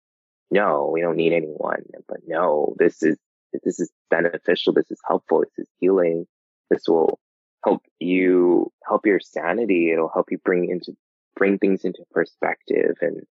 no, 0.50 0.90
we 0.92 1.00
don't 1.00 1.16
need 1.16 1.32
anyone. 1.32 1.84
But 2.08 2.20
no, 2.26 2.74
this 2.78 3.02
is, 3.02 3.18
this 3.52 3.80
is 3.80 3.90
beneficial. 4.10 4.72
This 4.72 4.90
is 4.90 5.00
helpful. 5.06 5.40
This 5.40 5.66
is 5.66 5.68
healing. 5.78 6.26
This 6.70 6.82
will 6.86 7.18
help 7.64 7.82
you, 7.98 8.72
help 8.86 9.06
your 9.06 9.20
sanity. 9.20 9.92
It'll 9.92 10.10
help 10.12 10.30
you 10.30 10.38
bring 10.38 10.70
into, 10.70 10.96
bring 11.36 11.58
things 11.58 11.84
into 11.84 12.04
perspective. 12.10 12.96
And, 13.00 13.22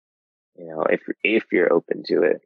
you 0.57 0.67
know, 0.67 0.83
if, 0.83 1.01
if 1.23 1.45
you're 1.53 1.73
open 1.73 2.03
to 2.09 2.23
it. 2.23 2.41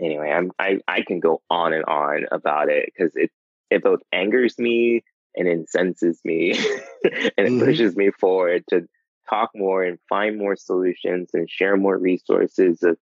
Anyway, 0.00 0.28
I'm, 0.28 0.50
I, 0.58 0.80
I 0.88 1.02
can 1.02 1.20
go 1.20 1.40
on 1.48 1.72
and 1.72 1.84
on 1.84 2.26
about 2.32 2.68
it 2.68 2.86
because 2.86 3.12
it, 3.14 3.30
it 3.70 3.82
both 3.82 4.00
angers 4.12 4.58
me 4.58 5.04
and 5.36 5.46
incenses 5.46 6.20
me 6.24 6.52
and 7.04 7.32
it 7.36 7.36
mm-hmm. 7.38 7.64
pushes 7.64 7.96
me 7.96 8.10
forward 8.10 8.64
to 8.70 8.88
talk 9.28 9.50
more 9.54 9.82
and 9.84 9.98
find 10.08 10.38
more 10.38 10.56
solutions 10.56 11.30
and 11.32 11.48
share 11.48 11.76
more 11.76 11.96
resources 11.96 12.82
of 12.82 12.96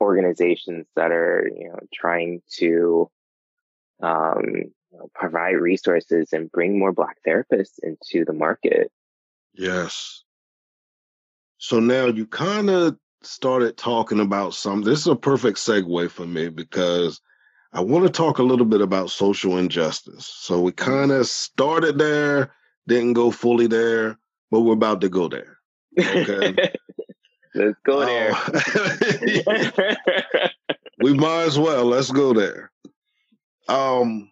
organizations 0.00 0.86
that 0.96 1.10
are 1.10 1.50
you 1.54 1.68
know 1.68 1.78
trying 1.92 2.42
to 2.58 3.10
um, 4.02 4.44
you 4.44 4.98
know, 4.98 5.10
provide 5.14 5.56
resources 5.56 6.32
and 6.32 6.50
bring 6.52 6.78
more 6.78 6.92
black 6.92 7.16
therapists 7.26 7.78
into 7.82 8.24
the 8.24 8.32
market. 8.32 8.90
Yes. 9.54 10.22
So 11.58 11.80
now 11.80 12.06
you 12.06 12.26
kind 12.26 12.70
of 12.70 12.96
started 13.22 13.76
talking 13.76 14.20
about 14.20 14.54
some 14.54 14.82
this 14.82 15.00
is 15.00 15.06
a 15.06 15.16
perfect 15.16 15.58
segue 15.58 16.10
for 16.10 16.26
me 16.26 16.48
because 16.48 17.20
i 17.72 17.80
want 17.80 18.04
to 18.04 18.10
talk 18.10 18.38
a 18.38 18.42
little 18.42 18.66
bit 18.66 18.80
about 18.80 19.10
social 19.10 19.58
injustice. 19.58 20.26
So 20.26 20.60
we 20.60 20.72
mm-hmm. 20.72 20.90
kind 20.90 21.10
of 21.10 21.26
started 21.26 21.98
there 21.98 22.52
didn't 22.86 23.14
go 23.14 23.32
fully 23.32 23.66
there 23.66 24.16
but 24.50 24.60
we're 24.60 24.74
about 24.74 25.00
to 25.00 25.08
go 25.08 25.26
there 25.26 25.58
okay 25.98 26.54
Let's 27.56 27.78
go 27.84 28.04
there. 28.04 28.32
Oh. 29.46 29.94
we 31.02 31.14
might 31.14 31.44
as 31.44 31.58
well. 31.58 31.86
Let's 31.86 32.10
go 32.10 32.34
there. 32.34 32.70
Um, 33.68 34.30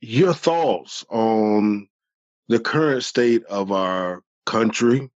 your 0.00 0.34
thoughts 0.34 1.04
on 1.08 1.88
the 2.48 2.58
current 2.58 3.04
state 3.04 3.44
of 3.44 3.70
our 3.70 4.22
country, 4.44 5.08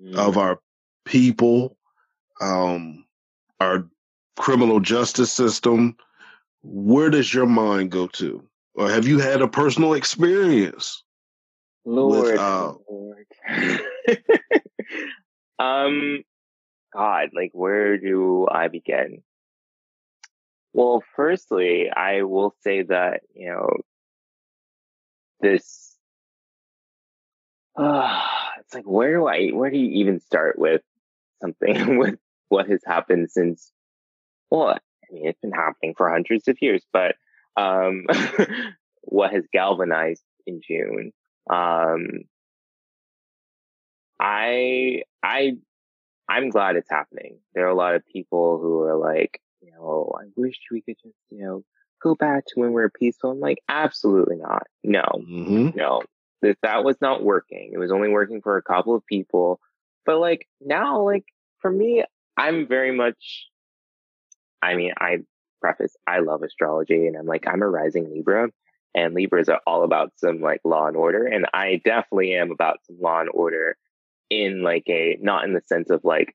mm. 0.00 0.16
of 0.16 0.38
our 0.38 0.60
people, 1.04 1.76
um, 2.40 3.04
our 3.60 3.84
criminal 4.36 4.78
justice 4.78 5.32
system. 5.32 5.96
Where 6.62 7.10
does 7.10 7.34
your 7.34 7.46
mind 7.46 7.90
go 7.90 8.06
to? 8.08 8.44
Or 8.74 8.88
have 8.88 9.08
you 9.08 9.18
had 9.18 9.42
a 9.42 9.48
personal 9.48 9.94
experience 9.94 11.02
Lord, 11.84 12.32
with, 12.32 12.38
uh, 12.38 12.74
Lord. 12.88 13.26
um, 15.58 16.22
God, 16.92 17.30
like 17.34 17.50
where 17.52 17.98
do 17.98 18.46
I 18.50 18.68
begin? 18.68 19.22
Well, 20.72 21.02
firstly, 21.16 21.90
I 21.94 22.22
will 22.22 22.54
say 22.60 22.82
that 22.82 23.20
you 23.34 23.48
know 23.50 23.68
this. 25.40 25.96
Uh, 27.76 28.22
it's 28.60 28.74
like 28.74 28.86
where 28.86 29.14
do 29.14 29.26
I 29.26 29.48
where 29.48 29.70
do 29.70 29.78
you 29.78 30.00
even 30.00 30.20
start 30.20 30.58
with 30.58 30.82
something 31.40 31.98
with 31.98 32.18
what 32.48 32.68
has 32.68 32.80
happened 32.86 33.30
since? 33.30 33.72
Well, 34.50 34.68
I 34.68 34.78
mean, 35.12 35.26
it's 35.26 35.40
been 35.40 35.52
happening 35.52 35.94
for 35.96 36.10
hundreds 36.10 36.48
of 36.48 36.56
years, 36.60 36.82
but 36.92 37.16
um, 37.56 38.06
what 39.02 39.32
has 39.32 39.44
galvanized 39.52 40.22
in 40.46 40.60
June? 40.66 41.12
Um, 41.50 42.24
I, 44.20 45.02
I, 45.22 45.52
I'm 46.28 46.50
glad 46.50 46.76
it's 46.76 46.90
happening. 46.90 47.38
There 47.54 47.66
are 47.66 47.70
a 47.70 47.74
lot 47.74 47.94
of 47.94 48.06
people 48.06 48.58
who 48.60 48.80
are 48.82 48.96
like, 48.96 49.40
you 49.60 49.72
know, 49.72 50.12
I 50.18 50.26
wish 50.36 50.56
we 50.70 50.82
could 50.82 50.96
just, 51.02 51.16
you 51.30 51.44
know, 51.44 51.64
go 52.02 52.14
back 52.14 52.44
to 52.46 52.60
when 52.60 52.72
we 52.72 52.82
are 52.82 52.90
peaceful. 52.90 53.30
I'm 53.30 53.40
like, 53.40 53.58
absolutely 53.68 54.36
not. 54.36 54.64
No, 54.84 55.02
mm-hmm. 55.16 55.76
no, 55.76 56.02
that 56.42 56.58
that 56.62 56.84
was 56.84 56.96
not 57.00 57.24
working. 57.24 57.70
It 57.72 57.78
was 57.78 57.90
only 57.90 58.08
working 58.08 58.40
for 58.40 58.56
a 58.56 58.62
couple 58.62 58.94
of 58.94 59.04
people. 59.06 59.60
But 60.04 60.18
like 60.18 60.46
now, 60.60 61.02
like 61.02 61.24
for 61.60 61.70
me, 61.70 62.04
I'm 62.36 62.66
very 62.68 62.92
much, 62.92 63.48
I 64.62 64.74
mean, 64.74 64.92
I 64.98 65.18
preface, 65.60 65.96
I 66.06 66.20
love 66.20 66.42
astrology 66.42 67.06
and 67.06 67.16
I'm 67.16 67.26
like, 67.26 67.46
I'm 67.48 67.62
a 67.62 67.68
rising 67.68 68.10
Libra 68.10 68.48
and 68.94 69.14
Libras 69.14 69.48
are 69.48 69.60
all 69.66 69.82
about 69.82 70.12
some 70.16 70.40
like 70.40 70.60
law 70.64 70.86
and 70.86 70.96
order. 70.96 71.26
And 71.26 71.46
I 71.52 71.80
definitely 71.84 72.34
am 72.34 72.50
about 72.50 72.78
some 72.86 72.98
law 73.00 73.20
and 73.20 73.30
order 73.32 73.76
in 74.30 74.62
like 74.62 74.84
a, 74.88 75.18
not 75.20 75.44
in 75.44 75.52
the 75.52 75.62
sense 75.66 75.90
of 75.90 76.04
like 76.04 76.34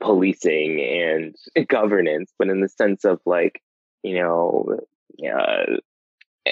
policing 0.00 0.80
and 0.80 1.36
governance, 1.68 2.32
but 2.38 2.48
in 2.48 2.60
the 2.60 2.68
sense 2.68 3.04
of 3.04 3.20
like, 3.26 3.60
you 4.02 4.14
know, 4.14 4.78
uh, 5.24 5.76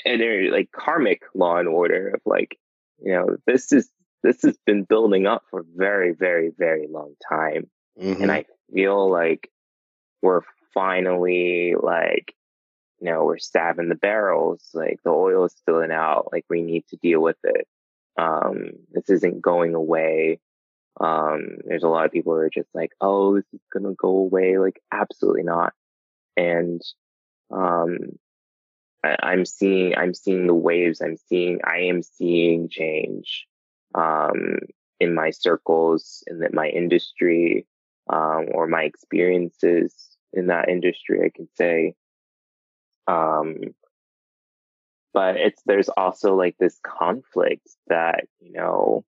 and 0.05 0.53
like 0.53 0.71
karmic 0.73 1.23
law 1.35 1.57
and 1.57 1.69
order 1.69 2.09
of 2.09 2.21
like, 2.27 2.59
you 2.99 3.13
know, 3.13 3.37
this 3.47 3.73
is, 3.73 3.89
this 4.23 4.43
has 4.43 4.59
been 4.67 4.83
building 4.83 5.27
up 5.27 5.45
for 5.51 5.61
a 5.61 5.65
very, 5.77 6.13
very, 6.13 6.51
very 6.57 6.87
long 6.89 7.15
time. 7.29 7.71
Mm-hmm. 8.01 8.23
And 8.23 8.33
I 8.33 8.45
feel 8.73 9.11
like 9.11 9.51
we're 10.23 10.43
finally 10.75 11.75
like, 11.81 12.35
you 13.01 13.11
know, 13.11 13.25
we're 13.25 13.39
stabbing 13.39 13.89
the 13.89 13.95
barrels, 13.95 14.71
like 14.75 14.99
the 15.05 15.11
oil 15.11 15.45
is 15.45 15.53
spilling 15.53 15.93
out, 15.93 16.29
like 16.33 16.45
we 16.49 16.63
need 16.63 16.85
to 16.89 16.97
deal 16.97 17.21
with 17.21 17.37
it. 17.45 17.67
Um, 18.19 18.71
this 18.93 19.11
isn't 19.11 19.43
going 19.43 19.75
away. 19.75 20.41
Um, 21.01 21.59
there's 21.65 21.83
a 21.83 21.89
lot 21.89 22.07
of 22.07 22.13
people 22.13 22.33
who 22.33 22.41
are 22.41 22.51
just 22.51 22.69
like, 22.75 22.93
oh, 23.01 23.37
this 23.37 23.45
is 23.53 23.61
gonna 23.73 23.95
go 23.95 24.09
away. 24.09 24.59
Like, 24.59 24.81
absolutely 24.93 25.43
not. 25.43 25.73
And, 26.37 26.83
um, 27.51 27.99
I, 29.05 29.35
am 29.35 29.45
seeing, 29.45 29.95
I'm 29.97 30.15
seeing 30.15 30.47
the 30.47 30.55
waves. 30.55 31.01
I'm 31.01 31.17
seeing, 31.29 31.61
I 31.65 31.83
am 31.83 32.03
seeing 32.03 32.69
change, 32.69 33.47
um, 33.95 34.59
in 34.99 35.15
my 35.15 35.31
circles, 35.31 36.25
in 36.27 36.41
the, 36.41 36.51
my 36.53 36.69
industry, 36.69 37.67
um, 38.09 38.47
or 38.53 38.67
my 38.67 38.83
experiences 38.83 39.95
in 40.33 40.49
that 40.49 40.69
industry, 40.69 41.21
I 41.25 41.31
can 41.35 41.49
say. 41.55 41.95
Um, 43.07 43.57
but 45.17 45.37
it's, 45.39 45.63
there's 45.65 45.89
also 45.89 46.35
like 46.35 46.57
this 46.61 46.79
conflict 46.85 47.67
that, 47.87 48.27
you 48.39 48.53
know, 48.53 49.03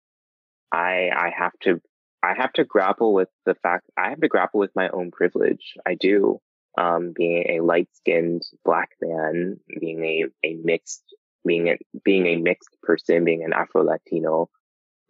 I, 0.72 1.10
I 1.12 1.32
have 1.36 1.54
to, 1.64 1.82
I 2.22 2.36
have 2.38 2.54
to 2.54 2.64
grapple 2.64 3.12
with 3.16 3.30
the 3.48 3.56
fact, 3.56 3.90
I 3.98 4.12
have 4.12 4.22
to 4.22 4.28
grapple 4.28 4.60
with 4.60 4.70
my 4.76 4.88
own 4.90 5.10
privilege. 5.10 5.74
I 5.84 5.96
do. 5.96 6.40
Um, 6.78 7.12
being 7.16 7.46
a 7.50 7.62
light 7.62 7.90
skinned 7.94 8.44
black 8.64 8.90
man, 9.02 9.60
being 9.80 10.04
a, 10.04 10.26
a 10.44 10.54
mixed, 10.64 11.02
being 11.44 11.70
a, 11.70 11.78
being 12.04 12.28
a 12.28 12.36
mixed 12.36 12.78
person, 12.84 13.26
being 13.26 13.44
an 13.44 13.54
Afro 13.54 13.84
Latino, 13.84 14.52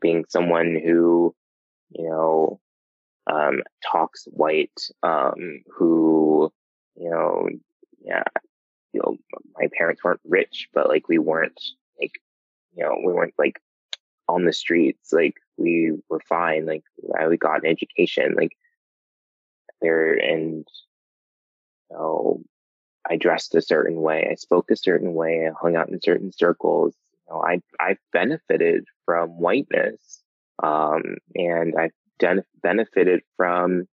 being 0.02 0.24
someone 0.30 0.80
who, 0.82 1.36
you 1.90 2.08
know, 2.08 2.62
um, 3.30 3.64
talks 3.92 4.30
white, 4.32 4.80
um, 5.04 5.62
who, 5.76 6.54
you 6.96 7.10
know, 7.10 7.50
yeah, 8.02 8.24
you 8.96 9.02
know, 9.04 9.18
my 9.58 9.68
parents 9.78 10.02
weren't 10.06 10.22
rich, 10.24 10.70
but 10.74 10.88
like 10.88 11.10
we 11.10 11.18
weren't 11.18 11.60
like, 12.00 12.14
you 12.74 12.82
know, 12.82 12.96
we 13.06 13.12
weren't 13.12 13.34
like 13.38 13.60
on 14.30 14.46
the 14.46 14.54
streets. 14.54 15.12
Like 15.12 15.36
we 15.58 15.92
were 16.08 16.22
fine. 16.30 16.66
Like 16.66 16.84
we 17.28 17.36
got 17.36 17.66
an 17.66 17.70
education. 17.70 18.36
Like 18.38 18.54
there 19.82 20.14
and, 20.14 20.66
you 21.92 21.98
know, 21.98 22.42
I 23.10 23.18
dressed 23.18 23.54
a 23.56 23.62
certain 23.62 24.00
way. 24.00 24.30
I 24.32 24.36
spoke 24.36 24.72
a 24.72 24.78
certain 24.78 25.14
way. 25.14 25.46
I 25.46 25.52
hung 25.62 25.76
out 25.76 25.90
in 25.90 26.00
certain 26.02 26.32
circles. 26.32 26.96
You 27.28 27.34
know, 27.34 27.44
I, 27.44 27.62
I've 27.78 28.00
benefited 28.14 28.86
from 29.04 29.32
whiteness. 29.32 30.22
Um, 30.64 31.18
and 31.36 31.74
done, 32.18 32.44
benefited 32.64 33.24
from, 33.36 33.90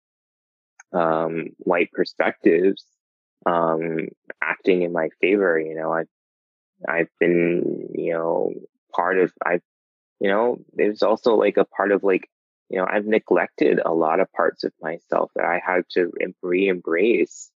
um, 0.94 1.48
white 1.58 1.92
perspectives 1.92 2.86
um, 3.46 4.10
acting 4.42 4.84
in 4.84 4.94
my 4.94 5.10
favor. 5.20 5.60
You 5.60 5.76
know, 5.76 5.92
I've, 5.92 6.10
I've 6.88 7.10
been, 7.20 7.90
you 7.94 8.14
know, 8.14 8.54
part 8.96 9.18
of, 9.18 9.32
I've, 9.46 9.62
you 10.20 10.30
know, 10.30 10.60
there's 10.74 11.04
also 11.04 11.36
like 11.36 11.58
a 11.58 11.66
part 11.66 11.92
of 11.92 12.04
like, 12.04 12.30
you 12.70 12.78
know, 12.78 12.88
I've 12.90 13.06
neglected 13.06 13.82
a 13.84 13.94
lot 13.94 14.20
of 14.20 14.32
parts 14.32 14.64
of 14.64 14.72
myself 14.82 15.32
that 15.36 15.46
I 15.46 15.62
had 15.66 15.84
to 15.92 16.12
re-embrace, 16.42 17.52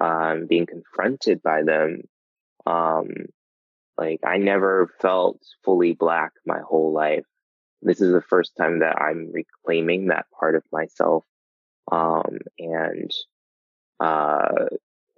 um, 0.00 0.46
being 0.46 0.66
confronted 0.66 1.42
by 1.42 1.62
them. 1.62 2.02
Um, 2.66 3.08
like 3.96 4.20
I 4.24 4.36
never 4.36 4.92
felt 5.00 5.40
fully 5.64 5.92
black 5.92 6.32
my 6.44 6.58
whole 6.60 6.92
life. 6.92 7.24
This 7.80 8.00
is 8.00 8.12
the 8.12 8.20
first 8.20 8.56
time 8.56 8.80
that 8.80 9.00
I'm 9.00 9.32
reclaiming 9.32 10.08
that 10.08 10.26
part 10.38 10.54
of 10.54 10.64
myself. 10.70 11.24
Um, 11.90 12.38
and, 12.58 13.10
uh, 14.00 14.66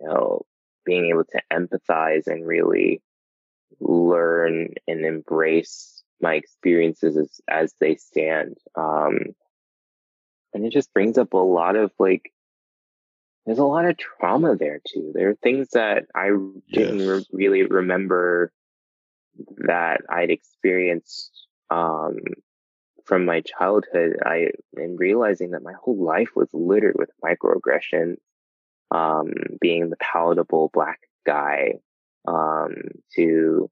you 0.00 0.06
know, 0.08 0.42
being 0.84 1.06
able 1.06 1.24
to 1.24 1.42
empathize 1.52 2.26
and 2.26 2.46
really 2.46 3.02
learn 3.80 4.74
and 4.88 5.04
embrace 5.04 6.02
my 6.20 6.34
experiences 6.34 7.16
as, 7.16 7.40
as 7.48 7.74
they 7.80 7.96
stand. 7.96 8.56
Um, 8.74 9.18
and 10.52 10.66
it 10.66 10.72
just 10.72 10.92
brings 10.92 11.18
up 11.18 11.32
a 11.32 11.38
lot 11.38 11.76
of 11.76 11.92
like, 11.98 12.32
there's 13.46 13.58
a 13.58 13.64
lot 13.64 13.84
of 13.84 13.96
trauma 13.96 14.56
there 14.56 14.80
too. 14.86 15.12
There 15.14 15.30
are 15.30 15.36
things 15.36 15.70
that 15.72 16.06
I 16.14 16.30
didn't 16.70 16.98
yes. 16.98 17.08
re- 17.08 17.26
really 17.32 17.62
remember 17.64 18.52
that 19.58 20.02
I'd 20.08 20.30
experienced, 20.30 21.46
um, 21.70 22.18
from 23.04 23.24
my 23.24 23.40
childhood. 23.40 24.18
I 24.24 24.48
am 24.78 24.96
realizing 24.96 25.52
that 25.52 25.62
my 25.62 25.72
whole 25.72 26.02
life 26.02 26.30
was 26.36 26.48
littered 26.52 26.96
with 26.98 27.10
microaggressions 27.24 28.16
um, 28.90 29.32
being 29.60 29.90
the 29.90 29.96
palatable 29.96 30.70
black 30.72 31.00
guy, 31.26 31.74
um, 32.26 32.74
to, 33.14 33.70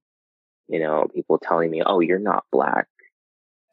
you 0.67 0.79
know, 0.79 1.07
people 1.13 1.37
telling 1.37 1.69
me, 1.69 1.81
oh, 1.85 1.99
you're 1.99 2.19
not 2.19 2.45
black, 2.51 2.87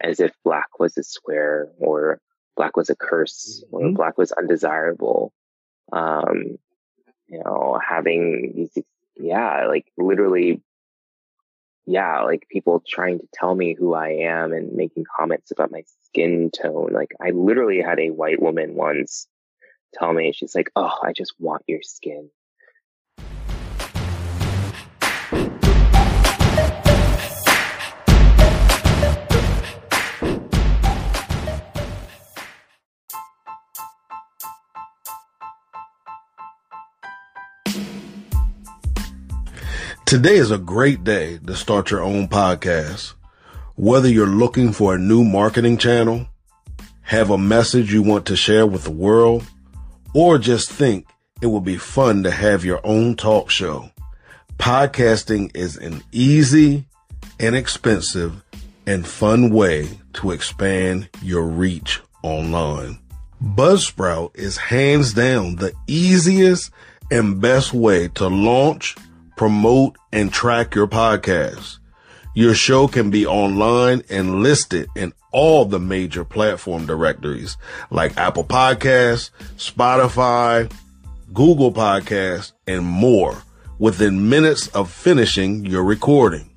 as 0.01 0.21
if 0.21 0.33
black 0.45 0.79
was 0.79 0.97
a 0.99 1.03
square 1.03 1.69
or 1.79 2.21
black 2.57 2.77
was 2.77 2.91
a 2.91 2.97
curse 2.97 3.65
mm-hmm. 3.73 3.87
or 3.87 3.93
black 3.93 4.19
was 4.19 4.33
undesirable. 4.33 5.33
Um, 5.93 6.59
you 7.29 7.43
know, 7.45 7.79
having 7.87 8.53
these, 8.55 8.85
yeah, 9.17 9.67
like 9.67 9.87
literally, 9.97 10.63
yeah, 11.87 12.23
like 12.23 12.49
people 12.51 12.83
trying 12.87 13.21
to 13.21 13.29
tell 13.33 13.55
me 13.55 13.75
who 13.75 13.95
I 13.95 14.09
am 14.11 14.53
and 14.53 14.73
making 14.73 15.05
comments 15.17 15.51
about 15.51 15.71
my 15.71 15.85
skin 16.05 16.51
tone. 16.51 16.91
Like 16.93 17.13
I 17.21 17.31
literally 17.31 17.81
had 17.81 18.01
a 18.01 18.11
white 18.11 18.43
woman 18.43 18.75
once 18.75 19.29
tell 19.95 20.12
me, 20.12 20.32
she's 20.32 20.55
like, 20.55 20.70
Oh, 20.76 20.93
I 21.03 21.12
just 21.12 21.34
want 21.39 21.62
your 21.66 21.82
skin. 21.82 22.30
Today 40.07 40.37
is 40.37 40.53
a 40.53 40.59
great 40.59 41.03
day 41.03 41.41
to 41.49 41.57
start 41.57 41.91
your 41.91 42.01
own 42.01 42.28
podcast. 42.28 43.14
Whether 43.74 44.09
you're 44.09 44.28
looking 44.28 44.72
for 44.72 44.95
a 44.95 44.99
new 44.99 45.24
marketing 45.24 45.78
channel, 45.78 46.28
have 47.03 47.30
a 47.30 47.37
message 47.37 47.93
you 47.93 48.05
want 48.05 48.24
to 48.26 48.37
share 48.37 48.68
with 48.68 48.84
the 48.84 48.93
world, 48.93 49.45
or 50.17 50.39
just 50.39 50.73
think 50.73 51.07
it 51.43 51.47
would 51.47 51.62
be 51.62 51.77
fun 51.77 52.23
to 52.23 52.31
have 52.31 52.64
your 52.64 52.81
own 52.85 53.14
talk 53.14 53.51
show. 53.51 53.91
Podcasting 54.57 55.55
is 55.55 55.77
an 55.77 56.03
easy, 56.11 56.87
inexpensive, 57.39 58.43
and 58.87 59.07
fun 59.07 59.51
way 59.51 59.87
to 60.14 60.31
expand 60.31 61.11
your 61.21 61.43
reach 61.43 62.01
online. 62.23 62.99
Buzzsprout 63.45 64.35
is 64.35 64.57
hands 64.57 65.12
down 65.12 65.57
the 65.57 65.75
easiest 65.87 66.71
and 67.11 67.39
best 67.39 67.75
way 67.75 68.09
to 68.14 68.27
launch, 68.29 68.97
promote, 69.37 69.99
and 70.14 70.33
track 70.33 70.75
your 70.75 70.87
podcast. 70.87 71.77
Your 72.37 72.55
show 72.55 72.87
can 72.87 73.09
be 73.09 73.24
online 73.24 74.03
and 74.11 74.43
listed 74.43 74.91
in 74.95 75.14
all 75.32 75.64
the 75.64 75.80
major 75.80 76.22
platform 76.22 76.84
directories 76.84 77.57
like 77.89 78.18
Apple 78.18 78.45
Podcasts, 78.45 79.30
Spotify, 79.57 80.70
Google 81.32 81.72
Podcasts, 81.72 82.53
and 82.66 82.84
more 82.84 83.43
within 83.78 84.28
minutes 84.28 84.68
of 84.68 84.91
finishing 84.91 85.64
your 85.64 85.82
recording. 85.82 86.51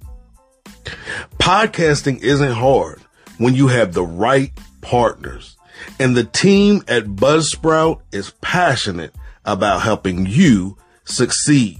Podcasting 1.37 2.21
isn't 2.23 2.51
hard 2.51 3.01
when 3.37 3.55
you 3.55 3.67
have 3.67 3.93
the 3.93 4.03
right 4.03 4.51
partners. 4.81 5.55
And 5.97 6.13
the 6.13 6.25
team 6.25 6.83
at 6.89 7.05
Buzzsprout 7.05 8.01
is 8.11 8.31
passionate 8.41 9.15
about 9.45 9.83
helping 9.83 10.25
you 10.25 10.75
succeed. 11.05 11.78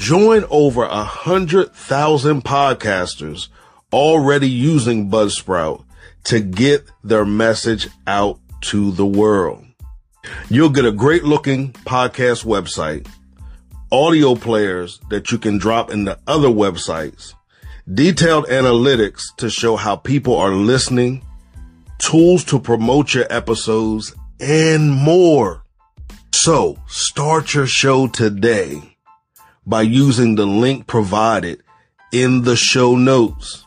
Join 0.00 0.46
over 0.48 0.84
a 0.84 1.04
hundred 1.04 1.74
thousand 1.74 2.42
podcasters 2.42 3.48
already 3.92 4.48
using 4.48 5.10
Buzzsprout 5.10 5.84
to 6.24 6.40
get 6.40 6.90
their 7.04 7.26
message 7.26 7.86
out 8.06 8.40
to 8.62 8.92
the 8.92 9.04
world. 9.04 9.62
You'll 10.48 10.70
get 10.70 10.86
a 10.86 10.90
great 10.90 11.24
looking 11.24 11.74
podcast 11.84 12.46
website, 12.46 13.06
audio 13.92 14.34
players 14.36 15.00
that 15.10 15.30
you 15.30 15.36
can 15.36 15.58
drop 15.58 15.90
into 15.90 16.18
other 16.26 16.48
websites, 16.48 17.34
detailed 17.92 18.46
analytics 18.46 19.24
to 19.36 19.50
show 19.50 19.76
how 19.76 19.96
people 19.96 20.34
are 20.34 20.52
listening, 20.54 21.22
tools 21.98 22.42
to 22.44 22.58
promote 22.58 23.12
your 23.12 23.26
episodes, 23.28 24.14
and 24.40 24.90
more. 24.90 25.62
So 26.32 26.78
start 26.86 27.52
your 27.52 27.66
show 27.66 28.06
today 28.06 28.89
by 29.70 29.82
using 29.82 30.34
the 30.34 30.46
link 30.46 30.86
provided 30.86 31.62
in 32.12 32.42
the 32.42 32.56
show 32.56 32.96
notes. 32.96 33.64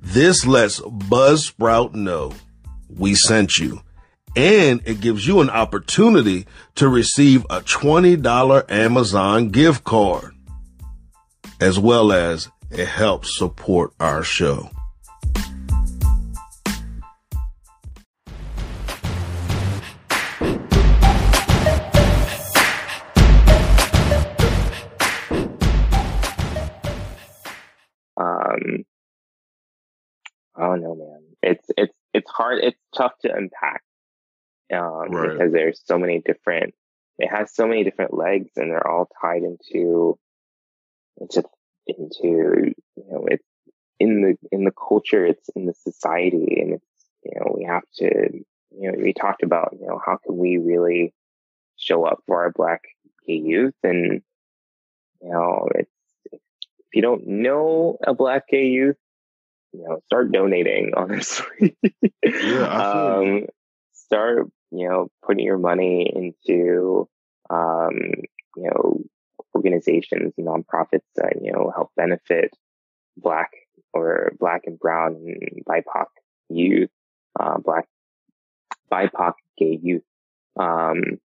This 0.00 0.46
lets 0.46 0.80
Buzzsprout 0.80 1.94
know 1.94 2.32
we 2.88 3.14
sent 3.14 3.56
you 3.56 3.80
and 4.36 4.82
it 4.84 5.00
gives 5.00 5.26
you 5.26 5.40
an 5.40 5.50
opportunity 5.50 6.46
to 6.76 6.88
receive 6.88 7.44
a 7.46 7.60
$20 7.62 8.70
Amazon 8.70 9.48
gift 9.48 9.84
card 9.84 10.34
as 11.60 11.78
well 11.78 12.12
as 12.12 12.48
it 12.70 12.86
helps 12.86 13.36
support 13.36 13.92
our 13.98 14.22
show. 14.22 14.70
I 30.58 30.66
don't 30.66 30.82
know, 30.82 30.94
man. 30.94 31.22
It's 31.42 31.66
it's 31.76 31.94
it's 32.12 32.30
hard. 32.30 32.62
It's 32.62 32.80
tough 32.96 33.12
to 33.22 33.32
unpack 33.32 33.82
um, 34.72 35.10
right. 35.10 35.32
because 35.32 35.52
there's 35.52 35.80
so 35.84 35.98
many 35.98 36.20
different. 36.20 36.74
It 37.18 37.28
has 37.28 37.54
so 37.54 37.66
many 37.66 37.84
different 37.84 38.14
legs, 38.14 38.50
and 38.56 38.70
they're 38.70 38.86
all 38.86 39.08
tied 39.20 39.42
into 39.42 40.18
into 41.20 41.44
into 41.86 42.74
you 42.96 43.04
know 43.10 43.26
it's 43.28 43.44
in 43.98 44.22
the 44.22 44.36
in 44.52 44.64
the 44.64 44.72
culture 44.72 45.24
it's 45.24 45.48
in 45.56 45.66
the 45.66 45.74
society 45.74 46.58
and 46.60 46.74
it's 46.74 46.84
you 47.24 47.32
know 47.34 47.54
we 47.56 47.64
have 47.64 47.82
to 47.94 48.08
you 48.70 48.92
know 48.92 48.98
we 48.98 49.12
talked 49.12 49.42
about 49.42 49.74
you 49.80 49.86
know 49.86 50.00
how 50.04 50.18
can 50.24 50.36
we 50.36 50.58
really 50.58 51.12
show 51.76 52.04
up 52.04 52.22
for 52.26 52.42
our 52.42 52.52
black 52.52 52.82
gay 53.26 53.34
youth 53.34 53.74
and 53.82 54.22
you 55.22 55.30
know 55.30 55.68
it's 55.74 55.90
if 56.30 56.40
you 56.94 57.02
don't 57.02 57.26
know 57.26 57.98
a 58.06 58.14
black 58.14 58.48
gay 58.48 58.66
youth 58.66 58.96
you 59.72 59.84
know 59.86 60.00
start 60.06 60.32
donating 60.32 60.92
honestly 60.96 61.76
yeah, 62.24 62.66
um 62.66 63.46
start 63.92 64.48
you 64.70 64.88
know 64.88 65.08
putting 65.24 65.44
your 65.44 65.58
money 65.58 66.10
into 66.14 67.08
um 67.50 67.94
you 68.56 68.70
know 68.70 69.00
organizations 69.58 70.32
and 70.36 70.46
nonprofits 70.46 71.08
that, 71.16 71.34
you 71.42 71.52
know, 71.52 71.72
help 71.74 71.90
benefit 71.96 72.54
black 73.16 73.50
or 73.92 74.32
black 74.38 74.62
and 74.66 74.78
brown 74.78 75.16
and 75.26 75.64
BIPOC 75.68 76.06
youth, 76.48 76.90
uh, 77.38 77.58
black, 77.58 77.86
BIPOC 78.92 79.34
gay 79.58 79.78
youth. 79.82 80.04
Um, 80.58 81.18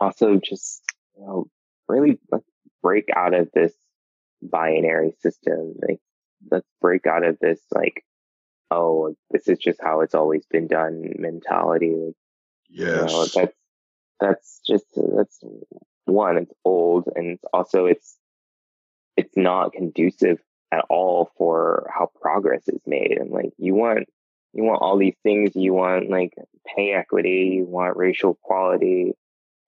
also 0.00 0.36
just, 0.36 0.82
you 1.16 1.24
know, 1.24 1.46
really 1.88 2.18
break 2.82 3.08
out 3.14 3.34
of 3.34 3.50
this 3.52 3.72
binary 4.42 5.12
system. 5.20 5.74
Like, 5.86 6.00
let's 6.50 6.68
break 6.80 7.06
out 7.06 7.24
of 7.24 7.38
this, 7.40 7.60
like, 7.72 8.04
oh, 8.70 9.14
this 9.30 9.48
is 9.48 9.58
just 9.58 9.80
how 9.82 10.00
it's 10.00 10.14
always 10.14 10.44
been 10.46 10.68
done 10.68 11.14
mentality. 11.18 12.14
Yes. 12.68 13.00
You 13.00 13.06
know, 13.06 13.26
that's, 13.26 13.56
that's 14.20 14.60
just, 14.66 14.86
that's 14.94 15.38
one, 16.04 16.36
it's 16.38 16.52
old 16.64 17.08
and 17.14 17.32
it's 17.32 17.44
also 17.52 17.86
it's 17.86 18.16
it's 19.16 19.36
not 19.36 19.72
conducive 19.72 20.38
at 20.72 20.84
all 20.88 21.30
for 21.36 21.90
how 21.92 22.10
progress 22.20 22.62
is 22.68 22.80
made. 22.86 23.18
And 23.18 23.30
like 23.30 23.52
you 23.58 23.74
want 23.74 24.08
you 24.52 24.64
want 24.64 24.82
all 24.82 24.98
these 24.98 25.16
things, 25.22 25.54
you 25.54 25.72
want 25.72 26.10
like 26.10 26.32
pay 26.66 26.92
equity, 26.92 27.52
you 27.56 27.64
want 27.64 27.96
racial 27.96 28.38
equality. 28.42 29.12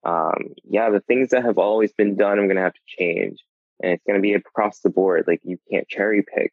Um, 0.04 0.54
yeah, 0.64 0.90
the 0.90 1.00
things 1.00 1.30
that 1.30 1.44
have 1.44 1.58
always 1.58 1.92
been 1.92 2.16
done, 2.16 2.38
I'm 2.38 2.48
gonna 2.48 2.62
have 2.62 2.74
to 2.74 2.80
change. 2.86 3.38
And 3.82 3.92
it's 3.92 4.04
gonna 4.06 4.20
be 4.20 4.34
across 4.34 4.80
the 4.80 4.90
board. 4.90 5.24
Like 5.26 5.40
you 5.44 5.58
can't 5.70 5.88
cherry 5.88 6.22
pick. 6.22 6.52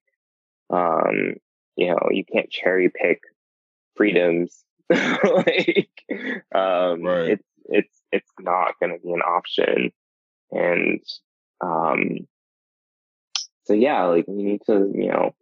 Um, 0.69 1.35
you 1.75 1.87
know, 1.89 2.09
you 2.11 2.23
can't 2.25 2.49
cherry 2.49 2.89
pick 2.89 3.21
freedoms. 3.95 4.63
like 4.89 5.91
um 6.55 7.03
right. 7.03 7.29
it's 7.29 7.43
it's 7.65 8.01
it's 8.11 8.31
not 8.39 8.73
going 8.79 8.91
to 8.91 8.99
be 8.99 9.11
an 9.11 9.21
option. 9.21 9.91
And, 10.51 11.01
um, 11.61 12.27
so 13.65 13.73
yeah, 13.73 14.05
like 14.05 14.25
we 14.27 14.43
need 14.43 14.61
to, 14.65 14.91
you 14.93 15.09
know, 15.11 15.35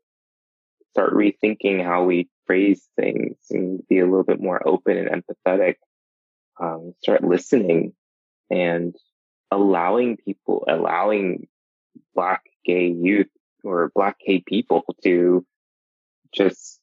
start 0.91 1.13
rethinking 1.13 1.84
how 1.84 2.03
we 2.03 2.30
phrase 2.45 2.88
things 2.99 3.38
and 3.49 3.88
be 3.88 3.99
a 3.99 4.05
little 4.05 4.23
bit 4.23 4.41
more 4.41 4.65
open 4.67 4.97
and 4.97 5.23
empathetic. 5.23 5.75
Um, 6.59 6.93
start 7.01 7.23
listening 7.23 7.93
and 8.49 8.95
allowing 9.51 10.17
people, 10.17 10.65
allowing 10.67 11.47
black 12.15 12.41
gay 12.65 12.88
youth 12.88 13.30
or 13.63 13.91
black 13.93 14.17
gay 14.25 14.43
people 14.45 14.83
to 15.03 15.45
just 16.33 16.79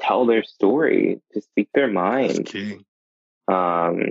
tell 0.00 0.26
their 0.26 0.44
story, 0.44 1.20
to 1.32 1.40
speak 1.40 1.68
their 1.74 1.88
mind. 1.88 2.46
Um, 3.48 4.02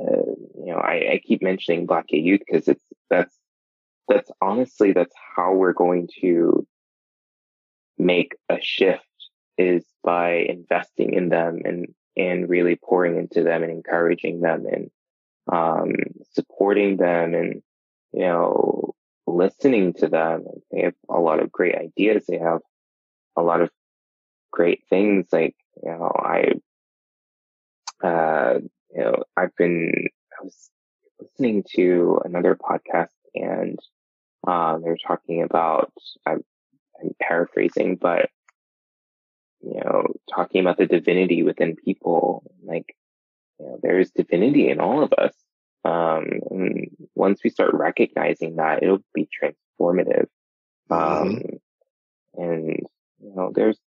uh, 0.00 0.32
you 0.58 0.66
know, 0.66 0.76
I, 0.76 1.12
I 1.12 1.20
keep 1.24 1.42
mentioning 1.42 1.86
Black 1.86 2.08
Gay 2.08 2.18
Youth 2.18 2.40
because 2.46 2.68
it's 2.68 2.84
that's 3.08 3.34
that's 4.08 4.30
honestly 4.40 4.92
that's 4.92 5.14
how 5.36 5.54
we're 5.54 5.72
going 5.72 6.08
to 6.20 6.66
make 7.98 8.34
a 8.48 8.58
shift 8.60 9.04
is 9.58 9.84
by 10.02 10.32
investing 10.32 11.12
in 11.12 11.28
them 11.28 11.60
and 11.64 11.94
and 12.16 12.48
really 12.48 12.76
pouring 12.76 13.16
into 13.16 13.42
them 13.42 13.62
and 13.62 13.70
encouraging 13.70 14.40
them 14.40 14.66
and 14.66 14.90
um, 15.52 15.92
supporting 16.32 16.96
them 16.96 17.34
and 17.34 17.62
you 18.12 18.20
know 18.20 18.89
listening 19.36 19.94
to 19.94 20.08
them. 20.08 20.44
They 20.70 20.82
have 20.82 20.94
a 21.08 21.18
lot 21.18 21.40
of 21.40 21.52
great 21.52 21.74
ideas. 21.74 22.24
They 22.26 22.38
have 22.38 22.60
a 23.36 23.42
lot 23.42 23.60
of 23.60 23.70
great 24.50 24.84
things. 24.90 25.26
Like 25.32 25.56
you 25.82 25.90
know, 25.90 26.12
I 26.14 26.54
uh, 28.02 28.60
you 28.94 29.04
know, 29.04 29.24
I've 29.36 29.54
been, 29.56 29.92
I 30.40 30.44
was 30.44 30.70
listening 31.20 31.64
to 31.76 32.20
another 32.24 32.56
podcast 32.56 33.08
and, 33.34 33.78
uh, 34.46 34.78
they're 34.78 34.96
talking 34.96 35.42
about, 35.42 35.92
I'm, 36.26 36.42
I'm 37.00 37.10
paraphrasing, 37.20 37.96
but, 37.96 38.30
you 39.60 39.80
know, 39.84 40.06
talking 40.34 40.62
about 40.62 40.78
the 40.78 40.86
divinity 40.86 41.42
within 41.42 41.76
people, 41.76 42.50
like, 42.62 42.96
you 43.58 43.66
know, 43.66 43.78
there's 43.82 44.10
divinity 44.10 44.70
in 44.70 44.80
all 44.80 45.02
of 45.02 45.12
us. 45.12 45.34
Um, 45.84 46.26
and 46.50 46.90
once 47.14 47.40
we 47.42 47.50
start 47.50 47.74
recognizing 47.74 48.56
that, 48.56 48.82
it'll 48.82 49.02
be 49.14 49.28
transformative. 49.28 50.26
Mm-hmm. 50.90 50.94
Um, 50.94 51.42
and, 52.34 52.66
you 53.20 53.34
know, 53.34 53.52
there's, 53.54 53.78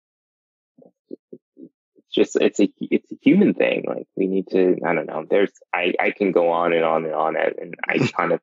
it's 1.96 2.14
just 2.14 2.36
it's 2.40 2.60
a 2.60 2.68
it's 2.80 3.10
a 3.10 3.16
human 3.22 3.54
thing. 3.54 3.84
Like 3.86 4.06
we 4.16 4.26
need 4.26 4.48
to 4.48 4.76
I 4.84 4.94
don't 4.94 5.06
know. 5.06 5.24
There's 5.28 5.52
I 5.74 5.94
I 5.98 6.10
can 6.10 6.32
go 6.32 6.50
on 6.50 6.72
and 6.72 6.84
on 6.84 7.04
and 7.04 7.14
on 7.14 7.36
and 7.36 7.74
I 7.88 7.98
kind 8.16 8.32
of 8.32 8.40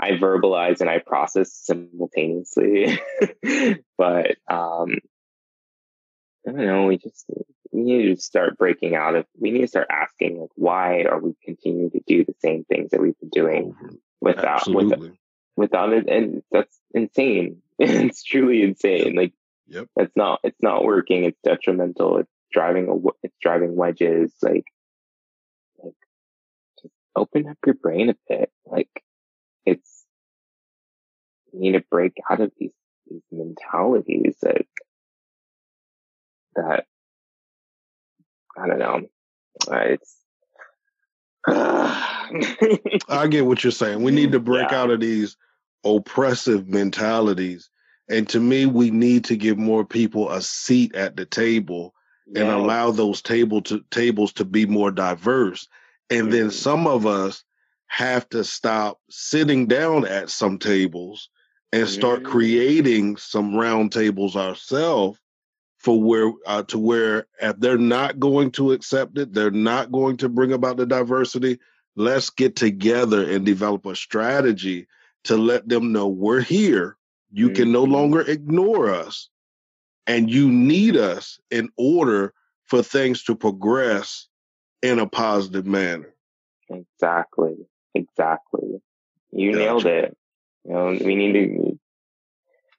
I 0.00 0.12
verbalize 0.12 0.80
and 0.80 0.88
I 0.88 0.98
process 0.98 1.52
simultaneously. 1.52 2.98
but 3.98 4.36
um, 4.48 4.98
I 6.46 6.52
don't 6.52 6.66
know. 6.66 6.86
We 6.86 6.98
just 6.98 7.26
we 7.72 7.82
need 7.82 8.16
to 8.16 8.20
start 8.20 8.58
breaking 8.58 8.94
out 8.94 9.14
of. 9.14 9.26
We 9.38 9.50
need 9.50 9.62
to 9.62 9.68
start 9.68 9.88
asking 9.90 10.40
like, 10.40 10.50
why 10.54 11.02
are 11.02 11.20
we 11.20 11.34
continuing 11.44 11.90
to 11.92 12.00
do 12.06 12.24
the 12.24 12.34
same 12.40 12.64
things 12.64 12.90
that 12.90 13.00
we've 13.00 13.18
been 13.20 13.30
doing 13.30 13.74
without 14.20 14.66
without, 14.66 15.00
without 15.56 15.92
it? 15.92 16.08
And 16.08 16.42
that's 16.50 16.78
insane. 16.94 17.62
it's 17.78 18.24
truly 18.24 18.62
insane. 18.62 19.14
Like, 19.14 19.32
yep. 19.68 19.86
that's 19.94 20.14
not. 20.16 20.40
It's 20.42 20.62
not 20.62 20.84
working. 20.84 21.24
It's 21.24 21.38
detrimental. 21.44 22.18
It's 22.18 22.32
driving 22.52 22.88
a. 22.88 23.08
It's 23.22 23.36
driving 23.40 23.76
wedges. 23.76 24.32
Like, 24.42 24.64
like, 25.82 25.94
just 26.82 26.94
open 27.14 27.48
up 27.48 27.58
your 27.64 27.76
brain 27.76 28.10
a 28.10 28.16
bit. 28.28 28.50
Like, 28.66 28.90
it's 29.64 30.04
you 31.52 31.60
need 31.60 31.72
to 31.72 31.84
break 31.90 32.14
out 32.28 32.40
of 32.40 32.50
these 32.58 32.72
these 33.08 33.22
mentalities 33.30 34.36
that 34.42 34.66
that 36.56 36.86
I 38.58 38.66
don't 38.66 38.78
know. 38.78 39.00
Uh, 39.70 39.76
it's 39.80 40.16
I 41.48 43.26
get 43.30 43.46
what 43.46 43.64
you're 43.64 43.70
saying. 43.70 44.02
We 44.02 44.12
need 44.12 44.32
to 44.32 44.40
break 44.40 44.70
yeah. 44.70 44.80
out 44.80 44.90
of 44.90 45.00
these 45.00 45.36
oppressive 45.84 46.68
mentalities. 46.68 47.70
And 48.08 48.28
to 48.30 48.40
me, 48.40 48.66
we 48.66 48.90
need 48.90 49.24
to 49.24 49.36
give 49.36 49.56
more 49.56 49.84
people 49.84 50.30
a 50.30 50.42
seat 50.42 50.94
at 50.94 51.16
the 51.16 51.24
table 51.24 51.94
yes. 52.26 52.42
and 52.42 52.50
allow 52.50 52.90
those 52.90 53.22
table 53.22 53.62
to 53.62 53.84
tables 53.90 54.32
to 54.34 54.44
be 54.44 54.66
more 54.66 54.90
diverse. 54.90 55.68
And 56.10 56.22
mm-hmm. 56.22 56.30
then 56.30 56.50
some 56.50 56.86
of 56.86 57.06
us 57.06 57.44
have 57.86 58.28
to 58.30 58.44
stop 58.44 58.98
sitting 59.10 59.66
down 59.66 60.06
at 60.06 60.30
some 60.30 60.58
tables 60.58 61.28
and 61.72 61.88
start 61.88 62.22
mm-hmm. 62.22 62.32
creating 62.32 63.16
some 63.16 63.54
round 63.54 63.92
tables 63.92 64.36
ourselves 64.36 65.18
for 65.80 66.00
where 66.00 66.30
uh, 66.46 66.62
to 66.64 66.78
where 66.78 67.26
if 67.40 67.58
they're 67.58 67.78
not 67.78 68.20
going 68.20 68.50
to 68.52 68.72
accept 68.72 69.18
it, 69.18 69.32
they're 69.32 69.50
not 69.50 69.90
going 69.90 70.18
to 70.18 70.28
bring 70.28 70.52
about 70.52 70.76
the 70.76 70.86
diversity. 70.86 71.58
Let's 71.96 72.30
get 72.30 72.54
together 72.54 73.28
and 73.28 73.44
develop 73.44 73.86
a 73.86 73.96
strategy 73.96 74.86
to 75.24 75.36
let 75.36 75.68
them 75.68 75.92
know 75.92 76.06
we're 76.06 76.42
here. 76.42 76.96
You 77.32 77.46
mm-hmm. 77.46 77.54
can 77.54 77.72
no 77.72 77.84
mm-hmm. 77.84 77.92
longer 77.92 78.20
ignore 78.20 78.90
us, 78.90 79.30
and 80.06 80.30
you 80.30 80.50
need 80.50 80.96
us 80.96 81.40
in 81.50 81.70
order 81.76 82.34
for 82.66 82.82
things 82.82 83.24
to 83.24 83.34
progress 83.34 84.28
in 84.82 84.98
a 84.98 85.06
positive 85.06 85.66
manner. 85.66 86.14
Exactly. 86.68 87.56
Exactly. 87.94 88.80
You 89.32 89.52
gotcha. 89.52 89.64
nailed 89.64 89.86
it. 89.86 90.16
You 90.64 90.72
know, 90.74 90.98
we 91.04 91.14
need 91.14 91.32
to 91.32 91.78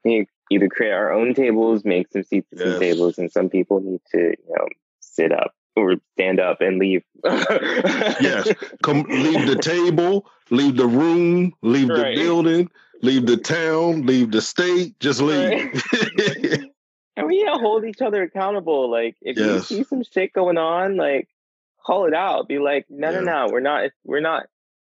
we 0.06 0.12
need 0.12 0.26
to 0.26 0.32
either 0.52 0.68
create 0.68 0.92
our 0.92 1.12
own 1.14 1.34
tables, 1.34 1.86
make 1.86 2.12
some 2.12 2.24
seats 2.24 2.52
at 2.52 2.60
yes. 2.60 2.68
some 2.68 2.80
tables, 2.80 3.18
and 3.18 3.32
some 3.32 3.50
people 3.50 3.80
need 3.80 4.02
to, 4.12 4.20
you 4.20 4.56
know, 4.56 4.68
sit 5.00 5.32
up 5.32 5.56
or 5.76 5.96
stand 6.14 6.40
up 6.40 6.60
and 6.60 6.78
leave. 6.78 7.04
yes. 7.24 8.52
Come 8.84 9.04
leave 9.04 9.48
the 9.48 9.58
table, 9.62 10.30
leave 10.50 10.76
the 10.76 10.88
room, 10.88 11.54
leave 11.62 11.90
right. 11.90 12.16
the 12.16 12.22
building, 12.22 12.70
leave 13.02 13.26
the 13.26 13.38
town, 13.38 14.06
leave 14.06 14.32
the 14.32 14.42
state, 14.42 15.00
just 15.00 15.22
leave. 15.22 15.74
Right. 15.94 16.62
and 17.16 17.28
we 17.28 17.38
need 17.38 17.46
to 17.46 17.58
hold 17.58 17.86
each 17.86 18.02
other 18.02 18.24
accountable. 18.24 18.92
Like 18.92 19.16
if 19.22 19.38
yes. 19.38 19.72
you 19.72 19.78
see 19.78 19.84
some 19.86 20.04
shit 20.04 20.34
going 20.34 20.58
on, 20.58 20.98
like 20.98 21.30
call 21.86 22.06
it 22.06 22.14
out. 22.14 22.50
Be 22.50 22.60
like, 22.60 22.86
no, 22.90 23.10
yeah. 23.10 23.22
no, 23.22 23.46
no, 23.46 23.52
we're 23.52 23.62
not 23.62 23.92
we're 24.04 24.20
not 24.20 24.44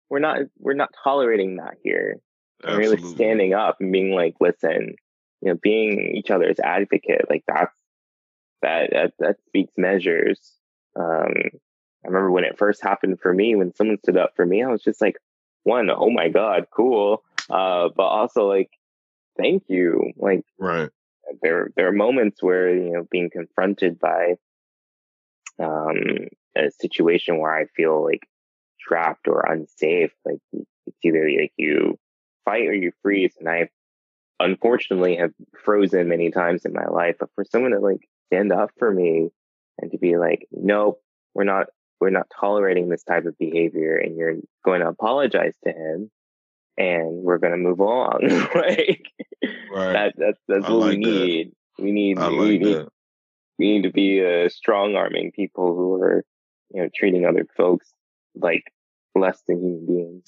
we're 0.09 0.21
not 0.21 0.39
we're 0.59 0.75
not 0.75 0.91
tolerating 1.03 1.57
that 1.57 1.75
here. 1.83 2.21
And 2.63 2.79
really 2.79 2.97
standing 3.03 3.53
up 3.53 3.77
and 3.81 3.93
being 3.93 4.13
like, 4.13 4.37
listen, 4.41 4.95
you 5.47 5.53
know, 5.53 5.59
being 5.63 6.17
each 6.17 6.33
other's 6.33 6.59
advocate, 6.59 7.27
like 7.31 7.45
that's 7.47 7.73
that 8.63 8.91
that, 8.91 9.13
that 9.21 9.37
speaks 9.47 9.73
measures. 9.77 10.41
Um, 10.97 11.35
I 12.05 12.09
remember 12.09 12.33
when 12.33 12.43
it 12.43 12.59
first 12.59 12.83
happened 12.83 13.21
for 13.21 13.33
me, 13.33 13.55
when 13.55 13.73
someone 13.73 13.99
stood 13.99 14.17
up 14.17 14.33
for 14.35 14.45
me, 14.45 14.65
I 14.65 14.69
was 14.69 14.83
just 14.83 15.01
like, 15.01 15.19
one, 15.63 15.89
oh 15.89 16.11
my 16.11 16.31
god, 16.31 16.67
cool, 16.75 17.23
uh, 17.49 17.91
but 17.97 18.03
also 18.03 18.49
like, 18.49 18.71
thank 19.39 19.63
you. 19.69 20.11
Like, 20.17 20.45
right. 20.59 20.91
There, 21.43 21.71
there 21.77 21.87
are 21.87 21.93
moments 21.93 22.43
where 22.43 22.75
you 22.75 22.91
know 22.91 23.07
being 23.09 23.31
confronted 23.31 24.01
by 24.01 24.35
um, 25.61 26.27
a 26.57 26.73
situation 26.73 27.39
where 27.39 27.57
I 27.57 27.67
feel 27.67 28.03
like 28.03 28.27
trapped 28.81 29.29
or 29.29 29.47
unsafe. 29.47 30.13
Like 30.25 30.41
it's 30.53 30.97
either 31.05 31.29
like 31.41 31.53
you 31.57 32.01
fight 32.45 32.67
or 32.67 32.75
you 32.75 32.91
freeze. 33.03 33.35
And 33.39 33.49
I 33.49 33.69
unfortunately 34.41 35.17
have 35.17 35.33
frozen 35.65 36.09
many 36.09 36.31
times 36.31 36.65
in 36.65 36.73
my 36.73 36.87
life, 36.87 37.17
but 37.19 37.31
for 37.35 37.45
someone 37.45 37.73
to 37.73 37.81
like 37.81 38.09
stand 38.27 38.53
up 38.53 38.71
for 38.79 38.93
me 38.93 39.31
and 39.79 39.91
to 39.93 39.99
be 39.99 40.17
like, 40.17 40.47
nope, 40.51 41.01
we're 41.35 41.45
not, 41.45 41.67
we're 42.01 42.11
not 42.11 42.27
tolerating 42.39 42.89
this 42.89 43.05
type 43.05 43.25
of 43.25 43.39
behavior 43.39 43.97
and 43.97 44.17
you're 44.17 44.37
going 44.65 44.81
to 44.81 44.89
apologize 44.89 45.55
to 45.65 45.71
him 45.71 46.11
and 46.77 47.23
we're 47.23 47.39
going 47.39 47.53
to 47.53 47.59
move 47.59 47.81
on. 47.81 48.21
like 48.55 49.07
right. 49.73 49.93
that, 49.93 50.15
that's, 50.17 50.41
that's 50.49 50.67
I 50.67 50.71
what 50.71 50.81
like 50.81 50.91
we 50.91 50.97
need. 50.99 51.49
That. 51.49 51.83
We 51.83 51.93
need, 51.93 52.19
I 52.19 52.29
we, 52.31 52.59
need 52.59 52.65
that. 52.65 52.89
we 53.59 53.73
need 53.73 53.83
to 53.83 53.93
be 53.93 54.25
uh, 54.25 54.49
strong 54.49 54.97
arming 54.97 55.33
people 55.33 55.75
who 55.75 55.95
are, 56.03 56.25
you 56.73 56.83
know, 56.83 56.89
treating 56.95 57.27
other 57.27 57.47
folks 57.57 57.93
like 58.35 58.65
less 59.15 59.43
than 59.47 59.59
human 59.59 59.87
beings. 59.87 60.25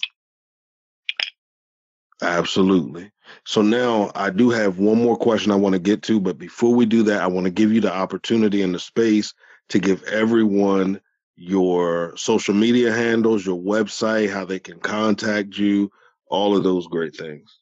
Absolutely. 2.22 3.10
So 3.44 3.62
now 3.62 4.10
I 4.14 4.30
do 4.30 4.50
have 4.50 4.78
one 4.78 5.02
more 5.02 5.16
question 5.16 5.52
I 5.52 5.56
want 5.56 5.74
to 5.74 5.78
get 5.78 6.02
to, 6.04 6.20
but 6.20 6.38
before 6.38 6.74
we 6.74 6.86
do 6.86 7.02
that, 7.04 7.22
I 7.22 7.26
want 7.26 7.44
to 7.44 7.50
give 7.50 7.72
you 7.72 7.80
the 7.80 7.94
opportunity 7.94 8.62
and 8.62 8.74
the 8.74 8.80
space 8.80 9.34
to 9.68 9.78
give 9.78 10.02
everyone 10.04 11.00
your 11.36 12.16
social 12.16 12.54
media 12.54 12.92
handles, 12.92 13.46
your 13.46 13.58
website, 13.58 14.32
how 14.32 14.44
they 14.44 14.58
can 14.58 14.80
contact 14.80 15.56
you, 15.56 15.90
all 16.26 16.56
of 16.56 16.64
those 16.64 16.88
great 16.88 17.14
things. 17.14 17.58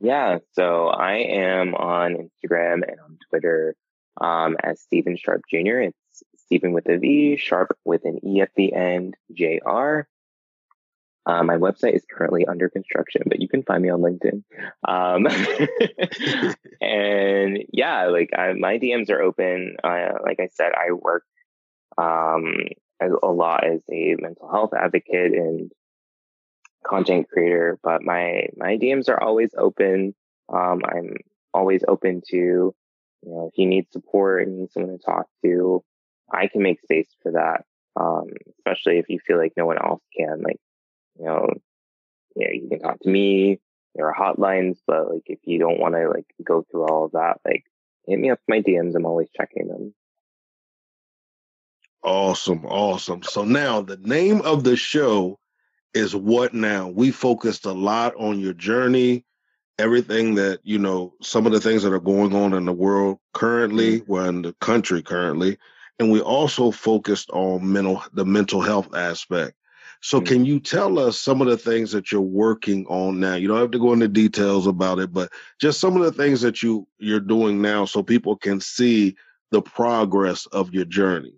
Yeah. 0.00 0.38
So 0.52 0.88
I 0.88 1.14
am 1.14 1.74
on 1.74 2.14
Instagram 2.14 2.82
and 2.88 3.00
on 3.04 3.18
Twitter 3.30 3.76
um, 4.20 4.56
as 4.62 4.80
Steven 4.80 5.16
Sharpe 5.16 5.42
Jr. 5.48 5.80
It's 5.80 6.22
Steven 6.46 6.72
with 6.72 6.88
a 6.88 6.98
V, 6.98 7.36
Sharpe 7.36 7.76
with 7.84 8.04
an 8.04 8.24
E 8.26 8.40
at 8.40 8.50
the 8.56 8.72
end, 8.72 9.16
Jr. 9.32 10.02
Uh, 11.28 11.42
my 11.42 11.56
website 11.56 11.94
is 11.94 12.06
currently 12.10 12.46
under 12.46 12.70
construction, 12.70 13.20
but 13.26 13.38
you 13.38 13.48
can 13.48 13.62
find 13.62 13.82
me 13.82 13.90
on 13.90 14.00
LinkedIn. 14.00 14.42
Um, 14.88 15.26
and 16.80 17.64
yeah, 17.70 18.06
like 18.06 18.30
I, 18.34 18.54
my 18.54 18.78
DMs 18.78 19.10
are 19.10 19.20
open. 19.20 19.76
Uh, 19.84 20.14
like 20.24 20.40
I 20.40 20.48
said, 20.50 20.72
I 20.74 20.92
work 20.92 21.24
um, 21.98 22.54
a 23.00 23.28
lot 23.28 23.66
as 23.66 23.82
a 23.92 24.16
mental 24.18 24.50
health 24.50 24.72
advocate 24.72 25.32
and 25.32 25.70
content 26.86 27.28
creator, 27.28 27.78
but 27.82 28.02
my 28.02 28.46
my 28.56 28.78
DMs 28.78 29.10
are 29.10 29.22
always 29.22 29.50
open. 29.56 30.14
Um, 30.50 30.80
I'm 30.82 31.14
always 31.52 31.84
open 31.86 32.22
to, 32.30 32.36
you 32.36 32.74
know, 33.22 33.50
if 33.52 33.58
you 33.58 33.66
need 33.66 33.92
support 33.92 34.44
and 34.44 34.54
you 34.54 34.60
need 34.62 34.72
someone 34.72 34.96
to 34.96 35.04
talk 35.04 35.26
to, 35.44 35.84
I 36.32 36.46
can 36.46 36.62
make 36.62 36.80
space 36.80 37.08
for 37.22 37.32
that. 37.32 37.64
Um, 38.00 38.28
especially 38.58 38.98
if 38.98 39.10
you 39.10 39.18
feel 39.18 39.36
like 39.36 39.52
no 39.58 39.66
one 39.66 39.76
else 39.76 40.02
can. 40.16 40.40
Like 40.42 40.58
you 41.18 41.24
know, 41.24 41.48
yeah, 42.36 42.48
you 42.52 42.68
can 42.68 42.80
talk 42.80 43.00
to 43.00 43.08
me. 43.08 43.60
There 43.94 44.06
are 44.06 44.14
hotlines, 44.14 44.78
but 44.86 45.10
like 45.10 45.24
if 45.26 45.40
you 45.44 45.58
don't 45.58 45.80
want 45.80 45.94
to 45.94 46.08
like 46.08 46.26
go 46.44 46.64
through 46.70 46.84
all 46.84 47.06
of 47.06 47.12
that, 47.12 47.40
like 47.44 47.64
hit 48.06 48.18
me 48.18 48.30
up 48.30 48.40
my 48.48 48.60
DMs. 48.60 48.94
I'm 48.94 49.06
always 49.06 49.28
checking 49.36 49.68
them. 49.68 49.94
Awesome, 52.02 52.64
awesome. 52.64 53.22
So 53.22 53.44
now 53.44 53.80
the 53.80 53.96
name 53.96 54.40
of 54.42 54.62
the 54.62 54.76
show 54.76 55.38
is 55.94 56.14
What 56.14 56.54
Now? 56.54 56.88
We 56.88 57.10
focused 57.10 57.66
a 57.66 57.72
lot 57.72 58.14
on 58.16 58.38
your 58.38 58.52
journey, 58.52 59.24
everything 59.78 60.36
that, 60.36 60.60
you 60.62 60.78
know, 60.78 61.14
some 61.22 61.44
of 61.44 61.52
the 61.52 61.60
things 61.60 61.82
that 61.82 61.92
are 61.92 61.98
going 61.98 62.34
on 62.34 62.54
in 62.54 62.66
the 62.66 62.72
world 62.72 63.18
currently, 63.34 64.00
mm-hmm. 64.00 64.12
well, 64.12 64.28
in 64.28 64.42
the 64.42 64.52
country 64.60 65.02
currently. 65.02 65.58
And 65.98 66.12
we 66.12 66.20
also 66.20 66.70
focused 66.70 67.30
on 67.30 67.72
mental 67.72 68.02
the 68.12 68.24
mental 68.24 68.60
health 68.60 68.94
aspect. 68.94 69.54
So, 70.00 70.18
mm-hmm. 70.18 70.26
can 70.26 70.44
you 70.44 70.60
tell 70.60 70.98
us 70.98 71.18
some 71.18 71.40
of 71.40 71.48
the 71.48 71.56
things 71.56 71.92
that 71.92 72.12
you're 72.12 72.20
working 72.20 72.86
on 72.86 73.20
now? 73.20 73.34
You 73.34 73.48
don't 73.48 73.58
have 73.58 73.70
to 73.72 73.78
go 73.78 73.92
into 73.92 74.08
details 74.08 74.66
about 74.66 74.98
it, 74.98 75.12
but 75.12 75.30
just 75.60 75.80
some 75.80 75.96
of 75.96 76.02
the 76.02 76.12
things 76.12 76.40
that 76.42 76.62
you 76.62 76.86
you're 76.98 77.20
doing 77.20 77.60
now, 77.60 77.84
so 77.84 78.02
people 78.02 78.36
can 78.36 78.60
see 78.60 79.16
the 79.50 79.62
progress 79.62 80.46
of 80.46 80.72
your 80.72 80.84
journey. 80.84 81.34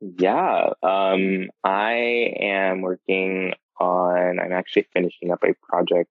Yeah, 0.00 0.70
um, 0.82 1.50
I 1.62 2.34
am 2.40 2.80
working 2.80 3.54
on. 3.78 4.40
I'm 4.40 4.52
actually 4.52 4.88
finishing 4.92 5.30
up 5.30 5.44
a 5.44 5.54
project 5.62 6.10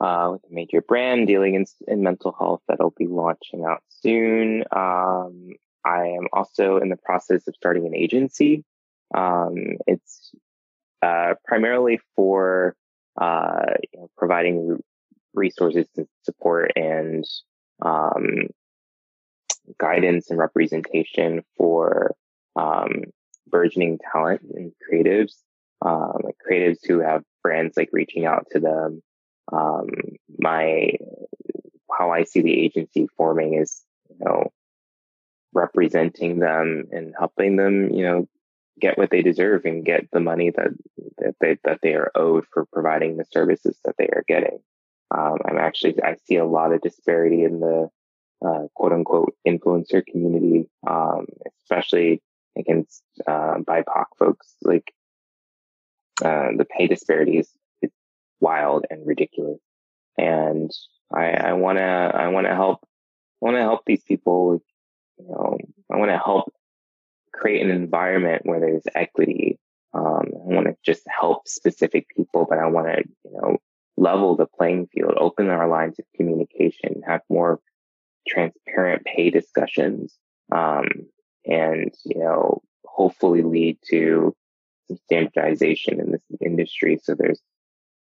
uh, 0.00 0.30
with 0.32 0.42
a 0.50 0.54
major 0.54 0.80
brand 0.80 1.26
dealing 1.26 1.54
in, 1.54 1.66
in 1.86 2.02
mental 2.02 2.34
health 2.38 2.62
that'll 2.68 2.94
be 2.96 3.06
launching 3.06 3.64
out 3.64 3.82
soon. 3.88 4.64
Um, 4.74 5.50
I 5.84 6.06
am 6.06 6.28
also 6.32 6.78
in 6.78 6.88
the 6.88 6.96
process 6.96 7.46
of 7.46 7.54
starting 7.54 7.86
an 7.86 7.94
agency 7.94 8.64
um, 9.14 9.78
it's 9.86 10.32
uh, 11.02 11.34
primarily 11.44 12.00
for 12.16 12.74
uh, 13.20 13.74
you 13.92 14.00
providing 14.16 14.82
resources 15.34 15.86
and 15.96 16.06
support 16.22 16.72
and 16.76 17.24
um, 17.84 18.48
guidance 19.78 20.30
and 20.30 20.38
representation 20.38 21.42
for 21.56 22.14
um, 22.56 23.04
burgeoning 23.48 23.98
talent 24.12 24.42
and 24.54 24.72
creatives, 24.90 25.34
um, 25.84 26.14
like 26.22 26.36
creatives 26.48 26.78
who 26.86 27.00
have 27.00 27.22
brands 27.42 27.76
like 27.76 27.90
reaching 27.92 28.24
out 28.24 28.46
to 28.50 28.60
them. 28.60 29.02
Um, 29.52 29.88
my 30.38 30.92
how 31.98 32.10
I 32.10 32.24
see 32.24 32.40
the 32.40 32.58
agency 32.58 33.06
forming 33.16 33.54
is, 33.54 33.82
you 34.08 34.16
know, 34.24 34.50
representing 35.52 36.38
them 36.38 36.84
and 36.90 37.14
helping 37.18 37.56
them, 37.56 37.90
you 37.90 38.04
know, 38.04 38.28
get 38.80 38.98
what 38.98 39.10
they 39.10 39.22
deserve 39.22 39.64
and 39.64 39.84
get 39.84 40.08
the 40.12 40.20
money 40.20 40.50
that 40.50 40.70
that 41.18 41.34
they 41.40 41.58
that 41.64 41.80
they 41.82 41.94
are 41.94 42.10
owed 42.14 42.46
for 42.52 42.66
providing 42.72 43.16
the 43.16 43.24
services 43.30 43.78
that 43.84 43.94
they 43.98 44.06
are 44.06 44.24
getting. 44.26 44.58
Um, 45.10 45.38
I'm 45.44 45.58
actually 45.58 46.02
I 46.02 46.16
see 46.26 46.36
a 46.36 46.44
lot 46.44 46.72
of 46.72 46.80
disparity 46.80 47.44
in 47.44 47.60
the 47.60 47.88
uh, 48.44 48.66
quote 48.74 48.92
unquote 48.92 49.34
influencer 49.46 50.04
community, 50.04 50.68
um, 50.86 51.26
especially 51.62 52.22
against 52.56 53.02
uh, 53.26 53.56
BIPOC 53.58 54.04
folks. 54.18 54.54
Like 54.62 54.92
uh, 56.24 56.48
the 56.56 56.66
pay 56.68 56.86
disparities 56.86 57.50
is 57.82 57.90
wild 58.40 58.86
and 58.90 59.06
ridiculous, 59.06 59.60
and 60.18 60.70
I 61.14 61.52
want 61.54 61.78
to 61.78 61.82
I 61.82 62.28
want 62.28 62.46
to 62.46 62.54
help 62.54 62.86
want 63.40 63.56
to 63.56 63.60
help 63.60 63.84
these 63.86 64.02
people. 64.02 64.62
You 65.18 65.28
know, 65.28 65.58
I 65.92 65.96
want 65.96 66.10
to 66.10 66.18
help 66.18 66.52
create 67.42 67.62
an 67.62 67.70
environment 67.70 68.42
where 68.44 68.60
there's 68.60 68.84
equity. 68.94 69.58
Um, 69.94 70.26
I 70.32 70.48
want 70.56 70.66
to 70.68 70.76
just 70.84 71.02
help 71.08 71.48
specific 71.48 72.06
people, 72.16 72.46
but 72.48 72.58
I 72.58 72.66
want 72.68 72.86
to 72.86 73.02
you 73.24 73.32
know 73.36 73.58
level 73.96 74.36
the 74.36 74.46
playing 74.46 74.88
field, 74.92 75.14
open 75.18 75.48
our 75.48 75.68
lines 75.68 75.98
of 75.98 76.04
communication, 76.16 77.02
have 77.06 77.20
more 77.28 77.60
transparent 78.26 79.04
pay 79.04 79.30
discussions, 79.30 80.16
um, 80.54 80.86
and, 81.44 81.92
you 82.04 82.18
know, 82.20 82.62
hopefully 82.84 83.42
lead 83.42 83.78
to 83.90 84.34
some 84.88 84.98
standardization 85.04 86.00
in 86.00 86.12
this 86.12 86.22
industry. 86.40 86.98
So 87.02 87.14
there's 87.14 87.40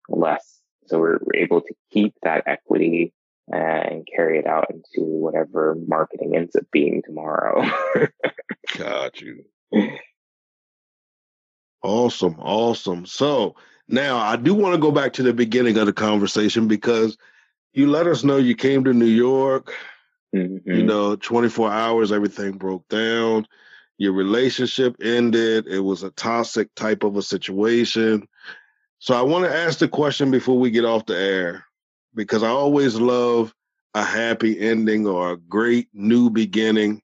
less, 0.10 0.60
so 0.88 1.00
we're, 1.00 1.20
we're 1.22 1.42
able 1.42 1.62
to 1.62 1.74
keep 1.92 2.14
that 2.24 2.44
equity 2.48 3.14
and 3.50 4.08
carry 4.14 4.40
it 4.40 4.48
out 4.48 4.70
into 4.70 5.04
whatever 5.04 5.76
marketing 5.88 6.36
ends 6.36 6.56
up 6.56 6.66
being 6.72 7.02
tomorrow. 7.06 7.64
Got 8.78 9.22
you. 9.22 9.46
Awesome. 11.82 12.36
Awesome. 12.40 13.06
So 13.06 13.56
now 13.88 14.18
I 14.18 14.36
do 14.36 14.54
want 14.54 14.76
to 14.76 14.82
go 14.82 14.92
back 14.92 15.14
to 15.14 15.24
the 15.24 15.34
beginning 15.34 15.78
of 15.78 15.86
the 15.86 15.94
conversation 15.94 16.68
because 16.68 17.18
you 17.74 17.88
let 17.88 18.08
us 18.08 18.24
know 18.24 18.38
you 18.38 18.56
came 18.56 18.84
to 18.84 18.94
New 18.94 19.06
York, 19.06 19.74
Mm-hmm. 20.36 20.72
You 20.72 20.84
know, 20.84 21.16
24 21.16 21.72
hours, 21.72 22.12
everything 22.12 22.54
broke 22.54 22.88
down. 22.90 23.48
Your 23.98 24.14
relationship 24.14 24.96
ended. 25.02 25.68
It 25.68 25.80
was 25.80 26.04
a 26.04 26.12
toxic 26.12 26.74
type 26.76 27.04
of 27.04 27.18
a 27.18 27.22
situation. 27.22 28.28
So 29.00 29.16
I 29.16 29.22
want 29.22 29.46
to 29.46 29.56
ask 29.56 29.80
the 29.80 29.88
question 29.88 30.32
before 30.32 30.60
we 30.60 30.72
get 30.72 30.86
off 30.86 31.06
the 31.06 31.18
air, 31.18 31.66
because 32.18 32.44
I 32.44 32.50
always 32.50 32.96
love 32.96 33.54
a 33.94 34.04
happy 34.04 34.60
ending 34.60 35.08
or 35.08 35.32
a 35.32 35.38
great 35.38 35.88
new 35.94 36.30
beginning. 36.30 37.02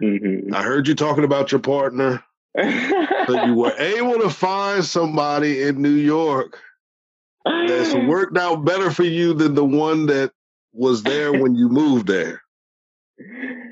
Mm-hmm. 0.00 0.54
I 0.54 0.62
heard 0.62 0.88
you 0.88 0.94
talking 0.94 1.24
about 1.24 1.52
your 1.52 1.60
partner. 1.60 2.24
so 2.56 3.44
you 3.44 3.54
were 3.54 3.72
able 3.78 4.20
to 4.20 4.30
find 4.30 4.84
somebody 4.84 5.62
in 5.62 5.82
New 5.82 5.90
York 5.90 6.58
that's 7.44 7.94
worked 7.94 8.38
out 8.38 8.64
better 8.64 8.90
for 8.90 9.04
you 9.04 9.34
than 9.34 9.54
the 9.54 9.64
one 9.64 10.06
that 10.06 10.32
was 10.72 11.02
there 11.02 11.32
when 11.32 11.54
you 11.54 11.68
moved 11.68 12.06
there. 12.06 12.42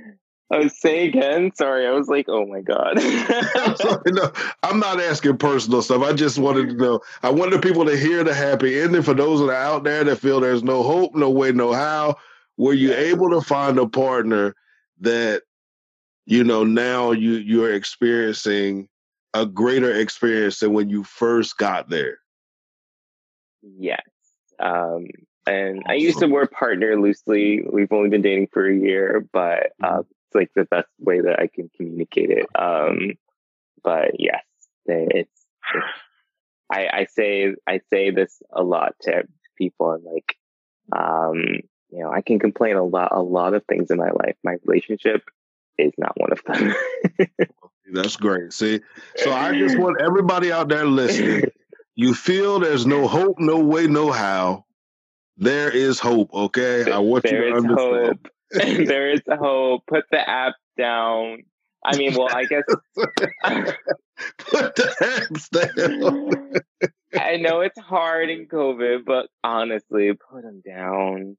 I 0.51 0.59
was 0.59 0.81
say 0.81 1.07
again. 1.07 1.53
Sorry, 1.55 1.87
I 1.87 1.93
was 1.93 2.09
like, 2.09 2.27
oh 2.29 2.45
my 2.45 2.61
god. 2.61 3.01
Sorry, 3.77 4.03
no, 4.07 4.33
I'm 4.63 4.81
not 4.81 5.01
asking 5.01 5.39
personal 5.39 5.81
stuff. 5.81 6.03
I 6.03 6.13
just 6.13 6.39
wanted 6.39 6.71
to 6.71 6.75
know. 6.75 7.01
I 7.23 7.31
wanted 7.31 7.63
people 7.63 7.85
to 7.85 7.97
hear 7.97 8.25
the 8.25 8.35
happy 8.35 8.81
ending 8.81 9.03
for 9.03 9.15
those 9.15 9.41
that 9.41 9.47
are 9.47 9.55
out 9.55 9.85
there 9.85 10.03
that 10.03 10.17
feel 10.17 10.41
there's 10.41 10.65
no 10.65 10.83
hope, 10.83 11.15
no 11.15 11.31
way, 11.31 11.53
no 11.53 11.73
how. 11.73 12.17
Were 12.57 12.75
you 12.75 12.93
able 12.93 13.31
to 13.31 13.41
find 13.41 13.79
a 13.79 13.89
partner 13.89 14.57
that 15.01 15.43
you 16.27 16.43
know 16.43 16.65
now 16.65 17.13
you 17.13 17.33
you're 17.33 17.73
experiencing 17.73 18.89
a 19.33 19.47
greater 19.47 19.95
experience 19.95 20.59
than 20.59 20.73
when 20.73 20.91
you 20.91 21.05
first 21.05 21.57
got 21.59 21.89
there? 21.89 22.19
Yes. 23.63 24.03
Um, 24.59 25.07
and 25.47 25.83
I 25.89 25.95
use 25.95 26.17
the 26.17 26.29
word 26.29 26.51
partner 26.51 27.01
loosely. 27.01 27.63
We've 27.71 27.93
only 27.93 28.11
been 28.11 28.23
dating 28.23 28.49
for 28.53 28.69
a 28.69 28.77
year, 28.77 29.27
but 29.33 29.73
uh, 29.83 29.89
mm-hmm. 29.89 30.01
It's 30.31 30.35
like 30.35 30.51
the 30.55 30.65
best 30.65 30.89
way 30.99 31.21
that 31.21 31.41
I 31.41 31.49
can 31.49 31.71
communicate 31.77 32.31
it. 32.31 32.47
Um, 32.59 33.13
but 33.83 34.13
yes, 34.19 34.43
it's, 34.87 35.11
it's 35.15 35.47
I, 36.71 36.89
I, 36.93 37.07
say 37.07 37.55
I 37.67 37.81
say 37.91 38.11
this 38.11 38.43
a 38.53 38.63
lot 38.63 38.95
to 39.03 39.25
people, 39.57 39.93
and 39.93 40.05
like, 40.05 40.37
um, 40.97 41.39
you 41.91 41.99
know, 41.99 42.11
I 42.11 42.21
can 42.21 42.39
complain 42.39 42.77
a 42.77 42.85
lot, 42.85 43.09
a 43.13 43.23
lot 43.23 43.55
of 43.55 43.65
things 43.65 43.91
in 43.91 43.99
my 43.99 44.11
life. 44.11 44.37
My 44.45 44.57
relationship 44.65 45.23
is 45.79 45.93
not 45.99 46.15
one 46.17 46.33
of 46.33 46.43
them. 46.45 46.75
That's 47.93 48.17
great. 48.17 48.53
See, 48.53 48.81
so 49.17 49.33
I 49.33 49.59
just 49.59 49.77
want 49.77 50.01
everybody 50.01 50.53
out 50.53 50.69
there 50.69 50.87
listening. 50.87 51.45
You 51.97 52.15
feel 52.15 52.61
there's 52.61 52.87
no 52.87 53.07
hope, 53.07 53.39
no 53.39 53.59
way, 53.59 53.87
no 53.87 54.11
how 54.11 54.65
there 55.37 55.71
is 55.71 55.99
hope, 55.99 56.33
okay? 56.33 56.91
I 56.91 56.99
want 56.99 57.25
there 57.25 57.47
you 57.47 57.51
to 57.51 57.57
understand. 57.57 58.07
Hope. 58.07 58.29
there 58.87 59.11
is 59.11 59.23
hope. 59.29 59.85
Put 59.87 60.05
the 60.11 60.29
app 60.29 60.55
down. 60.77 61.43
I 61.85 61.97
mean, 61.97 62.15
well, 62.15 62.29
I 62.31 62.45
guess. 62.45 62.65
Put 64.39 64.77
the 64.77 64.95
apps 65.01 65.49
down. 65.51 66.91
I 67.19 67.37
know 67.37 67.61
it's 67.61 67.79
hard 67.79 68.31
in 68.31 68.47
COVID, 68.47 69.05
but 69.05 69.29
honestly, 69.43 70.13
put 70.13 70.43
them 70.43 70.63
down. 70.65 71.37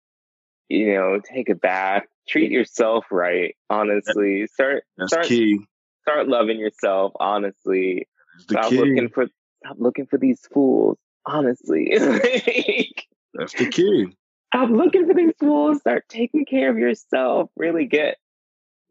You 0.68 0.93
know, 0.95 1.20
take 1.24 1.49
a 1.49 1.55
bath, 1.55 2.03
treat 2.28 2.51
yourself 2.51 3.05
right. 3.12 3.55
Honestly, 3.70 4.47
start. 4.47 4.84
That's 4.97 5.12
start, 5.12 5.26
key. 5.28 5.59
Start 6.03 6.28
loving 6.28 6.59
yourself. 6.59 7.14
Honestly, 7.20 8.07
stop 8.39 8.70
key. 8.70 8.78
looking 8.78 9.09
for 9.09 9.28
stop 9.64 9.78
looking 9.80 10.07
for 10.07 10.18
these 10.18 10.41
fools. 10.53 10.97
Honestly, 11.26 11.91
That's 13.34 13.53
the 13.53 13.70
key. 13.70 14.16
I'm 14.53 14.75
looking 14.75 15.07
for 15.07 15.13
these 15.13 15.33
tools. 15.39 15.79
Start 15.79 16.05
taking 16.09 16.45
care 16.45 16.69
of 16.69 16.77
yourself. 16.77 17.49
Really 17.55 17.85
get 17.85 18.17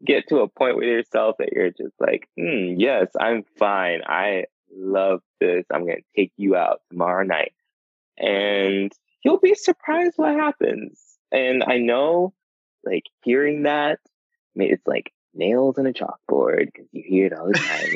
get 0.03 0.27
to 0.29 0.39
a 0.39 0.47
point 0.47 0.77
with 0.77 0.85
yourself 0.85 1.35
that 1.37 1.53
you're 1.53 1.69
just 1.69 1.93
like, 1.99 2.27
mm, 2.39 2.75
yes, 2.77 3.07
I'm 3.19 3.43
fine. 3.57 4.01
I 4.05 4.45
love 4.75 5.21
this. 5.39 5.65
I'm 5.71 5.85
gonna 5.85 5.99
take 6.15 6.31
you 6.37 6.55
out 6.55 6.81
tomorrow 6.89 7.23
night, 7.23 7.53
and 8.17 8.91
you'll 9.23 9.39
be 9.39 9.55
surprised 9.55 10.13
what 10.15 10.35
happens. 10.35 10.99
And 11.31 11.63
I 11.63 11.77
know, 11.77 12.33
like 12.83 13.03
hearing 13.23 13.63
that, 13.63 13.99
I 14.03 14.59
mean, 14.59 14.73
it's 14.73 14.87
like 14.87 15.13
nails 15.33 15.77
on 15.77 15.87
a 15.87 15.93
chalkboard 15.93 16.65
because 16.65 16.87
you 16.91 17.03
hear 17.05 17.27
it 17.27 17.33
all 17.33 17.47
the 17.47 17.53
time. 17.53 17.93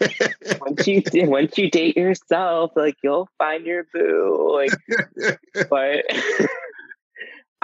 Like, 0.00 0.60
once 0.60 0.86
you 0.86 1.02
once 1.28 1.58
you 1.58 1.70
date 1.70 1.96
yourself, 1.96 2.72
like 2.76 2.96
you'll 3.02 3.28
find 3.38 3.66
your 3.66 3.86
boo. 3.92 4.52
Like, 4.54 5.38
but 5.68 6.04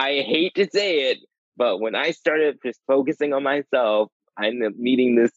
I 0.01 0.23
hate 0.23 0.55
to 0.55 0.67
say 0.73 1.11
it, 1.11 1.19
but 1.59 1.79
when 1.79 1.95
I 1.95 2.13
started 2.13 2.57
just 2.65 2.81
focusing 2.87 3.35
on 3.35 3.43
myself, 3.43 4.09
I 4.35 4.47
ended 4.47 4.73
up 4.73 4.79
meeting 4.79 5.15
this 5.15 5.31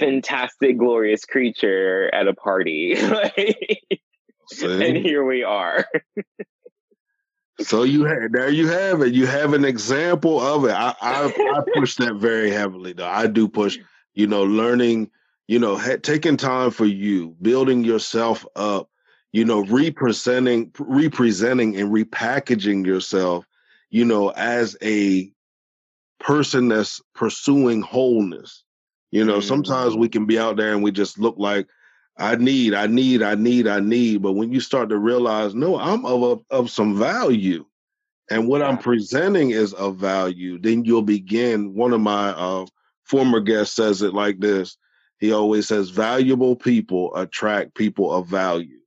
fantastic, 0.00 0.78
glorious 0.78 1.26
creature 1.26 2.08
at 2.14 2.26
a 2.26 2.32
party. 2.32 2.94
and 4.62 4.96
here 4.96 5.26
we 5.26 5.42
are. 5.44 5.86
So 7.60 7.82
you 7.82 8.04
have, 8.04 8.32
there 8.32 8.48
you 8.48 8.68
have 8.68 9.02
it. 9.02 9.12
You 9.12 9.26
have 9.26 9.52
an 9.52 9.66
example 9.66 10.40
of 10.40 10.64
it. 10.64 10.70
I, 10.70 10.94
I, 11.02 11.26
I 11.26 11.60
push 11.74 11.96
that 11.96 12.14
very 12.14 12.50
heavily 12.50 12.94
though. 12.94 13.06
I 13.06 13.26
do 13.26 13.46
push, 13.46 13.76
you 14.14 14.26
know, 14.26 14.44
learning, 14.44 15.10
you 15.48 15.58
know, 15.58 15.76
ha- 15.76 15.98
taking 16.02 16.38
time 16.38 16.70
for 16.70 16.86
you, 16.86 17.36
building 17.42 17.84
yourself 17.84 18.46
up, 18.56 18.88
you 19.32 19.44
know, 19.44 19.66
representing, 19.66 20.72
representing 20.78 21.76
and 21.76 21.90
repackaging 21.90 22.86
yourself, 22.86 23.44
you 23.90 24.04
know, 24.04 24.30
as 24.30 24.76
a 24.82 25.30
person 26.20 26.68
that's 26.68 27.00
pursuing 27.14 27.82
wholeness. 27.82 28.64
You 29.10 29.24
know, 29.24 29.38
mm-hmm. 29.38 29.48
sometimes 29.48 29.96
we 29.96 30.08
can 30.08 30.26
be 30.26 30.38
out 30.38 30.56
there 30.56 30.72
and 30.72 30.82
we 30.82 30.90
just 30.90 31.18
look 31.18 31.36
like 31.38 31.66
I 32.18 32.34
need, 32.34 32.74
I 32.74 32.86
need, 32.88 33.22
I 33.22 33.36
need, 33.36 33.66
I 33.68 33.80
need. 33.80 34.22
But 34.22 34.32
when 34.32 34.52
you 34.52 34.60
start 34.60 34.88
to 34.90 34.98
realize, 34.98 35.54
no, 35.54 35.78
I'm 35.78 36.04
of 36.04 36.42
of 36.50 36.70
some 36.70 36.98
value, 36.98 37.64
and 38.30 38.48
what 38.48 38.60
I'm 38.60 38.76
presenting 38.76 39.50
is 39.50 39.72
of 39.72 39.96
value, 39.96 40.58
then 40.58 40.84
you'll 40.84 41.02
begin. 41.02 41.74
One 41.74 41.92
of 41.92 42.00
my 42.00 42.30
uh, 42.30 42.66
former 43.04 43.40
guests 43.40 43.76
says 43.76 44.02
it 44.02 44.14
like 44.14 44.40
this. 44.40 44.76
He 45.20 45.32
always 45.32 45.68
says, 45.68 45.90
"Valuable 45.90 46.56
people 46.56 47.14
attract 47.14 47.74
people 47.74 48.12
of 48.12 48.26
value." 48.26 48.80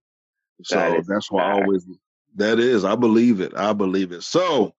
So 0.63 0.75
that 0.75 1.05
that's 1.07 1.31
why 1.31 1.43
I 1.43 1.53
always 1.53 1.87
That 2.35 2.59
is, 2.59 2.83
I 2.83 2.95
believe 2.95 3.39
it. 3.39 3.53
I 3.55 3.73
believe 3.73 4.11
it. 4.11 4.23
So, 4.23 4.75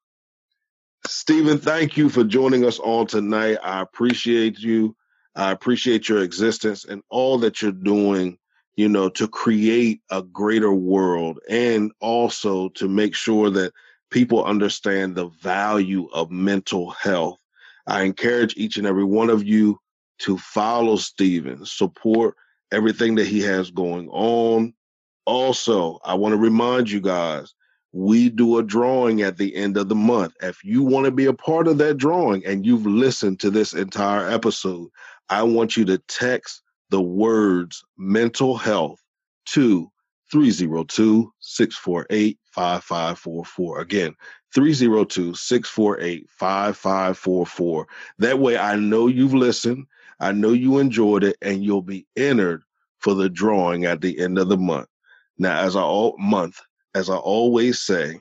Steven, 1.07 1.59
thank 1.59 1.97
you 1.97 2.09
for 2.09 2.23
joining 2.23 2.65
us 2.65 2.79
on 2.79 3.07
tonight. 3.07 3.59
I 3.63 3.81
appreciate 3.81 4.59
you. 4.61 4.95
I 5.35 5.51
appreciate 5.51 6.09
your 6.09 6.23
existence 6.23 6.85
and 6.85 7.03
all 7.09 7.39
that 7.39 7.61
you're 7.61 7.73
doing, 7.73 8.39
you 8.77 8.89
know, 8.89 9.09
to 9.11 9.27
create 9.27 10.01
a 10.11 10.23
greater 10.23 10.73
world 10.73 11.41
and 11.49 11.91
also 12.01 12.69
to 12.71 12.89
make 12.89 13.17
sure 13.17 13.51
that 13.51 13.73
people 14.11 14.45
understand 14.45 15.17
the 15.17 15.29
value 15.41 16.09
of 16.13 16.31
mental 16.31 16.91
health. 16.91 17.39
I 17.87 18.03
encourage 18.03 18.57
each 18.57 18.77
and 18.77 18.87
every 18.87 19.05
one 19.05 19.31
of 19.31 19.43
you 19.43 19.79
to 20.21 20.39
follow 20.39 20.97
Steven, 20.97 21.67
support 21.67 22.37
everything 22.71 23.17
that 23.17 23.27
he 23.27 23.41
has 23.41 23.73
going 23.73 24.09
on. 24.11 24.73
Also, 25.27 25.99
I 26.05 26.15
want 26.15 26.33
to 26.35 26.39
remind 26.39 26.91
you 26.91 27.01
guys 27.01 27.55
we 27.93 28.31
do 28.31 28.59
a 28.59 28.63
drawing 28.63 29.23
at 29.23 29.37
the 29.37 29.55
end 29.55 29.77
of 29.77 29.89
the 29.89 29.95
month. 29.95 30.35
If 30.43 30.65
you 30.65 30.83
want 30.83 31.05
to 31.05 31.11
be 31.11 31.27
a 31.27 31.35
part 31.35 31.69
of 31.69 31.79
that 31.79 31.99
drawing 31.99 32.45
and 32.47 32.65
you've 32.65 32.87
listened 32.87 33.41
to 33.41 33.51
this 33.51 33.75
entire 33.75 34.29
episode, 34.29 34.89
I 35.29 35.43
want 35.43 35.77
you 35.77 35.85
to 35.87 35.99
text 36.09 36.63
the 36.91 37.03
words 37.03 37.85
mental 37.99 38.57
health 38.57 39.01
to 39.47 39.91
302 40.31 41.31
648 41.41 42.39
5544. 42.53 43.81
Again, 43.81 44.15
302 44.55 45.35
648 45.35 46.27
5544. 46.31 47.87
That 48.19 48.39
way 48.39 48.57
I 48.57 48.77
know 48.77 49.07
you've 49.07 49.35
listened, 49.35 49.87
I 50.21 50.33
know 50.33 50.53
you 50.53 50.79
enjoyed 50.79 51.25
it, 51.25 51.37
and 51.43 51.63
you'll 51.63 51.83
be 51.83 52.07
entered 52.17 52.63
for 53.01 53.15
the 53.15 53.29
drawing 53.29 53.85
at 53.85 54.01
the 54.01 54.19
end 54.19 54.39
of 54.39 54.49
the 54.49 54.57
month. 54.57 54.89
Now, 55.37 55.61
as 55.61 55.77
I 55.77 55.83
all 55.83 56.15
month, 56.19 56.61
as 56.95 57.09
I 57.09 57.17
always 57.17 57.81
say, 57.81 58.21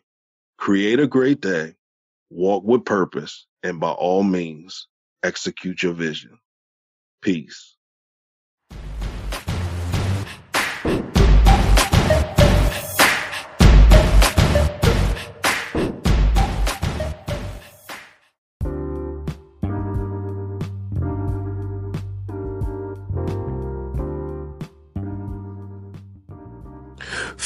create 0.57 0.99
a 0.99 1.07
great 1.07 1.41
day, 1.41 1.76
walk 2.30 2.63
with 2.63 2.86
purpose, 2.86 3.45
and 3.63 3.80
by 3.80 3.91
all 3.91 4.24
means, 4.24 4.88
execute 5.24 5.84
your 5.84 5.93
vision. 5.93 6.39
Peace. 7.22 7.76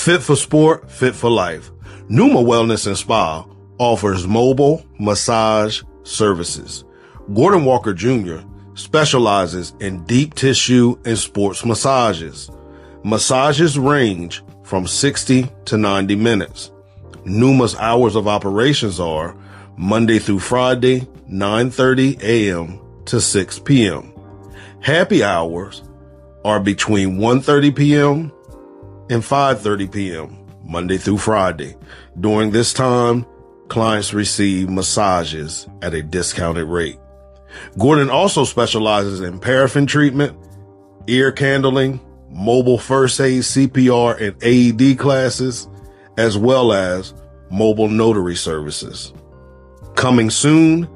Fit 0.05 0.21
for 0.21 0.35
sport, 0.35 0.91
fit 0.91 1.15
for 1.15 1.31
life. 1.31 1.71
Pneuma 2.09 2.39
Wellness 2.39 2.85
and 2.85 2.95
Spa 2.95 3.43
offers 3.79 4.27
mobile 4.27 4.85
massage 4.99 5.81
services. 6.03 6.83
Gordon 7.33 7.65
Walker 7.65 7.91
Jr. 7.91 8.41
specializes 8.75 9.73
in 9.79 10.03
deep 10.03 10.35
tissue 10.35 10.95
and 11.05 11.17
sports 11.17 11.65
massages. 11.65 12.51
Massages 13.03 13.79
range 13.79 14.43
from 14.63 14.85
60 14.85 15.49
to 15.65 15.75
90 15.75 16.15
minutes. 16.17 16.71
Pneuma's 17.23 17.75
hours 17.77 18.15
of 18.15 18.27
operations 18.27 18.99
are 18.99 19.35
Monday 19.75 20.19
through 20.19 20.37
Friday, 20.37 20.99
9:30 21.31 22.21
a.m. 22.21 22.79
to 23.05 23.19
6 23.19 23.57
p.m. 23.57 24.13
Happy 24.81 25.23
hours 25.23 25.81
are 26.43 26.59
between 26.59 27.17
1:30 27.17 27.75
p.m 27.75 28.34
and 29.09 29.21
5:30 29.21 29.91
p.m. 29.91 30.45
Monday 30.63 30.97
through 30.97 31.17
Friday. 31.17 31.75
During 32.19 32.51
this 32.51 32.73
time, 32.73 33.25
clients 33.67 34.13
receive 34.13 34.69
massages 34.69 35.67
at 35.81 35.93
a 35.93 36.01
discounted 36.01 36.67
rate. 36.67 36.99
Gordon 37.77 38.09
also 38.09 38.43
specializes 38.43 39.21
in 39.21 39.39
paraffin 39.39 39.85
treatment, 39.85 40.37
ear 41.07 41.31
candling, 41.31 41.99
mobile 42.29 42.77
first 42.77 43.19
aid, 43.21 43.43
CPR, 43.43 44.19
and 44.19 44.43
AED 44.43 44.99
classes, 44.99 45.67
as 46.17 46.37
well 46.37 46.73
as 46.73 47.13
mobile 47.51 47.87
notary 47.87 48.35
services. 48.35 49.13
Coming 49.95 50.29
soon, 50.29 50.87